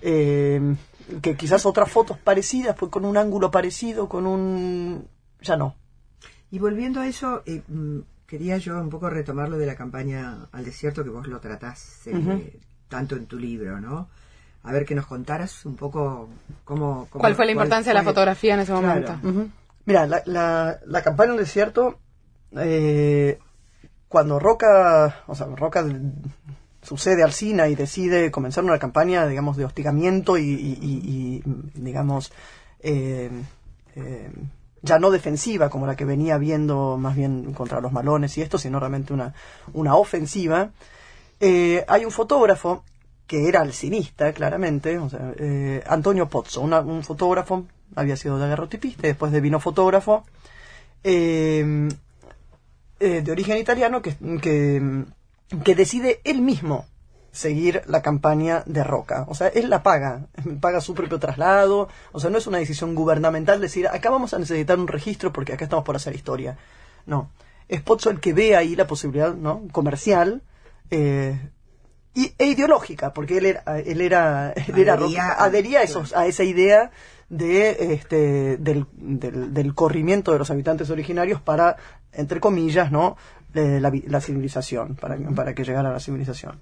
Eh, 0.00 0.74
que 1.22 1.36
quizás 1.36 1.64
otras 1.66 1.90
fotos 1.90 2.18
parecidas, 2.18 2.74
pues 2.76 2.90
con 2.90 3.04
un 3.04 3.16
ángulo 3.16 3.50
parecido, 3.50 4.08
con 4.08 4.26
un... 4.26 5.06
ya 5.42 5.56
no. 5.56 5.74
Y 6.50 6.58
volviendo 6.58 7.00
a 7.00 7.06
eso, 7.06 7.42
eh, 7.46 7.62
mm, 7.68 7.98
quería 8.26 8.56
yo 8.58 8.80
un 8.80 8.88
poco 8.90 9.08
retomar 9.10 9.48
lo 9.48 9.58
de 9.58 9.66
la 9.66 9.74
campaña 9.76 10.48
al 10.52 10.64
desierto 10.64 11.04
que 11.04 11.10
vos 11.10 11.26
lo 11.26 11.40
tratás 11.40 12.06
eh, 12.06 12.58
tanto 12.88 13.16
en 13.16 13.26
tu 13.26 13.38
libro, 13.38 13.80
¿no? 13.80 14.08
A 14.62 14.72
ver 14.72 14.84
que 14.84 14.94
nos 14.94 15.06
contaras 15.06 15.64
un 15.64 15.76
poco 15.76 16.28
cómo... 16.64 17.06
cómo- 17.10 17.20
¿Cuál 17.22 17.34
fue 17.34 17.46
la 17.46 17.52
cuál 17.54 17.64
importancia 17.66 17.90
de 17.90 17.94
la 17.94 18.02
fotografía 18.02 18.54
en 18.54 18.60
ese 18.60 18.72
Claro. 18.72 18.86
momento? 19.18 19.52
Mira, 19.86 20.06
la, 20.06 20.22
la, 20.26 20.78
la 20.86 21.02
campaña 21.02 21.32
en 21.32 21.38
el 21.38 21.44
desierto, 21.44 21.98
eh, 22.56 23.38
cuando 24.08 24.38
Roca, 24.38 25.22
o 25.26 25.34
sea, 25.34 25.46
Roca 25.46 25.86
sucede 26.82 27.22
al 27.22 27.32
Sina 27.32 27.68
y 27.68 27.74
decide 27.74 28.30
comenzar 28.30 28.64
una 28.64 28.78
campaña, 28.78 29.26
digamos, 29.26 29.56
de 29.56 29.64
hostigamiento 29.64 30.36
y, 30.38 30.42
y- 30.42 30.78
y- 30.82 31.42
y, 31.44 31.80
digamos, 31.80 32.32
eh, 32.80 33.30
eh, 33.96 34.30
ya 34.82 34.98
no 34.98 35.10
defensiva 35.10 35.70
como 35.70 35.86
la 35.86 35.96
que 35.96 36.04
venía 36.04 36.38
viendo 36.38 36.96
más 36.98 37.16
bien 37.16 37.52
contra 37.54 37.80
los 37.80 37.92
malones 37.92 38.36
y 38.38 38.42
esto, 38.42 38.58
sino 38.58 38.78
realmente 38.78 39.12
una, 39.12 39.34
una 39.72 39.96
ofensiva, 39.96 40.70
eh, 41.40 41.84
hay 41.88 42.04
un 42.04 42.10
fotógrafo 42.12 42.84
que 43.28 43.48
era 43.48 43.60
alcinista, 43.60 44.32
claramente, 44.32 44.98
o 44.98 45.08
sea, 45.08 45.32
eh, 45.38 45.84
Antonio 45.86 46.28
Pozzo, 46.28 46.60
una- 46.62 46.80
un 46.80 47.04
fotógrafo, 47.04 47.66
había 47.94 48.16
sido 48.16 48.38
daguerrotipista, 48.38 49.06
y 49.06 49.10
después 49.10 49.30
devino 49.30 49.60
fotógrafo, 49.60 50.24
eh, 51.04 51.88
eh, 53.00 53.22
de 53.22 53.30
origen 53.32 53.58
italiano, 53.58 54.02
que, 54.02 54.16
que, 54.42 55.04
que 55.62 55.74
decide 55.76 56.20
él 56.24 56.40
mismo 56.40 56.86
seguir 57.30 57.82
la 57.86 58.02
campaña 58.02 58.62
de 58.66 58.82
Roca. 58.82 59.24
O 59.28 59.34
sea, 59.34 59.48
él 59.48 59.70
la 59.70 59.82
paga, 59.82 60.26
paga 60.60 60.80
su 60.80 60.94
propio 60.94 61.18
traslado, 61.20 61.88
o 62.12 62.18
sea, 62.20 62.30
no 62.30 62.38
es 62.38 62.46
una 62.46 62.58
decisión 62.58 62.94
gubernamental 62.94 63.60
decir, 63.60 63.86
acá 63.86 64.10
vamos 64.10 64.34
a 64.34 64.38
necesitar 64.38 64.78
un 64.78 64.88
registro 64.88 65.32
porque 65.32 65.52
acá 65.52 65.64
estamos 65.64 65.84
por 65.84 65.94
hacer 65.94 66.14
historia. 66.16 66.56
No, 67.06 67.30
es 67.68 67.82
Pozzo 67.82 68.10
el 68.10 68.18
que 68.20 68.32
ve 68.32 68.56
ahí 68.56 68.74
la 68.74 68.86
posibilidad 68.86 69.34
¿no? 69.34 69.62
comercial 69.70 70.42
eh, 70.90 71.38
y, 72.24 72.34
e 72.38 72.46
ideológica, 72.46 73.12
porque 73.12 73.38
él 73.38 73.46
era, 73.46 73.62
él 73.78 74.00
era, 74.00 74.52
él 74.52 74.78
era 74.78 74.94
Adhería 74.94 75.22
a- 75.24 75.44
adhería 75.44 75.78
a, 75.80 75.82
esos, 75.82 76.14
a 76.16 76.26
esa 76.26 76.44
idea 76.44 76.90
de 77.28 77.92
este 77.94 78.56
del, 78.56 78.86
del, 78.92 79.52
del 79.52 79.74
corrimiento 79.74 80.32
de 80.32 80.38
los 80.38 80.50
habitantes 80.50 80.88
originarios 80.90 81.40
para, 81.40 81.76
entre 82.12 82.40
comillas, 82.40 82.90
¿no? 82.90 83.16
Eh, 83.54 83.78
la, 83.80 83.92
la 84.06 84.20
civilización, 84.20 84.94
para, 84.96 85.16
para 85.34 85.54
que 85.54 85.64
llegara 85.64 85.88
a 85.90 85.92
la 85.92 86.00
civilización. 86.00 86.60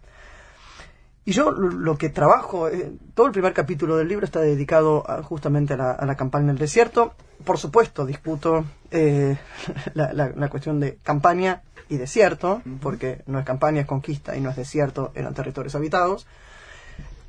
Y 1.26 1.32
yo 1.32 1.50
lo 1.50 1.98
que 1.98 2.08
trabajo, 2.08 2.68
eh, 2.68 2.92
todo 3.14 3.26
el 3.26 3.32
primer 3.32 3.52
capítulo 3.52 3.96
del 3.96 4.06
libro 4.08 4.24
está 4.24 4.40
dedicado 4.40 5.02
a- 5.10 5.22
justamente 5.24 5.74
a 5.74 5.76
la, 5.76 5.90
a 5.90 6.06
la 6.06 6.14
campaña 6.16 6.44
en 6.44 6.50
el 6.50 6.58
desierto. 6.58 7.14
Por 7.44 7.58
supuesto, 7.58 8.06
discuto 8.06 8.64
eh, 8.92 9.36
la, 9.94 10.12
la- 10.12 10.30
la 10.30 10.48
cuestión 10.48 10.78
de 10.80 10.98
campaña 11.02 11.62
y 11.88 11.96
desierto, 11.98 12.62
porque 12.80 13.22
no 13.26 13.38
es 13.40 13.44
campaña, 13.44 13.80
es 13.82 13.86
conquista 13.86 14.36
y 14.36 14.40
no 14.40 14.50
es 14.50 14.56
desierto, 14.56 15.10
eran 15.14 15.34
territorios 15.34 15.74
habitados. 15.74 16.26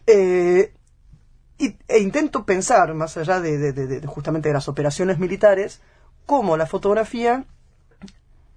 Eh, 0.05 0.73
y- 1.57 1.75
e 1.87 1.99
intento 1.99 2.45
pensar, 2.45 2.93
más 2.93 3.17
allá 3.17 3.39
de, 3.41 3.57
de- 3.57 3.73
de- 3.73 3.87
de- 3.99 4.07
justamente 4.07 4.49
de 4.49 4.53
las 4.53 4.67
operaciones 4.67 5.17
militares, 5.19 5.81
cómo 6.27 6.55
la 6.55 6.67
fotografía 6.67 7.45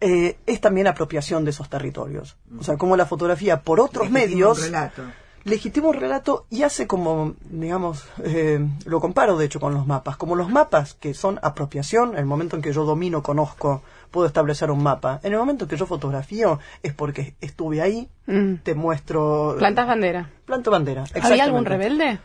eh, 0.02 0.38
es 0.46 0.60
también 0.60 0.86
apropiación 0.86 1.44
de 1.44 1.50
esos 1.50 1.68
territorios. 1.68 2.36
O 2.58 2.62
sea, 2.64 2.76
cómo 2.76 2.96
la 2.96 3.04
fotografía 3.06 3.62
por 3.62 3.80
otros 3.80 4.10
medios 4.10 4.58
un 4.58 4.64
relato. 4.64 5.02
Legitima 5.44 5.88
un 5.88 5.94
relato 5.94 6.46
y 6.50 6.62
hace 6.62 6.86
como, 6.86 7.34
digamos, 7.50 8.04
eh, 8.24 8.60
lo 8.84 9.00
comparo 9.00 9.36
de 9.38 9.46
hecho 9.46 9.60
con 9.60 9.74
los 9.74 9.86
mapas, 9.86 10.16
como 10.16 10.34
los 10.36 10.50
mapas 10.50 10.94
que 10.94 11.14
son 11.14 11.38
apropiación, 11.42 12.12
en 12.12 12.18
el 12.18 12.26
momento 12.26 12.56
en 12.56 12.62
que 12.62 12.72
yo 12.72 12.84
domino, 12.84 13.22
conozco, 13.22 13.82
puedo 14.10 14.26
establecer 14.26 14.70
un 14.70 14.82
mapa, 14.82 15.20
en 15.22 15.32
el 15.32 15.38
momento 15.38 15.64
en 15.64 15.70
que 15.70 15.76
yo 15.76 15.86
fotografío 15.86 16.58
es 16.82 16.92
porque 16.92 17.34
estuve 17.40 17.80
ahí, 17.80 18.08
Mm. 18.26 18.56
te 18.62 18.74
muestro... 18.74 19.56
Plantas 19.58 19.86
bandera. 19.86 20.28
Planto 20.44 20.70
bandera. 20.70 21.04
¿Había 21.22 21.44
algún 21.44 21.64
rebelde? 21.64 22.18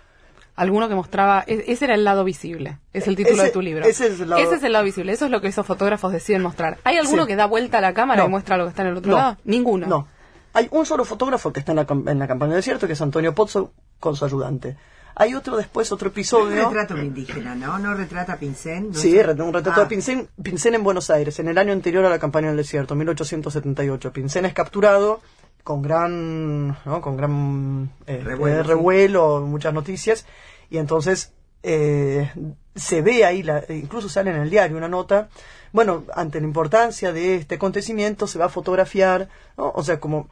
Alguno 0.57 0.87
que 0.87 0.95
mostraba, 0.95 1.43
e- 1.47 1.65
ese 1.67 1.83
era 1.85 1.95
el 1.95 2.03
lado 2.05 2.23
visible, 2.23 2.77
es 2.93 3.07
el 3.07 3.15
título 3.17 3.35
Ese- 3.37 3.45
de 3.45 3.51
tu 3.51 3.61
libro. 3.61 3.83
ese 3.85 4.07
es 4.07 4.19
el 4.21 4.29
lado- 4.29 4.41
Ese 4.41 4.55
es 4.55 4.63
el 4.63 4.71
lado 4.71 4.85
visible, 4.85 5.11
eso 5.11 5.25
es 5.25 5.31
lo 5.31 5.41
que 5.41 5.47
esos 5.49 5.65
fotógrafos 5.65 6.13
deciden 6.13 6.41
mostrar. 6.43 6.77
¿Hay 6.85 6.95
alguno 6.97 7.23
Sí. 7.23 7.27
que 7.27 7.35
da 7.35 7.45
vuelta 7.45 7.79
a 7.79 7.81
la 7.81 7.93
cámara 7.93 8.21
No. 8.21 8.27
y 8.27 8.31
muestra 8.31 8.55
lo 8.55 8.63
que 8.65 8.69
está 8.69 8.83
en 8.83 8.89
el 8.89 8.97
otro 8.97 9.11
No. 9.11 9.17
lado? 9.17 9.37
Ninguno. 9.43 9.85
No. 9.87 10.07
Hay 10.55 10.69
un 10.71 10.85
solo 10.85 11.03
fotógrafo 11.03 11.51
que 11.51 11.59
está 11.59 11.73
en 11.73 11.75
la, 11.75 11.87
en 11.89 12.17
la 12.17 12.27
campaña 12.27 12.53
del 12.53 12.59
desierto, 12.59 12.87
que 12.87 12.93
es 12.93 13.01
Antonio 13.01 13.35
Pozzo, 13.35 13.73
con 13.99 14.15
su 14.15 14.23
ayudante. 14.25 14.77
Hay 15.17 15.33
otro 15.33 15.55
después, 15.55 15.91
otro 15.91 16.09
episodio... 16.09 16.69
un 16.69 17.03
indígena, 17.03 17.55
¿no? 17.55 17.77
No 17.77 17.93
retrata 17.93 18.33
a 18.33 18.37
Pincén. 18.37 18.89
no 18.89 18.93
Sí, 18.93 19.17
un 19.17 19.53
retrato 19.53 19.81
Ah, 19.81 19.83
de 19.83 19.85
Pincén, 19.87 20.29
Pincén 20.41 20.75
en 20.75 20.83
Buenos 20.83 21.09
Aires, 21.09 21.39
en 21.39 21.49
el 21.49 21.57
año 21.57 21.73
anterior 21.73 22.05
a 22.05 22.09
la 22.09 22.19
campaña 22.19 22.47
del 22.47 22.57
desierto, 22.57 22.95
1878. 22.95 24.11
Pincén 24.11 24.45
es 24.45 24.53
capturado 24.53 25.21
con 25.63 25.81
gran, 25.81 26.67
¿no? 26.85 27.01
con 27.01 27.17
gran 27.17 27.91
eh, 28.07 28.21
Revuelo, 28.23 28.59
eh, 28.59 28.61
sí. 28.61 28.67
revuelo, 28.67 29.41
muchas 29.41 29.73
noticias, 29.73 30.25
y 30.69 30.77
entonces 30.77 31.33
eh, 31.63 32.31
se 32.75 33.01
ve 33.01 33.25
ahí, 33.25 33.41
la, 33.41 33.63
incluso 33.69 34.07
sale 34.07 34.29
en 34.29 34.37
el 34.37 34.49
diario 34.49 34.77
una 34.77 34.87
nota, 34.87 35.29
bueno, 35.73 36.03
ante 36.13 36.39
la 36.39 36.45
importancia 36.45 37.11
de 37.11 37.35
este 37.35 37.55
acontecimiento 37.55 38.27
se 38.27 38.37
va 38.37 38.45
a 38.45 38.49
fotografiar, 38.49 39.27
¿no? 39.57 39.71
o 39.73 39.83
sea, 39.83 39.99
como 39.99 40.29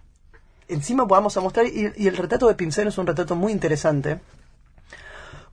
encima 0.68 1.06
vamos 1.06 1.38
a 1.38 1.42
mostrar, 1.42 1.66
y, 1.66 1.92
y 1.96 2.08
el 2.08 2.18
retrato 2.18 2.48
de 2.48 2.56
Pincén 2.56 2.88
es 2.88 2.98
un 2.98 3.08
retrato 3.08 3.36
muy 3.36 3.52
interesante, 3.52 4.20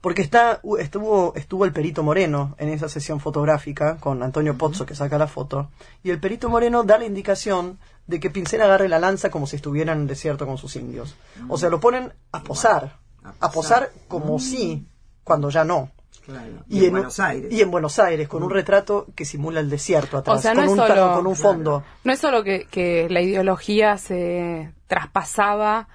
porque 0.01 0.23
está 0.23 0.59
estuvo 0.79 1.33
estuvo 1.35 1.63
el 1.63 1.71
perito 1.71 2.01
Moreno 2.03 2.55
en 2.57 2.69
esa 2.69 2.89
sesión 2.89 3.19
fotográfica 3.19 3.97
con 3.97 4.23
Antonio 4.23 4.57
Pozzo 4.57 4.85
que 4.85 4.95
saca 4.95 5.19
la 5.19 5.27
foto 5.27 5.69
y 6.03 6.09
el 6.09 6.19
perito 6.19 6.49
Moreno 6.49 6.83
da 6.83 6.97
la 6.97 7.05
indicación 7.05 7.77
de 8.07 8.19
que 8.19 8.31
Pincel 8.31 8.61
agarre 8.61 8.89
la 8.89 8.99
lanza 8.99 9.29
como 9.29 9.47
si 9.47 9.55
estuviera 9.55 9.93
en 9.93 10.01
el 10.01 10.07
desierto 10.07 10.45
con 10.45 10.57
sus 10.57 10.75
indios. 10.75 11.15
O 11.47 11.57
sea, 11.57 11.69
lo 11.69 11.79
ponen 11.79 12.11
a 12.31 12.43
posar, 12.43 12.97
a 13.39 13.51
posar 13.51 13.91
como 14.07 14.39
sí, 14.39 14.85
cuando 15.23 15.49
ya 15.49 15.63
no. 15.63 15.91
Claro. 16.31 16.63
Y, 16.69 16.85
en, 16.85 16.91
Buenos 16.91 17.19
Aires. 17.19 17.51
Y 17.51 17.61
en 17.61 17.71
Buenos 17.71 17.99
Aires, 17.99 18.27
con 18.27 18.43
un 18.43 18.49
retrato 18.49 19.07
que 19.15 19.25
simula 19.25 19.59
el 19.59 19.69
desierto 19.69 20.17
atrás, 20.17 20.39
O 20.39 20.41
sea, 20.41 20.53
no 20.53 20.61
con, 20.61 20.65
es 20.65 20.71
un, 20.71 20.87
solo- 20.87 21.13
con 21.15 21.27
un 21.27 21.35
fondo. 21.35 21.83
No 22.03 22.13
es 22.13 22.19
solo 22.19 22.43
que, 22.43 22.65
que 22.69 23.07
la 23.09 23.21
ideología 23.21 23.97
se 23.97 24.71
traspasaba 24.87 25.87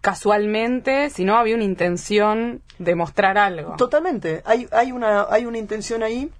casualmente, 0.00 1.10
sino 1.10 1.36
había 1.36 1.54
una 1.54 1.64
intención 1.64 2.62
de 2.78 2.94
mostrar 2.94 3.36
algo. 3.38 3.76
Totalmente. 3.76 4.42
Hay, 4.44 4.66
hay, 4.72 4.92
una, 4.92 5.26
hay 5.30 5.44
una 5.46 5.58
intención 5.58 6.02
ahí 6.02 6.30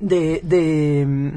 de, 0.00 0.40
de, 0.42 1.04
mm, 1.06 1.36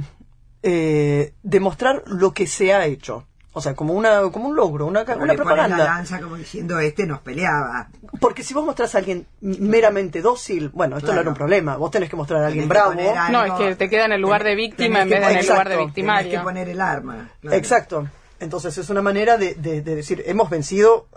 eh, 0.64 1.34
de 1.44 1.60
mostrar 1.60 2.04
lo 2.08 2.34
que 2.34 2.48
se 2.48 2.74
ha 2.74 2.86
hecho. 2.86 3.28
O 3.54 3.60
sea, 3.60 3.74
como, 3.76 3.94
una, 3.94 4.22
como 4.32 4.48
un 4.48 4.56
logro, 4.56 4.86
una, 4.86 5.04
Pero 5.04 5.18
una 5.18 5.34
le 5.34 5.38
la 5.38 5.44
propaganda. 5.44 5.78
lanza 5.84 6.22
como 6.22 6.38
diciendo, 6.38 6.80
este 6.80 7.06
nos 7.06 7.20
peleaba. 7.20 7.90
Porque 8.22 8.44
si 8.44 8.54
vos 8.54 8.64
mostrás 8.66 8.96
a 8.96 9.00
alguien 9.00 9.28
meramente 9.42 10.22
dócil, 10.22 10.70
bueno, 10.70 10.98
esto 10.98 11.14
no 11.14 11.20
era 11.20 11.30
un 11.30 11.36
problema. 11.36 11.76
Vos 11.76 11.92
tenés 11.92 12.10
que 12.10 12.16
mostrar 12.16 12.44
a 12.44 12.48
alguien 12.48 12.70
bravo. 12.70 12.92
algo- 12.92 13.30
No, 13.32 13.44
es 13.44 13.52
que 13.54 13.76
te 13.76 13.90
queda 13.90 14.06
en 14.06 14.14
el 14.14 14.22
lugar 14.22 14.46
de 14.46 14.56
víctima 14.56 15.02
en 15.02 15.10
vez 15.10 15.20
de 15.20 15.32
en 15.34 15.38
el 15.40 15.46
lugar 15.48 15.68
de 15.68 15.78
victimario. 15.78 16.24
Tenés 16.30 16.40
que 16.40 16.44
poner 16.46 16.70
el 16.70 16.80
arma. 16.80 17.30
claro. 17.42 17.58
Exacto. 17.58 18.08
Entonces 18.40 18.78
es 18.78 18.90
una 18.90 19.02
manera 19.02 19.38
de, 19.38 19.56
de- 19.56 19.82
de 19.82 19.96
decir, 19.96 20.24
hemos 20.26 20.50
vencido 20.50 21.08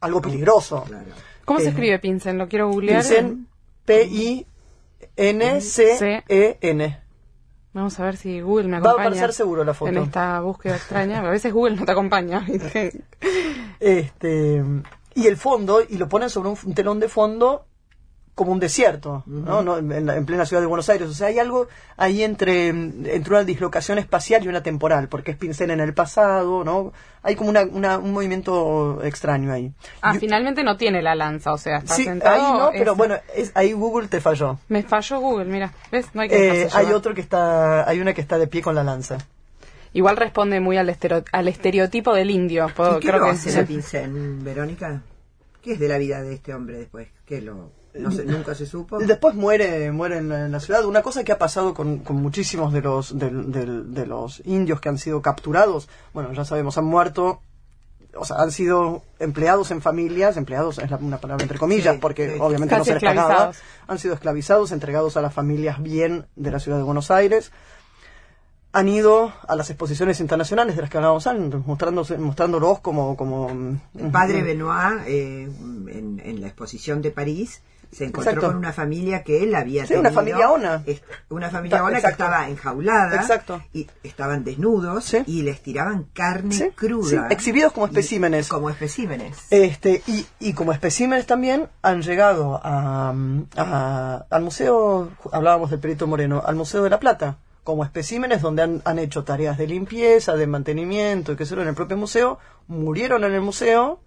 algo 0.00 0.20
peligroso. 0.20 0.84
Claro. 0.86 1.06
¿Cómo 1.46 1.60
se 1.60 1.66
Eh, 1.66 1.68
escribe 1.70 1.98
Pinsen? 1.98 2.36
Lo 2.38 2.46
quiero 2.46 2.68
googlear. 2.68 3.02
Dicen 3.02 3.48
P-I-N-C-E-N. 5.64 7.03
Vamos 7.74 7.98
a 7.98 8.04
ver 8.04 8.16
si 8.16 8.40
Google 8.40 8.68
me 8.68 8.70
Va 8.72 8.76
a 8.76 8.80
acompaña. 8.92 9.08
aparecer 9.08 9.32
seguro 9.32 9.64
la 9.64 9.74
foto. 9.74 9.90
En 9.90 9.98
esta 9.98 10.40
búsqueda 10.40 10.76
extraña. 10.76 11.18
A 11.18 11.30
veces 11.30 11.52
Google 11.52 11.76
no 11.76 11.84
te 11.84 11.92
acompaña. 11.92 12.46
Este, 13.80 14.62
y 15.14 15.26
el 15.26 15.36
fondo, 15.36 15.82
y 15.86 15.98
lo 15.98 16.08
ponen 16.08 16.30
sobre 16.30 16.48
un 16.48 16.74
telón 16.74 17.00
de 17.00 17.08
fondo 17.08 17.66
como 18.34 18.50
un 18.50 18.58
desierto, 18.58 19.22
¿no? 19.26 19.62
No, 19.62 19.78
en, 19.78 20.06
la- 20.06 20.16
en 20.16 20.26
plena 20.26 20.44
ciudad 20.44 20.60
de 20.60 20.66
Buenos 20.66 20.88
Aires. 20.88 21.08
O 21.08 21.14
sea, 21.14 21.28
hay 21.28 21.38
algo 21.38 21.68
ahí 21.96 22.24
entre, 22.24 22.68
entre 22.68 23.30
una 23.30 23.44
dislocación 23.44 23.98
espacial 23.98 24.44
y 24.44 24.48
una 24.48 24.62
temporal, 24.62 25.08
porque 25.08 25.30
es 25.30 25.36
pincel 25.36 25.70
en 25.70 25.78
el 25.80 25.94
pasado, 25.94 26.64
¿no? 26.64 26.92
Hay 27.22 27.36
como 27.36 27.50
una, 27.50 27.62
una- 27.62 27.98
un 27.98 28.12
movimiento 28.12 29.00
extraño 29.04 29.52
ahí. 29.52 29.72
Ah, 30.02 30.14
finalmente 30.14 30.64
no 30.64 30.76
tiene 30.76 31.00
la 31.00 31.14
lanza, 31.14 31.52
o 31.52 31.58
sea, 31.58 31.78
está 31.78 31.94
sí, 31.94 32.04
sentado. 32.04 32.34
ahí 32.34 32.58
no, 32.58 32.70
pero 32.72 32.92
es- 32.92 32.98
bueno, 32.98 33.16
es, 33.36 33.52
ahí 33.54 33.72
Google 33.72 34.08
te 34.08 34.20
falló. 34.20 34.58
Me 34.68 34.82
falló 34.82 35.20
Google, 35.20 35.44
mira. 35.44 35.72
¿Ves? 35.92 36.06
No 36.12 36.22
hay 36.22 36.28
que 36.28 36.62
Eh, 36.62 36.68
hay 36.72 36.86
otro 36.92 37.14
que 37.14 37.20
está, 37.20 37.88
hay 37.88 38.00
una 38.00 38.14
que 38.14 38.20
está 38.20 38.36
de 38.38 38.46
pie 38.48 38.62
con 38.62 38.74
la 38.74 38.82
lanza. 38.82 39.18
Igual 39.92 40.16
responde 40.16 40.58
muy 40.58 40.76
al, 40.76 40.88
estero- 40.88 41.22
al 41.30 41.46
estereotipo 41.46 42.12
del 42.14 42.30
indio. 42.32 42.66
puedo- 42.74 42.98
¿Y 42.98 43.00
qué 43.00 43.08
creo 43.10 43.20
lo 43.20 43.26
que 43.26 43.30
hace 43.30 43.52
la 43.52 43.64
Pincén, 43.64 44.42
Verónica? 44.42 45.02
¿Qué 45.62 45.74
es 45.74 45.78
de 45.78 45.86
la 45.88 45.98
vida 45.98 46.20
de 46.20 46.34
este 46.34 46.52
hombre 46.52 46.78
después? 46.78 47.08
¿Qué 47.24 47.40
lo, 47.40 47.70
no 47.94 48.10
nunca 48.10 48.54
se 48.54 48.66
supo? 48.66 48.98
Después 48.98 49.34
muere, 49.34 49.90
muere 49.92 50.18
en 50.18 50.28
la, 50.28 50.46
en 50.46 50.52
la 50.52 50.60
ciudad. 50.60 50.84
Una 50.84 51.02
cosa 51.02 51.22
que 51.24 51.32
ha 51.32 51.38
pasado 51.38 51.74
con, 51.74 51.98
con 51.98 52.16
muchísimos 52.16 52.72
de 52.72 52.80
los, 52.82 53.18
del- 53.18 53.52
del- 53.52 53.94
de 53.94 54.06
los 54.06 54.42
indios 54.44 54.80
que 54.80 54.88
han 54.88 54.98
sido 54.98 55.22
capturados, 55.22 55.88
bueno, 56.12 56.32
ya 56.32 56.44
sabemos, 56.44 56.76
han 56.78 56.84
muerto, 56.86 57.40
o 58.16 58.24
sea, 58.24 58.36
han 58.36 58.50
sido 58.52 59.02
empleados 59.18 59.70
en 59.70 59.80
familias, 59.82 60.36
empleados 60.36 60.78
es 60.78 60.90
la- 60.90 60.96
una 60.96 61.18
palabra 61.18 61.42
entre 61.44 61.58
comillas, 61.58 61.94
Sí, 61.94 62.00
porque 62.00 62.34
sí. 62.34 62.38
obviamente 62.40 62.76
no 62.76 62.84
se 62.84 62.94
les 62.94 63.02
pagaba, 63.02 63.52
han 63.86 63.98
sido 63.98 64.14
esclavizados, 64.14 64.72
entregados 64.72 65.16
a 65.16 65.22
las 65.22 65.32
familias 65.34 65.82
bien 65.82 66.26
de 66.36 66.50
la 66.50 66.58
ciudad 66.60 66.78
de 66.78 66.84
Buenos 66.84 67.10
Aires. 67.10 67.52
Han 68.72 68.88
ido 68.88 69.32
a 69.46 69.54
las 69.54 69.70
exposiciones 69.70 70.18
internacionales 70.18 70.74
de 70.74 70.82
las 70.82 70.90
que 70.90 70.96
hablábamos 70.96 71.28
antes, 71.28 71.64
mostrándose, 71.64 72.18
mostrándolos 72.18 72.80
como... 72.80 73.16
como 73.16 73.48
El 73.96 74.10
padre 74.10 74.42
Benoit, 74.42 75.06
eh, 75.06 75.42
en, 75.44 76.20
en 76.24 76.40
la 76.40 76.48
exposición 76.48 77.00
de 77.00 77.12
París, 77.12 77.62
se 77.94 78.04
encontró 78.04 78.32
Exacto. 78.32 78.48
con 78.48 78.56
una 78.58 78.72
familia 78.72 79.22
que 79.22 79.42
él 79.42 79.54
había 79.54 79.86
Sí, 79.86 79.94
una 79.94 80.10
tenido, 80.10 80.20
familia 80.20 80.50
ona. 80.50 80.84
Una 81.30 81.48
familia 81.50 81.82
ona 81.84 82.00
que 82.00 82.06
estaba 82.08 82.48
enjaulada. 82.48 83.16
Exacto. 83.16 83.62
Y 83.72 83.86
estaban 84.02 84.44
desnudos 84.44 85.04
Sí. 85.04 85.22
y 85.26 85.42
les 85.42 85.62
tiraban 85.62 86.04
carne 86.12 86.54
Sí, 86.54 86.70
cruda. 86.74 87.08
sí, 87.08 87.16
exhibidos 87.34 87.72
como 87.72 87.86
Y- 87.86 87.90
especímenes. 87.90 88.48
como 88.48 88.68
especímenes. 88.70 89.36
Este, 89.50 90.02
y, 90.06 90.26
y 90.40 90.52
como 90.52 90.72
especímenes 90.72 91.26
también 91.26 91.68
han 91.82 92.02
llegado 92.02 92.60
a, 92.62 93.14
a- 93.56 94.26
al 94.28 94.42
museo, 94.42 95.10
hablábamos 95.32 95.70
del 95.70 95.80
Perito 95.80 96.06
Moreno, 96.06 96.42
al 96.44 96.56
Museo 96.56 96.82
de 96.82 96.90
la 96.90 96.98
Plata, 97.00 97.38
como 97.62 97.84
especímenes 97.84 98.42
donde 98.42 98.62
han, 98.62 98.82
han 98.84 98.98
hecho 98.98 99.24
tareas 99.24 99.56
de 99.56 99.66
limpieza, 99.66 100.34
de 100.34 100.46
mantenimiento, 100.46 101.32
y 101.32 101.36
sé 101.38 101.54
yo, 101.54 101.62
en 101.62 101.68
el 101.68 101.74
propio 101.74 101.96
museo, 101.96 102.38
murieron 102.66 103.24
en 103.24 103.32
el 103.32 103.40
museo 103.40 104.00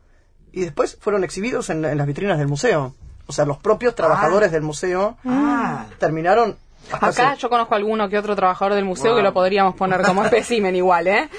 y 0.52 0.62
después 0.62 0.98
fueron 1.00 1.24
exhibidos 1.24 1.70
en, 1.70 1.84
en 1.86 1.98
las 1.98 2.06
vitrinas 2.08 2.38
del 2.38 2.48
museo. 2.48 2.94
O 3.28 3.34
sea, 3.34 3.46
los 3.46 3.58
propios 3.58 3.94
trabajadores 3.96 4.52
del 4.52 4.62
museo 4.64 5.18
Ah, 5.26 5.86
terminaron... 6.00 6.56
Acá 6.90 7.08
hace- 7.08 7.42
yo 7.42 7.50
conozco 7.50 7.76
alguno 7.76 8.08
que 8.08 8.18
otro 8.18 8.34
trabajador 8.38 8.74
del 8.74 8.86
museo 8.86 9.14
que 9.14 9.22
lo 9.22 9.34
podríamos 9.34 9.76
poner 9.76 10.02
como 10.04 10.24
espécimen 10.24 10.74
igual, 10.74 11.08
¿eh? 11.08 11.30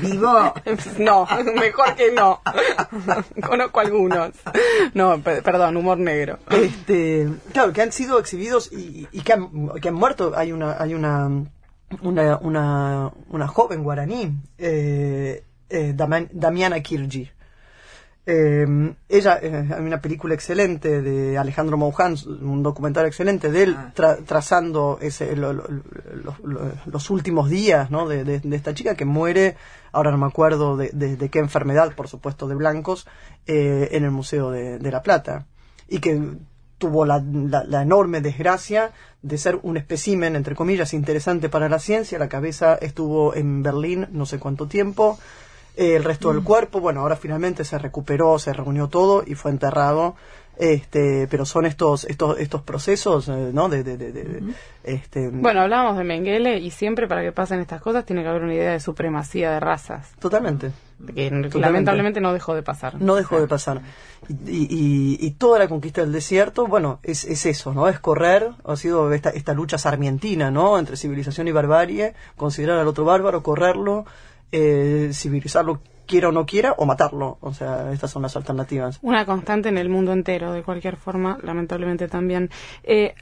vivo. 0.00 0.54
No, 0.98 1.26
mejor 1.60 1.94
que 1.94 2.10
no. 2.12 2.40
Conozco 3.46 3.80
algunos. 3.80 4.30
No, 4.94 5.18
pe- 5.20 5.42
perdón, 5.42 5.76
humor 5.76 5.98
negro. 5.98 6.38
este 6.50 7.28
claro 7.52 7.74
que 7.74 7.82
han 7.82 7.92
sido 7.92 8.18
exhibidos 8.18 8.72
y, 8.72 9.06
y 9.12 9.20
que, 9.20 9.34
han, 9.34 9.68
que 9.80 9.88
han 9.88 9.94
muerto 9.94 10.32
hay 10.34 10.52
una 10.52 10.80
hay 10.82 10.94
una 10.94 11.28
una, 12.00 12.38
una, 12.40 13.10
una 13.28 13.46
joven 13.48 13.82
guaraní 13.82 14.32
eh, 14.56 15.42
eh, 15.68 15.92
Damian- 15.94 16.28
Damiana 16.32 16.80
Kirji 16.80 17.30
Eh, 18.30 18.66
ella 19.08 19.38
eh, 19.40 19.66
hay 19.74 19.80
una 19.82 20.02
película 20.02 20.34
excelente 20.34 21.00
de 21.00 21.38
Alejandro 21.38 21.78
Mouján 21.78 22.14
un 22.42 22.62
documental 22.62 23.06
excelente 23.06 23.50
de 23.50 23.62
él 23.62 23.74
Ah. 23.78 23.90
tra- 23.96 24.18
trazando 24.22 24.98
ese, 25.00 25.34
lo- 25.34 25.54
lo- 25.54 25.64
lo- 25.66 26.36
lo- 26.44 26.72
los 26.84 27.08
últimos 27.08 27.48
días 27.48 27.90
¿no? 27.90 28.06
de, 28.06 28.24
de- 28.24 28.40
de 28.40 28.56
esta 28.56 28.74
chica 28.74 28.94
que 28.96 29.06
muere 29.06 29.56
ahora 29.92 30.10
no 30.10 30.18
me 30.18 30.26
acuerdo 30.26 30.76
de, 30.76 30.90
de- 30.92 31.30
qué 31.30 31.38
enfermedad 31.38 31.94
por 31.96 32.06
supuesto 32.08 32.46
de 32.48 32.54
blancos 32.54 33.06
eh, 33.46 33.88
en 33.92 34.04
el 34.04 34.10
museo 34.10 34.50
de, 34.50 34.78
de 34.78 34.90
la 34.90 35.02
plata 35.02 35.46
y 35.88 36.00
que 36.00 36.20
tuvo 36.76 37.06
la, 37.06 37.24
la- 37.24 37.64
la 37.64 37.80
enorme 37.80 38.20
desgracia 38.20 38.92
de 39.22 39.38
ser 39.38 39.58
un 39.62 39.78
espécimen, 39.78 40.36
entre 40.36 40.54
comillas, 40.54 40.92
interesante 40.92 41.48
para 41.48 41.70
la 41.70 41.78
ciencia. 41.78 42.18
La 42.18 42.28
cabeza 42.28 42.74
estuvo 42.76 43.34
en 43.34 43.62
Berlín 43.62 44.06
no 44.12 44.26
sé 44.26 44.38
cuánto 44.38 44.66
tiempo. 44.68 45.18
Eh, 45.80 45.94
el 45.96 46.02
resto 46.04 46.32
del 46.32 46.42
cuerpo, 46.42 46.80
bueno, 46.80 47.00
ahora 47.02 47.14
finalmente 47.16 47.62
se 47.64 47.78
recuperó, 47.78 48.38
se 48.40 48.52
reunió 48.52 48.88
todo 48.88 49.22
y 49.24 49.34
fue 49.36 49.52
enterrado. 49.52 50.16
Este, 50.60 51.28
pero 51.30 51.44
son 51.46 51.66
estos 51.66 52.02
estos 52.06 52.36
estos 52.40 52.62
procesos, 52.62 53.28
eh, 53.28 53.50
¿no? 53.52 53.68
De, 53.68 53.84
de, 53.84 53.96
de- 53.96 54.10
de- 54.12 54.42
este, 54.82 55.28
Bueno, 55.30 55.60
hablábamos 55.60 55.96
de 55.96 56.02
Mengele 56.02 56.58
y 56.58 56.72
siempre 56.72 57.06
para 57.06 57.22
que 57.22 57.30
pasen 57.30 57.60
estas 57.60 57.80
cosas 57.80 58.04
tiene 58.04 58.22
que 58.22 58.28
haber 58.28 58.42
una 58.42 58.54
idea 58.54 58.72
de 58.72 58.80
supremacía 58.80 59.52
de 59.52 59.60
razas. 59.60 60.10
totalmente. 60.18 60.72
Que 61.14 61.30
lamentablemente 61.60 62.20
no 62.20 62.32
dejó 62.32 62.56
de 62.56 62.64
pasar. 62.64 63.00
No 63.00 63.14
dejó 63.14 63.38
de 63.40 63.46
pasar. 63.46 63.82
Y, 64.28 64.34
y- 64.68 65.18
y 65.24 65.30
toda 65.30 65.60
la 65.60 65.68
conquista 65.68 66.00
del 66.00 66.10
desierto, 66.10 66.66
bueno, 66.66 66.98
es, 67.04 67.24
es 67.24 67.46
eso, 67.46 67.72
¿no? 67.72 67.86
Es 67.88 68.00
correr, 68.00 68.50
ha 68.64 68.74
sido 68.74 69.12
esta, 69.12 69.30
esta 69.30 69.54
lucha 69.54 69.78
sarmientina, 69.78 70.50
¿no? 70.50 70.76
Entre 70.76 70.96
civilización 70.96 71.46
y 71.46 71.52
barbarie, 71.52 72.14
considerar 72.36 72.80
al 72.80 72.88
otro 72.88 73.04
bárbaro, 73.04 73.44
correrlo, 73.44 74.06
eh, 74.52 75.10
civilizarlo 75.12 75.80
quiera 76.06 76.30
o 76.30 76.32
no 76.32 76.46
quiera, 76.46 76.72
o 76.78 76.86
matarlo. 76.86 77.36
O 77.40 77.52
sea, 77.52 77.92
estas 77.92 78.10
son 78.10 78.22
las 78.22 78.34
alternativas. 78.36 78.98
Una 79.02 79.26
constante 79.26 79.68
en 79.68 79.76
el 79.78 79.88
mundo 79.90 80.12
entero, 80.12 80.52
de 80.52 80.62
cualquier 80.62 80.96
forma, 80.96 81.38
lamentablemente 81.42 82.08
también. 82.08 82.50
Eh, 82.82 83.14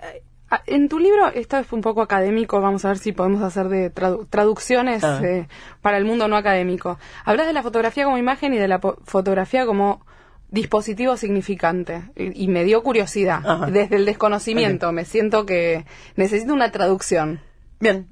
en 0.66 0.89
tu 0.89 1.01
libro, 1.01 1.27
esta 1.35 1.59
vez 1.59 1.66
fue 1.66 1.77
un 1.79 1.83
poco 1.83 2.01
académico, 2.03 2.61
vamos 2.61 2.85
a 2.85 2.89
ver 2.89 2.99
si 2.99 3.11
podemos 3.11 3.43
hacer 3.43 3.68
de 3.68 3.93
tradu- 3.93 4.29
traducciones 4.31 5.03
Ah. 5.03 5.20
eh, 5.24 5.49
para 5.83 5.97
el 5.99 6.05
mundo 6.05 6.29
no 6.29 6.37
académico. 6.37 6.99
Hablas 7.24 7.49
de 7.49 7.53
la 7.53 7.64
fotografía 7.64 8.05
como 8.05 8.18
imagen 8.18 8.55
y 8.55 8.59
de 8.59 8.68
la 8.68 8.79
fotografía 8.79 9.66
como 9.66 10.07
dispositivo 10.49 11.16
significante. 11.16 12.05
Y, 12.14 12.45
y 12.45 12.47
me 12.47 12.62
dio 12.62 12.85
curiosidad. 12.85 13.41
Ajá. 13.45 13.66
Desde 13.66 13.97
el 13.97 14.05
desconocimiento, 14.05 14.93
me 14.93 15.05
siento 15.05 15.45
que 15.45 15.85
necesito 16.14 16.55
una 16.55 16.70
traducción. 16.70 17.41
Bien, 17.81 18.07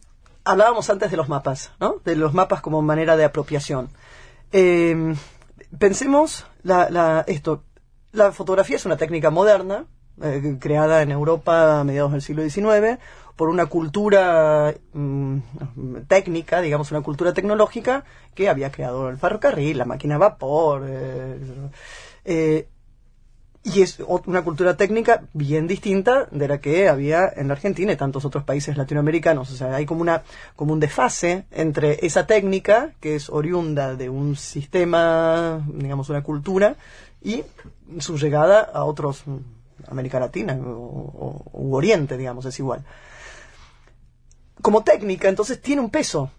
hablábamos 0.44 0.88
antes 0.90 1.10
de 1.10 1.16
los 1.16 1.28
mapas, 1.28 1.72
¿no? 1.80 1.96
De 2.04 2.16
los 2.16 2.34
mapas 2.34 2.60
como 2.60 2.82
manera 2.82 3.16
de 3.16 3.24
apropiación. 3.24 3.88
Eh, 4.52 5.14
pensemos 5.78 6.46
la, 6.62 6.88
la- 6.90 7.24
esto. 7.26 7.64
La 8.12 8.30
fotografía 8.32 8.76
es 8.76 8.86
una 8.86 8.96
técnica 8.96 9.30
moderna, 9.30 9.86
eh, 10.22 10.56
creada 10.60 11.02
en 11.02 11.10
Europa 11.10 11.80
a 11.80 11.84
mediados 11.84 12.12
del 12.12 12.22
siglo 12.22 12.42
XIX, 12.48 12.98
por 13.34 13.48
una 13.48 13.66
cultura 13.66 14.72
mm, 14.92 15.38
técnica, 16.06 16.60
digamos, 16.60 16.92
una 16.92 17.00
cultura 17.00 17.32
tecnológica 17.32 18.04
que 18.34 18.48
había 18.48 18.70
creado 18.70 19.08
el 19.08 19.18
ferrocarril, 19.18 19.78
la 19.78 19.84
máquina 19.84 20.14
a 20.14 20.18
vapor. 20.18 20.84
eh, 20.86 21.38
eh, 22.24 22.68
y 23.64 23.80
es 23.80 23.98
una 24.26 24.44
cultura 24.44 24.76
técnica 24.76 25.22
bien 25.32 25.66
distinta 25.66 26.28
de 26.30 26.48
la 26.48 26.58
que 26.60 26.86
había 26.86 27.32
en 27.34 27.48
la 27.48 27.54
Argentina 27.54 27.92
y 27.92 27.96
tantos 27.96 28.26
otros 28.26 28.44
países 28.44 28.76
latinoamericanos. 28.76 29.50
O 29.50 29.56
sea, 29.56 29.74
hay 29.74 29.86
como, 29.86 30.02
una, 30.02 30.22
como 30.54 30.74
un 30.74 30.80
desfase 30.80 31.46
entre 31.50 32.04
esa 32.04 32.26
técnica, 32.26 32.92
que 33.00 33.16
es 33.16 33.30
oriunda 33.30 33.96
de 33.96 34.10
un 34.10 34.36
sistema, 34.36 35.66
digamos, 35.66 36.10
una 36.10 36.22
cultura, 36.22 36.76
y 37.22 37.42
su 38.00 38.18
llegada 38.18 38.60
a 38.60 38.84
otros, 38.84 39.24
América 39.88 40.20
Latina 40.20 40.58
o, 40.62 41.42
Oriente, 41.70 42.18
digamos, 42.18 42.44
es 42.44 42.58
igual. 42.58 42.84
Como 44.60 44.84
técnica, 44.84 45.30
entonces 45.30 45.60
tiene 45.62 45.80
un 45.80 45.88
peso. 45.88 46.30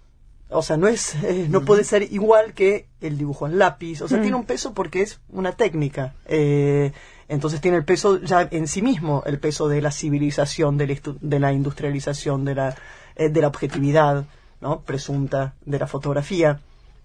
O 0.50 0.62
sea, 0.62 0.78
no 0.78 0.88
es, 0.88 1.16
eh, 1.24 1.48
no 1.50 1.66
puede 1.66 1.84
ser 1.84 2.04
igual 2.04 2.54
que 2.54 2.88
el 3.02 3.18
dibujo 3.18 3.48
en 3.48 3.58
lápiz. 3.58 4.04
O 4.04 4.08
sea, 4.08 4.20
mm. 4.20 4.22
tiene 4.22 4.38
un 4.38 4.46
peso 4.46 4.76
porque 4.76 5.02
es 5.02 5.20
una 5.30 5.54
técnica. 5.54 6.14
Eh, 6.28 6.94
entonces 7.28 7.62
tiene 7.62 7.78
el 7.78 7.86
peso 7.86 8.22
ya 8.22 8.48
en 8.52 8.68
sí 8.68 8.82
mismo, 8.82 9.24
el 9.26 9.40
peso 9.40 9.68
de 9.68 9.82
la 9.82 9.92
civilización, 9.92 10.78
de 10.78 11.40
la, 11.40 11.54
industrialización, 11.54 12.46
de 12.46 12.56
la, 12.56 12.76
eh, 13.16 13.30
de 13.30 13.42
la 13.42 13.48
objetividad, 13.48 14.26
¿no? 14.62 14.82
Presunta 14.82 15.56
de 15.66 15.80
la 15.80 15.88
fotografía. 15.88 16.60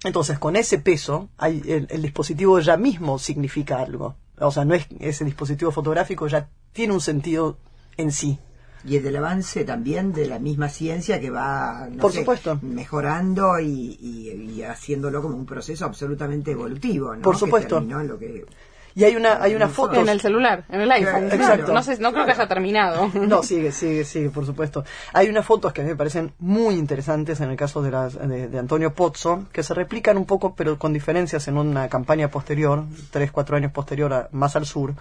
Entonces, 0.04 0.38
con 0.38 0.56
ese 0.56 0.78
peso, 0.78 1.28
hay, 1.38 1.62
el, 1.66 2.02
dispositivo 2.02 2.58
ya 2.60 2.76
mismo 2.76 3.18
significa 3.18 3.80
algo. 3.80 4.16
O 4.38 4.50
sea, 4.50 4.64
no 4.64 4.74
es 4.74 4.86
ese 4.98 5.24
dispositivo 5.24 5.70
fotográfico 5.70 6.26
ya 6.26 6.48
tiene 6.72 6.94
un 6.94 7.00
sentido 7.00 7.58
en 7.96 8.12
sí. 8.12 8.38
Y 8.82 8.96
el 8.96 9.02
del 9.02 9.16
avance 9.16 9.64
también 9.64 10.12
de 10.14 10.26
la 10.26 10.38
misma 10.38 10.70
ciencia 10.70 11.20
que 11.20 11.28
va 11.28 11.86
Por 12.00 12.12
supuesto. 12.12 12.58
mejorando 12.62 13.60
y, 13.60 14.62
haciéndolo 14.62 15.20
como 15.20 15.36
un 15.36 15.44
proceso 15.44 15.84
absolutamente 15.84 16.52
evolutivo. 16.52 17.14
¿no? 17.14 17.20
Por 17.20 17.36
supuesto. 17.36 17.80
lo 17.80 18.18
que 18.18 18.46
y 18.94 19.04
hay 19.04 19.16
una, 19.16 19.42
hay 19.42 19.54
una 19.54 19.68
foto. 19.68 20.00
En 20.00 20.08
el 20.08 20.20
celular, 20.20 20.64
en 20.68 20.80
el 20.80 20.90
iPhone. 20.90 21.30
Exacto. 21.30 21.72
No, 21.72 21.82
sé, 21.82 21.98
no 21.98 22.12
creo 22.12 22.24
que 22.24 22.32
haya 22.32 22.48
terminado. 22.48 23.10
No, 23.14 23.42
sigue, 23.42 23.70
sigue, 23.72 24.04
sigue, 24.04 24.30
por 24.30 24.46
supuesto. 24.46 24.84
Hay 25.12 25.28
unas 25.28 25.46
fotos 25.46 25.72
que 25.72 25.82
a 25.82 25.84
mí 25.84 25.90
me 25.90 25.96
parecen 25.96 26.32
muy 26.38 26.74
interesantes 26.74 27.40
en 27.40 27.50
el 27.50 27.56
caso 27.56 27.82
de, 27.82 27.90
las, 27.90 28.14
de, 28.14 28.58
Antonio 28.58 28.94
Pozzo, 28.94 29.44
que 29.52 29.62
se 29.62 29.74
replican 29.74 30.16
un 30.16 30.26
poco, 30.26 30.54
pero 30.54 30.78
con 30.78 30.92
diferencias 30.92 31.46
en 31.48 31.56
una 31.56 31.88
campaña 31.88 32.28
posterior, 32.28 32.84
tres, 33.10 33.30
cuatro 33.30 33.56
años 33.56 33.72
posterior, 33.72 34.28
más 34.32 34.56
al 34.56 34.66
sur, 34.66 34.94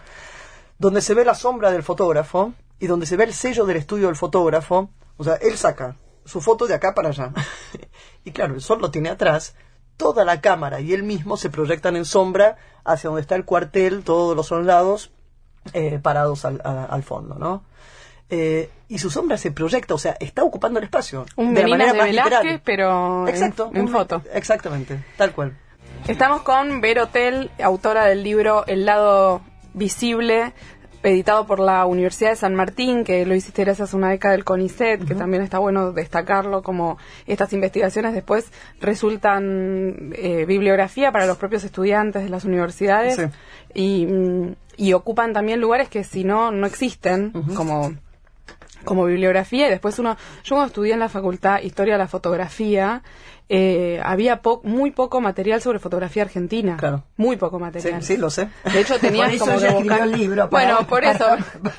donde 0.78 1.02
se 1.02 1.14
ve 1.14 1.26
la 1.26 1.34
sombra 1.34 1.72
del 1.72 1.84
fotógrafo 1.84 2.54
y 2.80 2.88
donde 2.88 3.06
se 3.06 3.18
ve 3.18 3.24
el 3.26 3.34
sello 3.34 3.66
del 3.66 3.78
estudio 3.78 4.08
del 4.08 4.16
fotógrafo. 4.16 4.90
O 5.18 5.24
sea, 5.24 5.36
él 5.36 5.58
saca 5.58 5.96
su 6.26 6.42
foto 6.42 6.68
de 6.68 6.76
acá 6.76 6.94
para 6.94 7.10
allá. 7.10 7.32
y 8.24 8.32
claro, 8.32 8.54
el 8.54 8.62
sol 8.62 8.80
lo 8.80 8.92
tiene 8.92 9.10
atrás, 9.10 9.56
toda 10.00 10.24
la 10.24 10.39
cámara 10.39 10.80
y 10.80 10.93
él 10.93 11.04
mismo 11.04 11.36
se 11.36 11.50
proyectan 11.50 11.97
en 11.97 12.06
sombra 12.06 12.56
hacia 12.86 13.10
donde 13.10 13.22
está 13.22 13.36
el 13.36 13.43
cuartel, 13.43 14.02
todos 14.04 14.36
los 14.36 14.47
soldados 14.47 15.12
eh, 15.74 16.00
parados 16.02 16.45
al, 16.45 17.04
fondo, 17.04 17.36
¿no? 17.36 17.64
Eh, 18.30 18.70
y 18.88 18.97
su 18.97 19.10
sombra 19.10 19.38
se 19.38 19.52
proyecta, 19.52 19.93
o 19.93 19.97
sea, 19.97 20.16
está 20.22 20.43
ocupando 20.43 20.80
el 20.80 20.86
espacio. 20.86 21.26
Un 21.36 21.54
de 21.54 21.68
manera 21.68 21.91
de 21.91 22.02
Velázquez, 22.02 22.62
pero 22.64 23.28
Exacto, 23.28 23.72
en, 23.74 23.89
foto. 23.89 24.24
Exactamente, 24.34 25.04
tal 25.18 25.34
cual. 25.34 25.58
Estamos 26.08 26.43
con 26.43 26.80
Vero 26.80 27.04
Hotel, 27.04 27.52
autora 27.62 28.06
del 28.06 28.24
libro 28.24 28.66
El 28.68 28.86
lado 28.86 29.41
visible 29.74 30.54
editado 31.04 31.45
por 31.45 31.60
la 31.60 31.86
Universidad 31.86 32.32
de 32.32 32.36
San 32.36 32.56
Martín, 32.56 33.04
que 33.04 33.26
lo 33.26 33.36
hiciste 33.36 33.64
gracias 33.64 33.93
a 33.93 33.97
una 33.97 34.10
beca 34.10 34.32
del 34.32 34.43
CONICET, 34.43 35.06
que 35.06 35.16
también 35.16 35.43
está 35.43 35.60
bueno 35.60 35.91
destacarlo, 35.91 36.62
como 36.62 36.97
estas 37.26 37.54
investigaciones 37.54 38.14
después 38.14 38.52
resultan 38.82 40.14
eh, 40.16 40.45
bibliografía 40.45 41.12
para 41.12 41.26
los 41.26 41.38
propios 41.38 41.64
estudiantes 41.64 42.24
de 42.24 42.30
las 42.30 42.45
universidades 42.45 43.20
y, 43.74 44.06
mm, 44.06 44.56
y, 44.78 44.93
ocupan 44.93 45.34
también 45.34 45.62
lugares 45.62 45.89
que 45.89 46.04
si 46.04 46.24
no, 46.24 46.52
no 46.52 46.68
existen, 46.68 47.32
como 47.56 47.91
como 48.86 49.06
bibliografía. 49.06 49.68
Y 49.68 49.70
después 49.70 50.00
uno, 50.00 50.18
yo 50.43 50.56
cuando 50.56 50.68
estudié 50.68 50.93
en 50.93 51.00
la 51.00 51.10
facultad 51.10 51.62
Historia 51.62 51.95
de 51.95 52.00
la 52.00 52.08
Fotografía, 52.08 53.04
eh, 53.52 54.00
había 54.04 54.39
muy 54.64 54.91
poco 54.91 55.22
material 55.22 55.60
sobre 55.60 55.80
fotografía 55.80 56.22
argentina. 56.22 56.78
Claro. 56.78 57.04
Muy 57.18 57.36
poco 57.36 57.58
material. 57.58 58.04
Sí, 58.04 58.16
lo 58.16 58.30
sé. 58.30 58.47
De 58.72 58.80
hecho, 58.80 59.00
tenías 59.00 59.36
como 59.39 59.58
que 59.58 59.70
buscar... 59.70 60.08
libro 60.08 60.47
bueno, 60.50 60.86
por 60.88 61.04
eso 61.04 61.26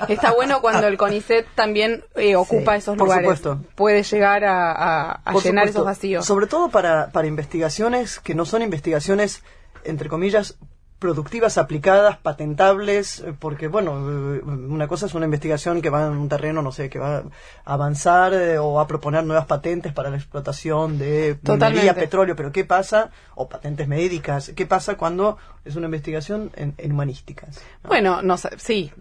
está 0.08 0.32
bueno 0.32 0.60
cuando 0.60 0.88
el 0.88 0.96
CONICET 0.96 1.46
también 1.54 2.04
eh, 2.16 2.34
ocupa 2.34 2.74
esos 2.74 2.96
lugares. 2.96 3.24
Por 3.24 3.36
supuesto. 3.36 3.74
Puede 3.76 4.02
llegar 4.02 4.44
a, 4.44 5.22
llenar 5.44 5.68
esos 5.68 5.84
vacíos. 5.84 6.26
Sobre 6.26 6.48
todo 6.48 6.70
para, 6.70 7.10
para 7.10 7.28
investigaciones 7.28 8.18
que 8.18 8.34
no 8.34 8.44
son 8.44 8.62
investigaciones, 8.62 9.44
entre 9.84 10.08
comillas, 10.08 10.58
productivas 11.00 11.56
aplicadas, 11.56 12.18
patentables, 12.18 13.20
eh, 13.20 13.34
porque 13.36 13.68
bueno, 13.68 13.92
eh, 14.36 14.42
una 14.44 14.86
cosa 14.86 15.06
es 15.06 15.14
una 15.14 15.24
investigación 15.24 15.80
que 15.80 15.88
va 15.88 16.06
en 16.06 16.12
un 16.12 16.28
terreno, 16.28 16.60
no 16.60 16.72
sé, 16.72 16.90
que 16.90 16.98
va 16.98 17.16
a 17.16 17.22
avanzar 17.64 18.34
eh, 18.34 18.58
o 18.58 18.78
a 18.78 18.86
proponer 18.86 19.24
nuevas 19.24 19.46
patentes 19.46 19.94
para 19.94 20.10
la 20.10 20.18
explotación 20.18 20.98
de 20.98 21.38
minería, 21.42 21.94
petróleo, 21.94 22.36
pero 22.36 22.52
¿qué 22.52 22.66
pasa? 22.66 23.10
O 23.34 23.48
patentes 23.48 23.88
médicas, 23.88 24.52
¿qué 24.54 24.66
pasa 24.66 24.96
cuando 24.96 25.38
es 25.64 25.74
una 25.74 25.86
investigación 25.86 26.50
en, 26.54 26.74
humanísticas? 26.92 27.60
Bueno, 27.82 28.20
no, 28.20 28.36
sí, 28.36 28.92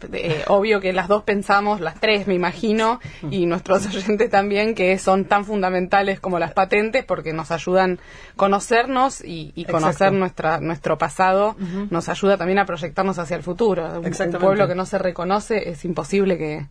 obvio 0.47 0.79
que 0.79 0.93
las 0.93 1.09
dos 1.09 1.23
pensamos, 1.23 1.81
las 1.81 1.99
tres 1.99 2.27
me 2.27 2.33
imagino, 2.33 3.01
y 3.29 3.45
nuestros 3.45 3.85
oyentes 3.87 4.29
también, 4.29 4.73
que 4.73 4.97
son 4.97 5.25
tan 5.25 5.43
fundamentales 5.43 6.21
como 6.21 6.39
las 6.39 6.53
patentes 6.53 7.03
porque 7.03 7.33
nos 7.33 7.51
ayudan 7.51 7.99
a 8.33 8.37
conocernos 8.37 9.21
y, 9.23 9.65
conocer 9.69 10.13
nuestra, 10.13 10.61
nuestro 10.61 10.97
pasado 10.97 11.57
nos 11.89 12.09
ayuda 12.09 12.37
también 12.37 12.59
a 12.59 12.65
proyectarnos 12.65 13.19
hacia 13.19 13.35
el 13.37 13.43
futuro. 13.43 13.99
Un, 13.99 14.31
pueblo 14.39 14.67
que 14.67 14.75
no 14.75 14.85
se 14.85 14.97
reconoce 14.97 15.69
es 15.69 15.85
imposible 15.85 16.37
que, 16.37 16.67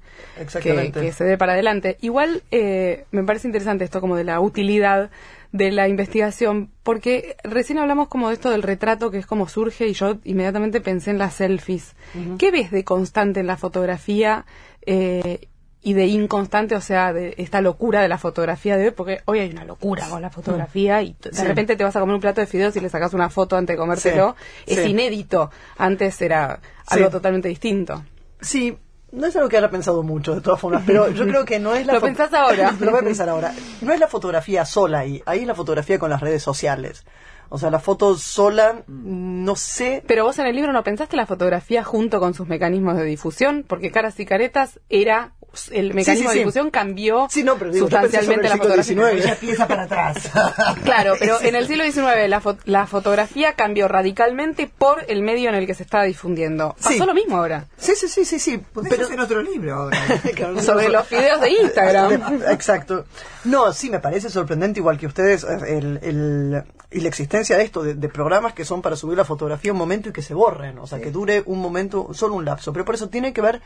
que, 0.62 1.12
se 1.12 1.24
dé 1.24 1.38
para 1.38 1.52
adelante. 1.52 1.96
Igual 2.00 2.42
eh, 2.50 3.04
me 3.10 3.24
parece 3.24 3.48
interesante 3.48 3.84
esto 3.84 4.00
como 4.00 4.16
de 4.16 4.24
la 4.24 4.40
utilidad 4.40 5.10
de 5.52 5.72
la 5.72 5.88
investigación, 5.88 6.70
porque 6.82 7.36
recién 7.42 7.78
hablamos 7.78 8.08
como 8.08 8.28
de 8.28 8.34
esto 8.34 8.50
del 8.50 8.62
retrato 8.62 9.10
que 9.10 9.18
es 9.18 9.26
como 9.26 9.48
surge 9.48 9.88
y 9.88 9.94
yo 9.94 10.18
inmediatamente 10.24 10.80
pensé 10.80 11.10
en 11.10 11.18
las 11.18 11.34
selfies. 11.34 11.94
¿Qué 12.38 12.50
ves 12.50 12.70
de 12.70 12.84
constante 12.84 13.40
en 13.40 13.46
la 13.46 13.56
fotografía? 13.56 14.44
Eh, 14.84 15.48
y 15.82 15.92
de 15.92 16.06
inconstante, 16.06 16.74
o 16.74 16.80
sea, 16.80 17.12
de 17.12 17.34
esta 17.38 17.60
locura 17.60 18.02
de 18.02 18.08
la 18.08 18.18
fotografía 18.18 18.76
de 18.76 18.86
hoy, 18.86 18.90
porque 18.90 19.22
hoy 19.26 19.38
hay 19.38 19.50
una 19.50 19.64
locura 19.64 20.08
con 20.08 20.20
la 20.20 20.30
fotografía 20.30 21.02
y 21.02 21.14
de 21.20 21.44
repente 21.44 21.76
te 21.76 21.84
vas 21.84 21.94
a 21.94 22.00
comer 22.00 22.16
un 22.16 22.20
plato 22.20 22.40
de 22.40 22.46
fideos 22.46 22.74
y 22.76 22.80
le 22.80 22.88
sacas 22.88 23.14
una 23.14 23.30
foto 23.30 23.56
antes 23.56 23.74
de 23.74 23.78
comértelo. 23.78 24.34
Es 24.66 24.84
inédito. 24.86 25.50
Antes 25.76 26.20
era 26.20 26.60
algo 26.86 27.10
totalmente 27.10 27.48
distinto. 27.48 28.02
Sí, 28.40 28.76
no 29.12 29.26
es 29.26 29.36
algo 29.36 29.48
que 29.48 29.56
haya 29.56 29.70
pensado 29.70 30.02
mucho, 30.02 30.34
de 30.34 30.40
todas 30.40 30.60
formas, 30.60 30.82
pero 30.84 31.10
yo 31.10 31.26
creo 31.26 31.44
que 31.44 31.58
no 31.58 31.74
es 31.74 31.86
la... 31.86 31.92
¿Lo 31.94 32.00
pensás 32.00 32.32
ahora? 32.34 32.74
Lo 32.80 32.90
voy 32.90 33.00
a 33.00 33.04
pensar 33.04 33.28
ahora. 33.28 33.54
No 33.80 33.92
es 33.92 34.00
la 34.00 34.08
fotografía 34.08 34.64
sola 34.64 35.00
ahí, 35.00 35.22
ahí 35.26 35.40
es 35.40 35.46
la 35.46 35.54
fotografía 35.54 35.98
con 35.98 36.10
las 36.10 36.20
redes 36.20 36.42
sociales. 36.42 37.04
O 37.50 37.56
sea, 37.56 37.70
la 37.70 37.78
foto 37.78 38.14
sola, 38.16 38.82
no 38.86 39.56
sé. 39.56 40.02
Pero 40.06 40.24
vos 40.24 40.38
en 40.38 40.46
el 40.46 40.54
libro 40.54 40.72
no 40.72 40.84
pensaste 40.84 41.16
la 41.16 41.24
fotografía 41.24 41.82
junto 41.82 42.20
con 42.20 42.34
sus 42.34 42.46
mecanismos 42.46 42.96
de 42.96 43.04
difusión, 43.04 43.64
porque 43.66 43.90
Caras 43.90 44.20
y 44.20 44.26
Caretas 44.26 44.80
era 44.90 45.32
el 45.72 45.94
mecanismo 45.94 46.30
de 46.30 46.38
difusión 46.38 46.70
cambió 46.70 47.28
sustancialmente 47.30 48.48
la 48.48 48.56
fotografía. 48.56 49.36
Piensa 49.40 49.66
para 49.66 49.84
atrás. 49.84 50.30
claro, 50.84 51.14
pero 51.18 51.40
en 51.40 51.54
el 51.54 51.66
siglo 51.66 51.84
XIX 51.84 52.28
la, 52.28 52.42
la, 52.64 52.86
fotografía 52.86 53.54
cambió 53.54 53.88
radicalmente 53.88 54.66
por 54.66 55.04
el 55.08 55.22
medio 55.22 55.48
en 55.48 55.54
el 55.54 55.66
que 55.66 55.74
se 55.74 55.82
estaba 55.82 56.04
difundiendo. 56.04 56.76
Pasó 56.82 57.06
lo 57.06 57.14
mismo 57.14 57.36
ahora. 57.36 57.66
Sí, 57.76 57.92
sí, 57.94 58.08
sí, 58.08 58.24
sí, 58.24 58.38
sí. 58.38 58.62
Pero 58.88 59.10
en 59.10 59.20
otro 59.20 59.42
libro 59.42 59.74
ahora. 59.74 59.98
Sobre 60.62 60.88
los 60.88 61.08
videos 61.08 61.40
de 61.40 61.50
Instagram. 61.50 62.42
Exacto. 62.50 63.04
No, 63.44 63.72
sí, 63.72 63.90
me 63.90 64.00
parece 64.00 64.30
sorprendente, 64.30 64.80
igual 64.80 64.98
que 64.98 65.06
ustedes, 65.06 65.44
el, 65.44 65.98
el, 66.02 66.64
y 66.90 67.00
la 67.00 67.08
existencia 67.08 67.56
de 67.56 67.64
esto, 67.64 67.82
de, 67.82 68.08
programas 68.08 68.52
que 68.52 68.64
son 68.64 68.82
para 68.82 68.96
subir 68.96 69.16
la 69.16 69.24
fotografía 69.24 69.72
un 69.72 69.78
momento 69.78 70.08
y 70.08 70.12
que 70.12 70.22
se 70.22 70.34
borren, 70.34 70.78
o 70.78 70.86
sea, 70.86 71.00
que 71.00 71.10
dure 71.10 71.42
un 71.46 71.60
momento, 71.60 72.08
solo 72.12 72.34
un 72.34 72.44
lapso. 72.44 72.72
Pero 72.72 72.84
por 72.84 72.94
eso 72.94 73.08
tiene 73.08 73.32
que 73.32 73.40
ver, 73.40 73.60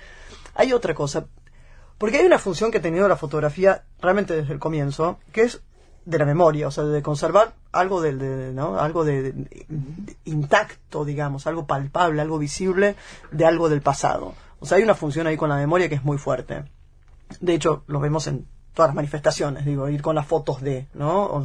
hay 0.54 0.72
otra 0.72 0.94
cosa. 0.94 1.26
Porque 2.02 2.18
hay 2.18 2.26
una 2.26 2.40
función 2.40 2.72
que 2.72 2.78
ha 2.78 2.82
tenido 2.82 3.06
la 3.06 3.16
fotografía 3.16 3.84
realmente 4.00 4.34
desde 4.34 4.52
el 4.52 4.58
comienzo, 4.58 5.20
que 5.30 5.42
es 5.42 5.62
de 6.04 6.18
la 6.18 6.24
memoria, 6.24 6.66
o 6.66 6.70
sea, 6.72 6.82
de 6.82 7.00
conservar 7.00 7.54
algo 7.70 8.00
de, 8.00 8.12
¿no? 8.52 8.80
algo 8.80 9.04
de, 9.04 9.32
intacto, 10.24 11.04
digamos, 11.04 11.46
algo 11.46 11.64
palpable, 11.64 12.20
algo 12.20 12.40
visible 12.40 12.96
de 13.30 13.46
algo 13.46 13.68
del 13.68 13.82
pasado. 13.82 14.34
O 14.58 14.66
sea, 14.66 14.78
hay 14.78 14.82
una 14.82 14.96
función 14.96 15.28
ahí 15.28 15.36
con 15.36 15.48
la 15.48 15.54
memoria 15.54 15.88
que 15.88 15.94
es 15.94 16.02
muy 16.02 16.18
fuerte. 16.18 16.64
De 17.38 17.54
hecho, 17.54 17.84
lo 17.86 18.00
vemos 18.00 18.26
en 18.26 18.48
todas 18.74 18.88
las 18.88 18.94
manifestaciones, 18.94 19.64
digo, 19.66 19.88
ir 19.88 20.00
con 20.00 20.14
las 20.14 20.26
fotos 20.26 20.62
de, 20.62 20.86
¿no? 20.94 21.44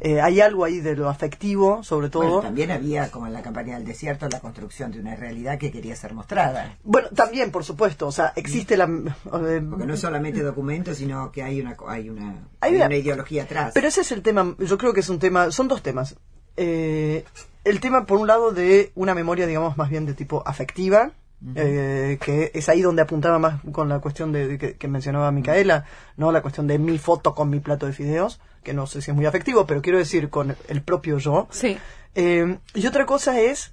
Eh, 0.00 0.20
hay 0.20 0.40
algo 0.40 0.64
ahí 0.64 0.80
de 0.80 0.96
lo 0.96 1.08
afectivo, 1.08 1.82
sobre 1.82 2.08
todo. 2.08 2.40
también 2.40 2.70
había, 2.70 3.10
como 3.10 3.26
en 3.26 3.32
la 3.34 3.42
campaña 3.42 3.74
del 3.76 3.84
desierto, 3.84 4.28
la 4.28 4.40
construcción 4.40 4.90
de 4.90 5.00
una 5.00 5.14
realidad 5.14 5.58
que 5.58 5.70
quería 5.70 5.94
ser 5.94 6.14
mostrada. 6.14 6.76
Bueno, 6.82 7.08
también, 7.14 7.50
por 7.50 7.64
supuesto, 7.64 8.06
o 8.06 8.12
sea, 8.12 8.32
existe 8.36 8.76
la... 8.76 8.86
Porque 8.86 9.86
no 9.86 9.94
es 9.94 10.00
solamente 10.00 10.42
documentos, 10.42 10.96
sino 10.96 11.30
que 11.30 11.42
hay 11.42 11.60
una, 11.60 11.76
hay 11.86 12.08
una, 12.08 12.48
hay 12.60 12.76
una, 12.76 12.94
ideología 12.94 13.42
atrás. 13.42 13.72
Pero 13.74 13.88
ese 13.88 14.00
es 14.00 14.12
el 14.12 14.22
tema, 14.22 14.54
yo 14.58 14.78
creo 14.78 14.94
que 14.94 15.00
es 15.00 15.08
un 15.08 15.18
tema, 15.18 15.50
son 15.50 15.68
dos 15.68 15.82
temas. 15.82 16.16
Eh, 16.56 17.24
el 17.64 17.80
tema, 17.80 18.06
por 18.06 18.18
un 18.18 18.26
lado, 18.26 18.52
de 18.52 18.92
una 18.94 19.14
memoria, 19.14 19.46
digamos, 19.46 19.76
más 19.76 19.90
bien 19.90 20.06
de 20.06 20.14
tipo 20.14 20.42
afectiva, 20.46 21.12
eh, 21.54 22.18
que 22.20 22.50
es 22.54 22.68
ahí 22.68 22.80
donde 22.80 23.02
apuntaba 23.02 23.38
más 23.38 23.60
con 23.72 23.88
la 23.88 24.00
cuestión 24.00 24.32
de, 24.32 24.58
que, 24.58 24.74
que 24.74 24.88
mencionaba 24.88 25.30
Micaela, 25.30 25.84
no 26.16 26.32
la 26.32 26.42
cuestión 26.42 26.66
de 26.66 26.78
mi 26.78 26.98
foto 26.98 27.34
con 27.34 27.50
mi 27.50 27.60
plato 27.60 27.86
de 27.86 27.92
fideos, 27.92 28.40
que 28.62 28.72
no 28.72 28.86
sé 28.86 29.02
si 29.02 29.10
es 29.10 29.16
muy 29.16 29.26
afectivo, 29.26 29.66
pero 29.66 29.82
quiero 29.82 29.98
decir 29.98 30.30
con 30.30 30.56
el 30.68 30.82
propio 30.82 31.18
yo. 31.18 31.46
Sí. 31.50 31.76
Eh, 32.14 32.58
y 32.74 32.86
otra 32.86 33.06
cosa 33.06 33.40
es 33.40 33.72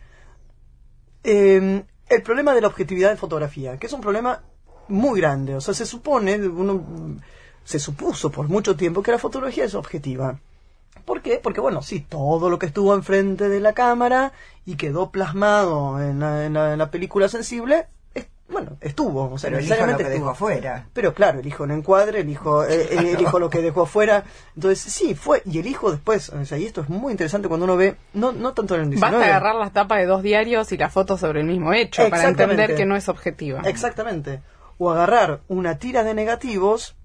eh, 1.24 1.84
el 2.10 2.22
problema 2.24 2.54
de 2.54 2.62
la 2.62 2.68
objetividad 2.68 3.10
de 3.10 3.18
fotografía, 3.18 3.78
que 3.78 3.88
es 3.88 3.94
un 3.94 4.02
problema 4.02 4.44
muy 4.88 5.20
grande. 5.20 5.56
O 5.56 5.62
sea, 5.62 5.74
se 5.74 5.86
supone, 5.86 6.36
uno, 6.36 7.20
se 7.64 7.80
supuso 7.80 8.32
por 8.32 8.50
mucho 8.50 8.76
tiempo 8.76 9.02
que 9.02 9.12
la 9.12 9.20
fotografía 9.20 9.66
es 9.66 9.76
objetiva. 9.76 10.40
¿Por 11.06 11.22
qué? 11.22 11.40
Porque, 11.42 11.62
bueno, 11.62 11.82
sí, 11.82 12.00
todo 12.08 12.50
lo 12.50 12.60
que 12.60 12.66
estuvo 12.68 12.94
enfrente 12.94 13.50
de 13.50 13.60
la 13.60 13.74
cámara 13.74 14.32
y 14.66 14.76
quedó 14.76 15.12
plasmado 15.12 16.02
en 16.02 16.20
la, 16.20 16.46
en 16.46 16.54
la- 16.54 16.74
en 16.74 16.80
la 16.80 16.92
película 16.92 17.28
sensible, 17.30 17.88
es- 18.14 18.28
bueno, 18.50 18.78
estuvo. 18.82 19.32
O 19.32 19.38
sea, 19.38 19.50
Pero 19.50 19.60
el 19.60 19.66
hijo 19.66 19.74
lo 19.76 19.82
necesariamente 19.88 20.04
que 20.04 20.10
dejó 20.10 20.32
estuvo. 20.32 20.48
afuera. 20.50 20.88
Pero 20.94 21.14
claro, 21.14 21.40
el 21.40 21.48
hijo 21.48 21.66
no 21.66 21.74
encuadre, 21.74 22.20
el 22.22 22.30
hijo, 22.30 22.64
eh, 22.66 22.88
eh, 22.92 23.14
el 23.16 23.22
hijo 23.22 23.40
lo 23.40 23.50
que 23.50 23.62
dejó 23.62 23.84
afuera. 23.84 24.24
Entonces, 24.56 24.80
sí, 24.94 25.16
fue. 25.16 25.42
Y 25.46 25.60
el 25.60 25.68
hijo 25.68 25.92
después, 25.92 26.30
o 26.30 26.44
sea, 26.46 26.58
y 26.58 26.66
esto 26.66 26.82
es 26.82 26.90
muy 26.90 27.12
interesante 27.12 27.48
cuando 27.48 27.64
uno 27.66 27.78
ve, 27.78 27.96
no, 28.14 28.32
no 28.34 28.54
tanto 28.54 28.76
en 28.76 28.82
el 28.82 28.90
19. 28.90 29.18
Basta 29.18 29.30
agarrar 29.36 29.56
las 29.56 29.72
tapas 29.74 30.00
de 30.00 30.06
dos 30.06 30.22
diarios 30.22 30.72
y 30.72 30.78
la 30.78 30.90
foto 30.90 31.18
sobre 31.18 31.40
el 31.42 31.48
mismo 31.48 31.74
hecho 31.74 32.10
para 32.10 32.28
entender 32.28 32.76
que 32.76 32.86
no 32.86 32.96
es 32.96 33.08
objetiva. 33.10 33.62
Exactamente. 33.66 34.42
O 34.78 34.90
agarrar 34.92 35.42
una 35.48 35.78
tira 35.78 36.04
de 36.04 36.14
negativos 36.14 36.96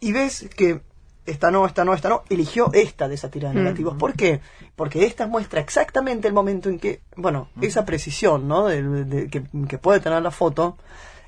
y 0.00 0.12
ves 0.12 0.48
que 0.56 0.80
esta 1.26 1.50
no, 1.50 1.66
esta 1.66 1.84
no, 1.84 1.94
esta 1.94 2.08
no, 2.08 2.22
eligió 2.28 2.70
esta 2.72 3.08
de 3.08 3.14
esa 3.14 3.30
tira 3.30 3.48
de 3.50 3.54
negativos. 3.56 3.96
¿Por 3.96 4.14
qué? 4.14 4.40
Porque 4.76 5.04
esta 5.06 5.26
muestra 5.26 5.60
exactamente 5.60 6.28
el 6.28 6.34
momento 6.34 6.68
en 6.68 6.78
que, 6.78 7.00
bueno, 7.16 7.48
esa 7.60 7.84
precisión, 7.84 8.46
¿no? 8.48 8.66
De- 8.66 8.82
de- 9.04 9.28
que, 9.30 9.42
que 9.68 9.78
puede 9.78 10.00
tener 10.00 10.22
la 10.22 10.30
foto, 10.30 10.76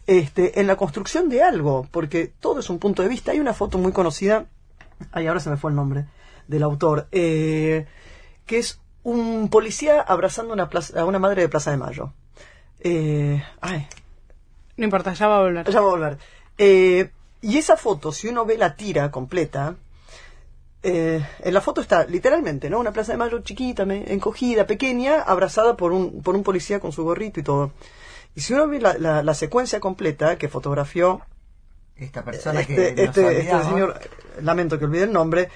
este, 0.07 0.61
en 0.61 0.67
la 0.67 0.77
construcción 0.77 1.29
de 1.29 1.43
algo, 1.43 1.87
porque 1.91 2.33
todo 2.41 2.61
es 2.61 2.69
un 2.71 2.79
punto 2.79 3.03
de 3.03 3.09
vista. 3.09 3.33
Hay 3.33 3.41
una 3.41 3.55
foto 3.55 3.79
muy 3.79 3.93
conocida, 3.93 4.47
ay, 5.13 5.27
ahora 5.27 5.41
se 5.41 5.51
me 5.51 5.57
fue 5.57 5.71
el 5.71 5.77
nombre 5.77 6.05
del 6.47 6.63
autor, 6.63 7.09
eh, 7.13 7.87
que 8.47 8.59
es 8.59 8.81
un 9.03 9.49
policía 9.51 10.01
abrazando 10.01 10.53
una 10.53 10.69
plaza- 10.69 11.01
a 11.01 11.05
una 11.05 11.19
madre 11.19 11.43
de 11.43 11.49
Plaza 11.49 11.71
de 11.71 11.77
Mayo. 11.77 12.13
Eh, 12.81 13.43
ay, 13.61 13.87
No 14.77 14.85
importa, 14.85 15.13
ya 15.15 15.27
va 15.27 15.39
a 15.39 15.43
volver. 15.43 15.71
ya 15.71 15.81
va 15.81 15.87
a 15.87 15.91
volver. 15.91 16.19
Eh, 16.59 17.11
y 17.41 17.59
esa 17.59 17.77
foto, 17.77 18.13
si 18.13 18.29
uno 18.29 18.45
ve 18.45 18.59
la 18.59 18.77
tira 18.77 19.11
completa, 19.11 19.77
eh, 20.89 21.21
en 21.43 21.53
la 21.55 21.61
foto 21.61 21.81
está 21.81 22.05
literalmente, 22.07 22.71
¿no? 22.71 22.79
Una 22.79 22.93
plaza 22.93 23.13
de 23.13 23.19
mayo 23.19 23.41
chiquita, 23.41 23.85
me- 23.85 24.13
encogida, 24.13 24.67
pequeña, 24.67 25.21
abrazada 25.23 25.77
por 25.77 25.93
un, 25.93 26.23
por 26.23 26.35
un 26.37 26.43
policía 26.45 26.79
con 26.81 26.93
su 26.93 27.03
gorrito 27.05 27.41
y 27.41 27.43
todo. 27.43 27.73
Y 28.35 28.41
si 28.41 28.53
uno 28.55 28.69
ve 28.69 28.81
la, 28.81 28.95
la- 28.99 29.23
la 29.23 29.35
secuencia 29.35 29.81
completa 29.81 30.37
que 30.39 30.49
fotografió 30.49 31.23
Esta 31.97 32.23
persona 32.25 32.61
este, 32.61 32.75
que 32.75 32.81
nos 32.83 32.89
este- 32.91 33.05
este 33.05 33.25
olvidamos. 33.27 33.67
señor, 33.67 34.01
lamento 34.43 34.79
que 34.79 34.85
olvide 34.85 35.05
el 35.05 35.13
nombre, 35.13 35.49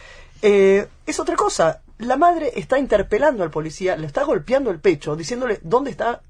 eh, 0.42 0.86
es 1.06 1.20
otra 1.20 1.36
cosa. 1.36 1.82
La 1.98 2.16
madre 2.16 2.52
está 2.56 2.78
interpelando 2.78 3.42
al 3.42 3.50
policía, 3.50 3.96
le 3.96 4.06
está 4.06 4.24
golpeando 4.24 4.70
el 4.70 4.80
pecho, 4.80 5.14
diciéndole 5.16 5.60
dónde 5.62 5.90
está 5.90 6.22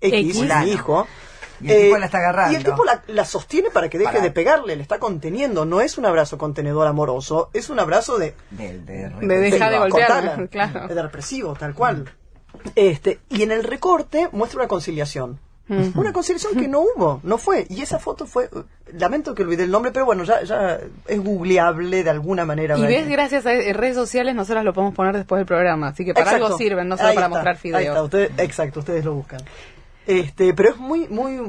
X, 0.00 0.38
X. 0.38 0.50
mi 0.64 0.70
hijo. 0.70 1.06
Y 1.68 1.72
el 1.72 1.82
tipo 1.84 1.98
la 1.98 2.06
está 2.06 2.18
agarrando. 2.18 2.52
Y 2.52 2.56
el 2.56 2.64
tipo 2.64 2.84
la, 2.84 3.02
la 3.08 3.24
sostiene 3.24 3.70
para 3.70 3.88
que 3.88 3.98
deje 3.98 4.12
Para- 4.12 4.22
de 4.24 4.30
pegarle, 4.30 4.76
le 4.76 4.82
está 4.82 4.98
conteniendo. 4.98 5.64
No 5.64 5.80
es 5.80 5.98
un 5.98 6.06
abrazo 6.06 6.38
contenedor 6.38 6.86
amoroso, 6.86 7.50
es 7.52 7.70
un 7.70 7.80
abrazo 7.80 8.18
de, 8.18 8.34
De, 8.50 8.78
de, 8.80 9.08
De 9.08 9.26
de 9.40 9.50
golpearme, 9.78 9.90
cortala, 9.90 10.46
claro. 10.50 10.88
de 10.94 11.02
represivo, 11.02 11.54
tal 11.54 11.74
cual. 11.74 12.10
Este, 12.76 13.18
y 13.28 13.42
en 13.42 13.52
el 13.52 13.64
recorte 13.64 14.28
muestra 14.32 14.60
una 14.60 14.68
conciliación. 14.68 15.38
Una 15.66 16.12
conciliación 16.12 16.56
que 16.56 16.68
no 16.68 16.80
hubo, 16.82 17.20
no 17.22 17.38
fue. 17.38 17.66
Y 17.70 17.80
esa 17.80 17.98
foto 17.98 18.26
fue, 18.26 18.50
lamento 18.92 19.34
que 19.34 19.44
olvidé 19.44 19.64
el 19.64 19.70
nombre, 19.70 19.92
pero 19.92 20.04
bueno, 20.04 20.22
ya, 20.24 20.42
ya 20.42 20.78
es 21.08 21.24
googleable 21.24 22.04
de 22.04 22.10
alguna 22.10 22.44
manera. 22.44 22.76
Y 22.76 22.82
ves, 22.82 23.08
gracias 23.08 23.46
a 23.46 23.54
eh, 23.54 23.72
redes 23.72 23.94
sociales, 23.94 24.34
nosotros 24.34 24.62
lo 24.62 24.74
podemos 24.74 24.94
poner 24.94 25.16
después 25.16 25.38
del 25.38 25.46
programa. 25.46 25.88
Así 25.88 26.04
que 26.04 26.12
para 26.12 26.26
Exacto. 26.26 26.44
algo 26.46 26.58
sirven, 26.58 26.86
no 26.88 26.98
solo 26.98 27.08
Ahí 27.08 27.14
para 27.14 27.26
está, 27.28 27.36
mostrar 27.36 27.54
ahí 27.56 27.60
está, 27.70 27.78
videos. 27.78 28.04
ustedes- 28.04 28.30
exacto, 28.40 28.80
ustedes 28.80 29.04
lo 29.06 29.14
buscan. 29.14 29.40
Este, 30.06 30.52
pero 30.54 30.70
es 30.70 30.76
muy, 30.76 31.08
muy, 31.08 31.40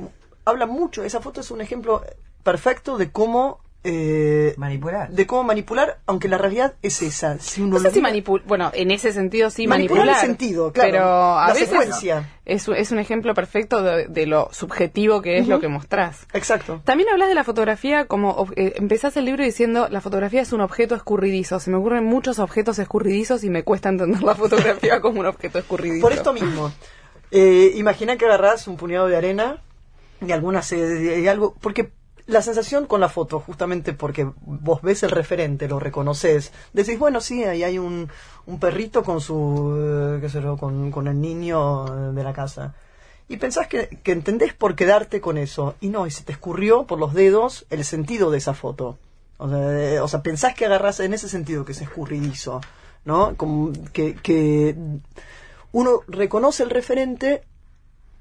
habla 0.46 0.66
mucho. 0.66 1.04
Esa 1.04 1.22
foto 1.22 1.42
es 1.42 1.52
un 1.52 1.62
ejemplo 1.62 2.02
perfecto 2.44 2.98
de 2.98 3.12
cómo, 3.12 3.60
eh, 3.84 4.54
Manipular. 4.58 5.10
de 5.12 5.28
cómo 5.28 5.44
manipular, 5.44 6.00
aunque 6.08 6.28
la 6.28 6.38
realidad 6.40 6.74
es 6.82 7.02
esa. 7.04 7.38
Si 7.40 7.62
uno 7.62 7.78
No 7.78 7.80
sé 7.80 7.92
si 7.92 8.02
bueno, 8.48 8.72
en 8.74 8.90
ese 8.92 9.14
sentido 9.14 9.50
sí 9.52 9.68
Manipular 9.68 10.06
manipular. 10.06 10.24
el 10.24 10.30
sentido, 10.30 10.72
claro. 10.72 10.90
Pero 10.92 11.06
a 11.38 11.48
La 11.48 11.54
veces 11.54 11.70
secuencia. 11.70 12.30
Es, 12.46 12.68
es 12.68 12.92
un 12.92 13.00
ejemplo 13.00 13.34
perfecto 13.36 13.82
de, 13.84 14.08
de 14.08 14.26
lo 14.28 14.50
subjetivo 14.52 15.22
que 15.22 15.38
es 15.38 15.48
lo 15.48 15.60
que 15.60 15.68
mostrás. 15.68 16.26
Exacto. 16.34 16.82
También 16.84 17.10
hablas 17.10 17.30
de 17.30 17.36
la 17.36 17.44
fotografía 17.44 18.06
como 18.06 18.48
eh, 18.56 18.74
empezás 18.78 19.18
el 19.18 19.26
libro 19.26 19.44
diciendo 19.44 19.88
la 19.90 20.02
fotografía 20.02 20.42
es 20.42 20.54
un 20.54 20.62
objeto 20.62 20.96
escurridizo. 20.96 21.60
Se 21.60 21.70
me 21.70 21.78
ocurren 21.78 22.06
muchos 22.06 22.40
objetos 22.40 22.80
escurridizos 22.80 23.44
y 23.44 23.50
me 23.50 23.64
cuesta 23.64 23.90
entender 23.90 24.22
la 24.24 24.34
fotografía 24.36 25.00
como 25.02 25.20
un 25.20 25.26
objeto 25.28 25.60
escurridizo. 25.60 26.02
Por 26.02 26.14
esto 26.14 26.34
mismo, 26.34 26.72
eh, 27.32 27.74
imagina 27.76 28.18
que 28.18 28.26
agarrás 28.26 28.68
un 28.68 28.78
puñado 28.78 29.08
de 29.08 29.18
arena 29.18 29.62
y 30.26 30.32
algunas 30.32 30.72
y 30.72 31.28
algo, 31.28 31.56
porque 31.62 31.92
la 32.28 32.42
sensación 32.42 32.88
con 32.88 33.02
la 33.02 33.10
foto, 33.10 33.40
justamente 33.40 33.94
porque 33.94 34.28
vos 34.42 34.82
ves 34.82 35.04
el 35.04 35.12
referente, 35.12 35.68
lo 35.68 35.80
reconoces, 35.80 36.52
decís, 36.74 36.98
bueno, 36.98 37.22
sí, 37.22 37.44
ahí 37.44 37.64
hay 37.64 37.78
un, 37.78 38.10
un 38.48 38.60
perrito 38.60 39.04
con 39.04 39.22
su, 39.22 39.76
eh, 40.18 40.22
qué 40.22 40.30
sé 40.30 40.42
yo, 40.42 40.58
con, 40.58 40.92
con 40.92 41.08
el 41.08 41.22
niño 41.22 42.14
de 42.14 42.24
la 42.24 42.34
casa. 42.34 42.74
Y 43.28 43.38
pensás 43.38 43.68
que, 43.68 44.00
que 44.04 44.12
entendés 44.12 44.54
por 44.54 44.76
quedarte 44.76 45.20
con 45.20 45.38
eso. 45.38 45.76
Y 45.82 45.90
no, 45.90 46.06
y 46.06 46.12
se 46.12 46.24
te 46.24 46.32
escurrió 46.32 46.86
por 46.86 47.00
los 47.00 47.14
dedos 47.14 47.66
el 47.72 47.84
sentido 47.84 48.30
de 48.30 48.38
esa 48.38 48.54
foto. 48.54 48.98
O 49.38 49.50
sea, 49.50 49.80
eh, 49.80 50.00
o 50.00 50.08
sea 50.08 50.22
pensás 50.22 50.54
que 50.56 50.66
agarrás 50.66 51.00
en 51.00 51.14
ese 51.14 51.28
sentido 51.28 51.66
que 51.66 51.74
es 51.74 51.82
escurridizo, 51.82 52.62
¿no? 53.04 53.36
Como 53.36 53.74
que, 53.94 54.16
que 54.16 54.76
uno 55.76 56.00
reconoce 56.08 56.64
el 56.64 56.70
referente 56.70 57.44